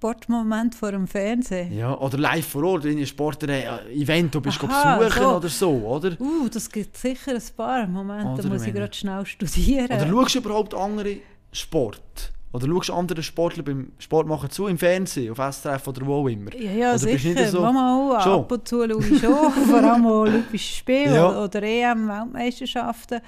Sportmoment 0.00 0.74
vor 0.74 0.92
dem 0.92 1.06
Fernsehen? 1.06 1.76
Ja, 1.76 1.94
oder 1.98 2.16
live 2.16 2.46
vor 2.46 2.64
Ort, 2.64 2.84
wenn 2.84 2.96
ein 2.96 3.06
Sportler-Event 3.06 4.34
du 4.34 4.40
bist 4.40 4.58
Aha, 4.64 4.96
besuchen 4.96 5.22
so. 5.22 5.36
oder 5.36 5.48
so, 5.50 5.70
oder? 5.70 6.18
Uh, 6.18 6.48
das 6.48 6.70
gibt 6.70 6.96
sicher 6.96 7.32
ein 7.32 7.42
paar 7.54 7.86
Momente, 7.86 8.42
da 8.42 8.48
muss 8.48 8.66
ich 8.66 8.72
gerade 8.72 8.94
schnell 8.94 9.26
studieren. 9.26 9.86
Oder 9.86 10.08
schaust 10.08 10.36
du 10.36 10.38
überhaupt 10.38 10.74
andere 10.74 11.16
Sport? 11.52 12.32
Oder 12.52 12.66
schaust 12.66 12.90
anderen 12.90 13.22
Sportler 13.22 13.62
beim 13.62 13.92
Sport 13.98 14.26
machen 14.26 14.50
zu 14.50 14.66
im 14.66 14.76
Fernsehen, 14.76 15.32
auf 15.32 15.54
SRF 15.54 15.86
oder 15.86 16.04
wo 16.04 16.26
immer? 16.26 16.52
Ja, 16.56 16.72
ja 16.72 16.88
oder 16.90 16.98
sicher. 16.98 17.46
So? 17.46 17.60
Mal, 17.60 18.20
schon? 18.22 18.40
ab 18.40 18.52
und 18.52 18.66
zu 18.66 18.88
schaue 18.88 19.06
ich 19.06 19.20
schon, 19.20 19.52
vor 19.68 19.84
allem 19.84 20.06
Olympische 20.06 20.76
Spiele 20.76 21.14
ja. 21.14 21.44
oder 21.44 21.62
EM-Weltmeisterschaften. 21.62 23.20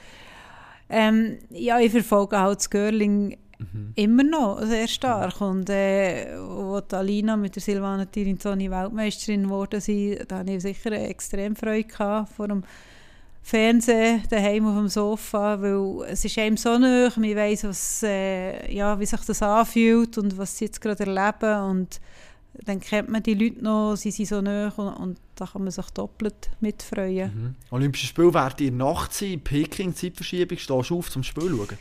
Ähm, 0.89 1.39
ja, 1.51 1.79
ich 1.79 1.93
verfolge 1.93 2.39
halt 2.39 2.59
das 2.59 2.69
Girling 2.69 3.39
mhm. 3.59 3.93
immer 3.95 4.25
noch 4.25 4.61
sehr 4.63 4.89
stark. 4.89 5.41
Und 5.41 5.71
äh, 5.71 6.27
als 6.35 6.93
Alina 6.93 7.37
mit 7.37 7.55
der 7.55 7.63
Silvana 7.63 8.07
Tirinzoni 8.07 8.71
Weltmeisterin 8.71 9.45
geworden 9.45 9.81
sind, 9.81 10.31
da 10.31 10.39
hatte 10.39 10.53
ich 10.53 10.63
sicher 10.63 10.91
extrem 10.93 11.55
Freude 11.55 11.85
gehabt 11.85 12.33
vor 12.33 12.49
dem 12.49 12.65
Fernsehen 13.43 14.23
daheim 14.31 14.67
auf 14.67 14.77
dem 14.77 14.89
Sofa, 14.89 15.61
weil 15.61 16.09
es 16.09 16.25
ist 16.25 16.39
einem 16.39 16.57
so 16.57 16.79
nah, 16.79 17.11
man 17.17 17.37
weiss, 17.37 17.65
was, 17.65 18.03
äh, 18.05 18.73
ja, 18.73 18.99
wie 18.99 19.07
sich 19.07 19.21
das 19.21 19.43
anfühlt 19.43 20.17
und 20.17 20.39
was 20.39 20.57
sie 20.57 20.67
jetzt 20.67 20.81
gerade 20.81 21.05
erleben 21.05 21.71
und 21.71 22.01
dann 22.65 22.81
kennt 22.81 23.09
man 23.09 23.23
die 23.23 23.35
Leute 23.35 23.65
noch, 23.65 23.97
sie 23.97 24.11
sind 24.11 24.29
so 24.29 24.41
nah 24.41 24.73
und, 24.77 24.95
und 24.95 25.19
da 25.35 25.47
kann 25.47 25.63
man 25.63 25.71
sich 25.71 25.91
doppelt 25.91 26.51
mitfreuen. 26.61 27.33
Mhm. 27.35 27.55
Olympische 27.71 28.07
Spiele 28.07 28.33
werden 28.33 28.67
in 28.67 28.79
der 28.79 28.87
Nacht 28.87 29.13
sein, 29.13 29.41
Peking, 29.41 29.95
Zeitverschiebung, 29.95 30.59
stehst 30.59 30.91
du 30.91 30.99
auf 30.99 31.11
zum 31.11 31.23
Spiel 31.23 31.49
schauen? 31.49 31.79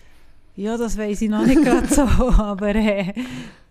Ja, 0.55 0.77
das 0.77 0.97
weiß 0.97 1.21
ich 1.21 1.29
noch 1.29 1.45
nicht 1.45 1.63
gerade 1.63 1.87
so, 1.87 2.01
aber 2.37 2.75
äh, 2.75 3.13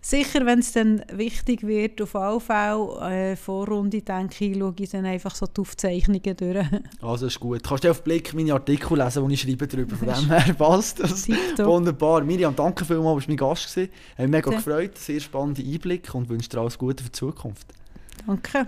sicher, 0.01 0.45
wenn 0.45 0.59
es 0.59 0.71
dann 0.71 1.03
wichtig 1.13 1.65
wird, 1.65 2.01
auf 2.01 2.15
alle 2.15 2.39
Fälle, 2.39 3.31
äh, 3.31 3.35
Vorrunde, 3.35 4.01
denke 4.01 4.45
ich, 4.45 4.57
schaue 4.57 4.73
ich 4.79 4.89
dann 4.89 5.05
einfach 5.05 5.35
so 5.35 5.45
die 5.45 5.61
Aufzeichnungen 5.61 6.35
durch. 6.35 6.65
Also 7.01 7.27
ist 7.27 7.39
gut. 7.39 7.63
Kannst 7.63 7.83
du 7.83 7.91
auf 7.91 8.03
Blick 8.03 8.33
meine 8.33 8.53
Artikel 8.53 8.97
lesen, 8.97 9.27
die 9.27 9.33
ich 9.35 9.41
schreibe 9.41 9.67
darüber, 9.67 9.95
von 9.95 10.07
dem 10.07 10.27
her 10.27 10.53
passt 10.57 10.99
das. 10.99 11.27
Wunderbar. 11.57 12.23
Miriam, 12.23 12.55
danke 12.55 12.83
vielmals, 12.83 13.05
du 13.05 13.15
warst 13.15 13.27
mein 13.27 13.37
Gast. 13.37 13.75
Gewesen. 13.75 13.91
Hat 14.11 14.19
mich 14.19 14.29
mega 14.29 14.51
ja. 14.51 14.57
gefreut, 14.57 14.97
sehr 14.97 15.19
spannende 15.19 15.61
Einblick 15.61 16.13
und 16.15 16.29
wünsche 16.29 16.49
dir 16.49 16.59
alles 16.59 16.77
Gute 16.77 17.03
für 17.03 17.09
die 17.09 17.17
Zukunft. 17.17 17.67
Danke. 18.25 18.67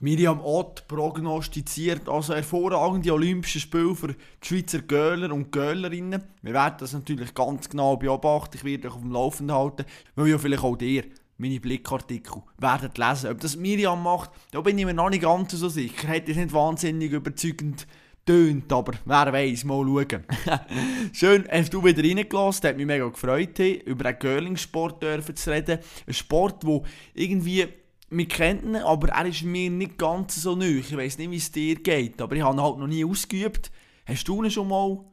Miriam 0.00 0.40
Ott 0.40 0.86
prognostiziert 0.86 2.08
also 2.08 2.34
hervorragende 2.34 3.12
Olympische 3.12 3.58
Spiele 3.58 3.94
für 3.96 4.08
die 4.08 4.16
Schweizer 4.40 4.80
Göhler 4.80 5.32
und 5.32 5.50
Göhlerinnen. 5.50 6.22
Wir 6.42 6.52
werden 6.52 6.76
das 6.78 6.92
natürlich 6.92 7.34
ganz 7.34 7.68
genau 7.68 7.96
beobachten. 7.96 8.56
Ich 8.56 8.64
werde 8.64 8.88
euch 8.88 8.94
auf 8.94 9.00
dem 9.00 9.10
Laufenden 9.10 9.56
halten, 9.56 9.84
weil 10.14 10.28
ja 10.28 10.38
vielleicht 10.38 10.62
auch 10.62 10.76
dir 10.76 11.04
meine 11.36 11.60
Blickartikel 11.60 12.42
werden 12.58 12.90
lesen. 12.96 13.30
Ob 13.30 13.40
das 13.40 13.56
Miriam 13.56 14.02
macht, 14.02 14.30
da 14.52 14.60
bin 14.60 14.78
ich 14.78 14.84
mir 14.84 14.94
noch 14.94 15.10
nicht 15.10 15.22
ganz 15.22 15.52
so 15.52 15.68
sicher. 15.68 16.08
Hätte 16.08 16.30
es 16.30 16.36
nicht 16.36 16.52
wahnsinnig 16.52 17.12
überzeugend 17.12 17.86
tönt, 18.24 18.72
aber 18.72 18.92
wer 19.04 19.32
weiß, 19.32 19.64
mal 19.64 19.84
schauen. 19.84 20.24
Schön, 21.12 21.48
hast 21.50 21.72
du 21.72 21.82
wieder 21.82 22.04
reingelassen, 22.04 22.68
hat 22.68 22.76
mich 22.76 22.86
mega 22.86 23.08
gefreut, 23.08 23.58
über 23.58 24.06
einen 24.06 24.18
Girling-Sport 24.18 25.02
zu 25.34 25.50
reden. 25.50 25.78
Ein 26.06 26.14
Sport, 26.14 26.66
wo 26.66 26.84
irgendwie 27.14 27.66
wir 28.10 28.28
kennen 28.28 28.74
ihn, 28.74 28.82
aber 28.82 29.08
er 29.10 29.26
ist 29.26 29.42
mir 29.42 29.70
nicht 29.70 29.98
ganz 29.98 30.36
so 30.36 30.56
neu. 30.56 30.78
Ich 30.78 30.96
weiß 30.96 31.18
nicht, 31.18 31.30
wie 31.30 31.36
es 31.36 31.52
dir 31.52 31.76
geht, 31.76 32.20
aber 32.20 32.36
ich 32.36 32.42
habe 32.42 32.56
ihn 32.56 32.62
halt 32.62 32.78
noch 32.78 32.86
nie 32.86 33.04
ausgeübt. 33.04 33.70
Hast 34.06 34.26
du 34.26 34.42
ihn 34.42 34.50
schon 34.50 34.68
mal 34.68 35.04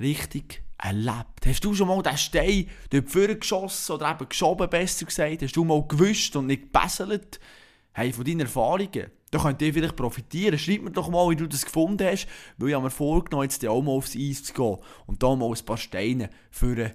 richtig 0.00 0.62
erlebt? 0.78 1.46
Hast 1.46 1.64
du 1.64 1.74
schon 1.74 1.88
mal 1.88 2.02
den 2.02 2.16
Stein 2.16 2.68
dort 2.90 3.40
geschossen 3.40 3.92
oder 3.92 4.10
eben 4.10 4.28
geschoben, 4.28 4.68
besser 4.68 5.06
gesagt? 5.06 5.42
Hast 5.42 5.56
du 5.56 5.64
mal 5.64 5.86
gewischt 5.86 6.34
und 6.34 6.46
nicht 6.46 6.72
gebesselt? 6.72 7.38
Hey, 7.92 8.12
von 8.12 8.24
deinen 8.24 8.40
Erfahrungen, 8.40 9.10
da 9.30 9.38
könnt 9.38 9.62
ihr 9.62 9.72
vielleicht 9.72 9.96
profitieren. 9.96 10.58
Schreib 10.58 10.82
mir 10.82 10.90
doch 10.90 11.10
mal, 11.10 11.30
wie 11.30 11.36
du 11.36 11.46
das 11.46 11.64
gefunden 11.64 12.06
hast, 12.06 12.26
weil 12.56 12.70
ich 12.70 12.74
habe 12.74 12.84
mir 12.84 12.90
vorgenommen, 12.90 13.44
jetzt 13.44 13.64
auch 13.66 13.82
mal 13.82 13.92
aufs 13.92 14.16
Eis 14.16 14.42
zu 14.42 14.52
gehen 14.52 14.76
und 15.06 15.22
da 15.22 15.36
mal 15.36 15.50
ein 15.50 15.64
paar 15.64 15.76
Steine 15.76 16.30
für 16.50 16.94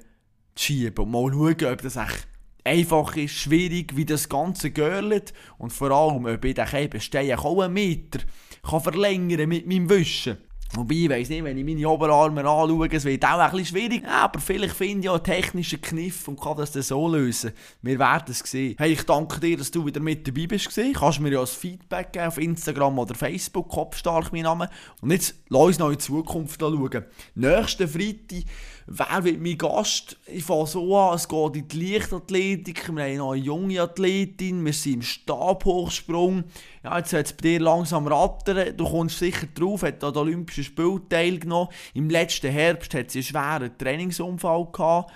zu 0.55 0.65
schieben 0.65 1.05
und 1.05 1.11
mal 1.11 1.31
schauen, 1.31 1.73
ob 1.73 1.81
das 1.81 1.95
echt 1.95 2.27
einfach 2.63 3.15
ist, 3.15 3.33
schwierig, 3.33 3.95
wie 3.95 4.05
das 4.05 4.29
Ganze 4.29 4.71
görlet 4.71 5.33
und 5.57 5.71
vor 5.73 5.91
allem, 5.91 6.25
ob 6.25 6.45
ich 6.45 6.55
den 6.55 6.65
Käbenstein 6.65 7.37
auch 7.37 7.61
einen 7.61 7.73
Meter 7.73 8.19
kann 8.63 8.81
verlängern 8.81 9.49
mit 9.49 9.67
meinem 9.67 9.89
Wischen. 9.89 10.37
Wobei, 10.75 10.95
ich 10.95 11.09
weiss 11.09 11.29
nicht, 11.29 11.43
wenn 11.43 11.55
ich 11.55 11.63
meine 11.63 11.87
Oberarme 11.87 12.41
anschaue, 12.41 12.89
es 12.91 13.05
wird 13.05 13.23
auch 13.23 13.51
bisschen 13.51 13.65
schwierig, 13.67 14.07
aber 14.07 14.39
vielleicht 14.39 14.73
finde 14.73 15.03
ich 15.03 15.09
auch 15.09 15.15
einen 15.15 15.23
technischen 15.23 15.79
Kniff 15.79 16.27
und 16.27 16.41
kann 16.41 16.57
das 16.57 16.71
dann 16.71 16.81
so 16.81 17.07
lösen. 17.07 17.51
Wir 17.83 17.99
werden 17.99 18.25
es 18.29 18.39
sehen. 18.39 18.73
Hey, 18.79 18.93
ich 18.93 19.03
danke 19.03 19.39
dir, 19.39 19.55
dass 19.55 19.69
du 19.69 19.85
wieder 19.85 19.99
mit 19.99 20.27
dabei 20.27 20.47
bist. 20.47 20.75
Kannst 20.95 21.19
mir 21.19 21.31
ja 21.31 21.41
ein 21.41 21.47
Feedback 21.47 22.13
geben 22.13 22.25
auf 22.25 22.39
Instagram 22.39 22.97
oder 22.97 23.13
Facebook, 23.13 23.69
Kopfstark 23.69 24.33
mein 24.33 24.43
Name. 24.43 24.67
Und 24.99 25.11
jetzt 25.11 25.35
lass 25.49 25.61
uns 25.61 25.79
noch 25.79 25.89
in 25.89 25.93
die 25.93 25.99
Zukunft 25.99 26.59
schauen. 26.59 27.05
Nächsten 27.35 27.87
Freitag 27.87 28.45
wer 28.87 29.23
wird 29.23 29.41
mein 29.41 29.57
Gast? 29.57 30.17
Ich 30.25 30.43
fange 30.43 30.67
so 30.67 30.97
an, 30.97 31.15
es 31.15 31.27
geht 31.27 31.55
in 31.55 31.67
die 31.67 31.93
Leichtathletik, 31.93 32.93
wir 32.93 33.03
haben 33.03 33.31
eine 33.31 33.35
junge 33.35 33.81
Athletin, 33.81 34.65
wir 34.65 34.73
sind 34.73 34.93
im 34.93 35.01
Stabhochsprung. 35.01 36.43
Ja, 36.83 36.97
jetzt 36.97 37.13
hat 37.13 37.25
es 37.25 37.33
bei 37.33 37.41
dir 37.41 37.59
langsam 37.61 38.07
rattern, 38.07 38.75
du 38.75 38.85
kommst 38.85 39.19
sicher 39.19 39.47
drauf, 39.53 39.83
hat 39.83 40.03
an 40.03 40.13
den 40.13 40.19
Olympischen 40.19 40.63
Spielen 40.63 41.07
teilgenommen. 41.09 41.69
Im 41.93 42.09
letzten 42.09 42.51
Herbst 42.51 42.93
hat 42.93 43.11
sie 43.11 43.19
einen 43.19 43.25
schweren 43.25 43.77
Trainingsunfall 43.77 44.67
gehabt. 44.71 45.11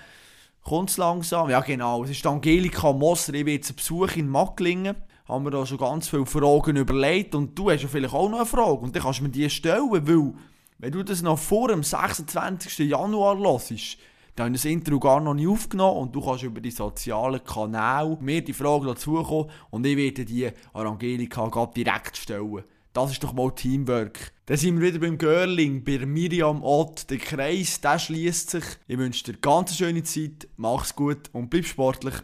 Kommt 0.62 0.90
es 0.90 0.96
langsam? 0.96 1.50
Ja 1.50 1.60
genau, 1.60 2.04
es 2.04 2.10
ist 2.10 2.26
Angelika 2.26 2.92
Moser, 2.92 3.34
ich 3.34 3.46
werde 3.46 3.62
zu 3.62 3.74
Besuch 3.74 4.16
in 4.16 4.28
Macklingen 4.28 4.96
haben 5.28 5.44
wir 5.44 5.50
da 5.50 5.66
schon 5.66 5.76
ganz 5.76 6.08
viele 6.08 6.24
Fragen 6.24 6.76
überlegt 6.76 7.34
und 7.34 7.56
du 7.58 7.70
hast 7.70 7.82
ja 7.82 7.88
vielleicht 7.88 8.14
auch 8.14 8.30
noch 8.30 8.38
eine 8.38 8.46
Frage 8.46 8.78
und 8.78 8.96
dann 8.96 9.02
kannst 9.02 9.20
du 9.20 9.24
mir 9.24 9.28
die 9.28 9.50
stellen, 9.50 9.90
weil 9.90 10.06
wenn 10.78 10.92
du 10.92 11.02
das 11.02 11.22
noch 11.22 11.38
vor 11.38 11.68
dem 11.68 11.82
26. 11.82 12.88
Januar 12.88 13.36
hörst, 13.38 13.98
dann 14.36 14.54
ist 14.54 14.64
das 14.64 14.70
Intro 14.70 15.00
gar 15.00 15.20
noch 15.20 15.34
nicht 15.34 15.48
aufgenommen 15.48 15.98
und 15.98 16.14
du 16.14 16.20
kannst 16.24 16.44
über 16.44 16.60
die 16.60 16.70
sozialen 16.70 17.42
Kanäle 17.42 18.16
mir 18.20 18.42
die 18.42 18.52
Frage 18.52 18.86
dazukommen 18.86 19.50
und 19.70 19.84
ich 19.84 19.96
werde 19.96 20.24
die 20.24 20.46
an 20.72 20.86
Angelika 20.86 21.66
direkt 21.74 22.16
stellen. 22.16 22.62
Das 22.92 23.10
ist 23.10 23.22
doch 23.22 23.32
mal 23.32 23.50
Teamwork. 23.50 24.32
Dann 24.46 24.56
sind 24.56 24.80
wir 24.80 24.88
wieder 24.88 25.00
beim 25.00 25.18
Girling, 25.18 25.84
bei 25.84 25.98
Miriam 26.06 26.62
Ott. 26.62 27.10
Der 27.10 27.18
Kreis, 27.18 27.80
der 27.80 27.98
schließt 27.98 28.50
sich. 28.50 28.64
Ich 28.86 28.98
wünsche 28.98 29.24
dir 29.24 29.38
ganz 29.38 29.76
schöne 29.76 30.04
Zeit, 30.04 30.48
mach's 30.56 30.94
gut 30.94 31.28
und 31.32 31.50
bleib 31.50 31.66
sportlich. 31.66 32.14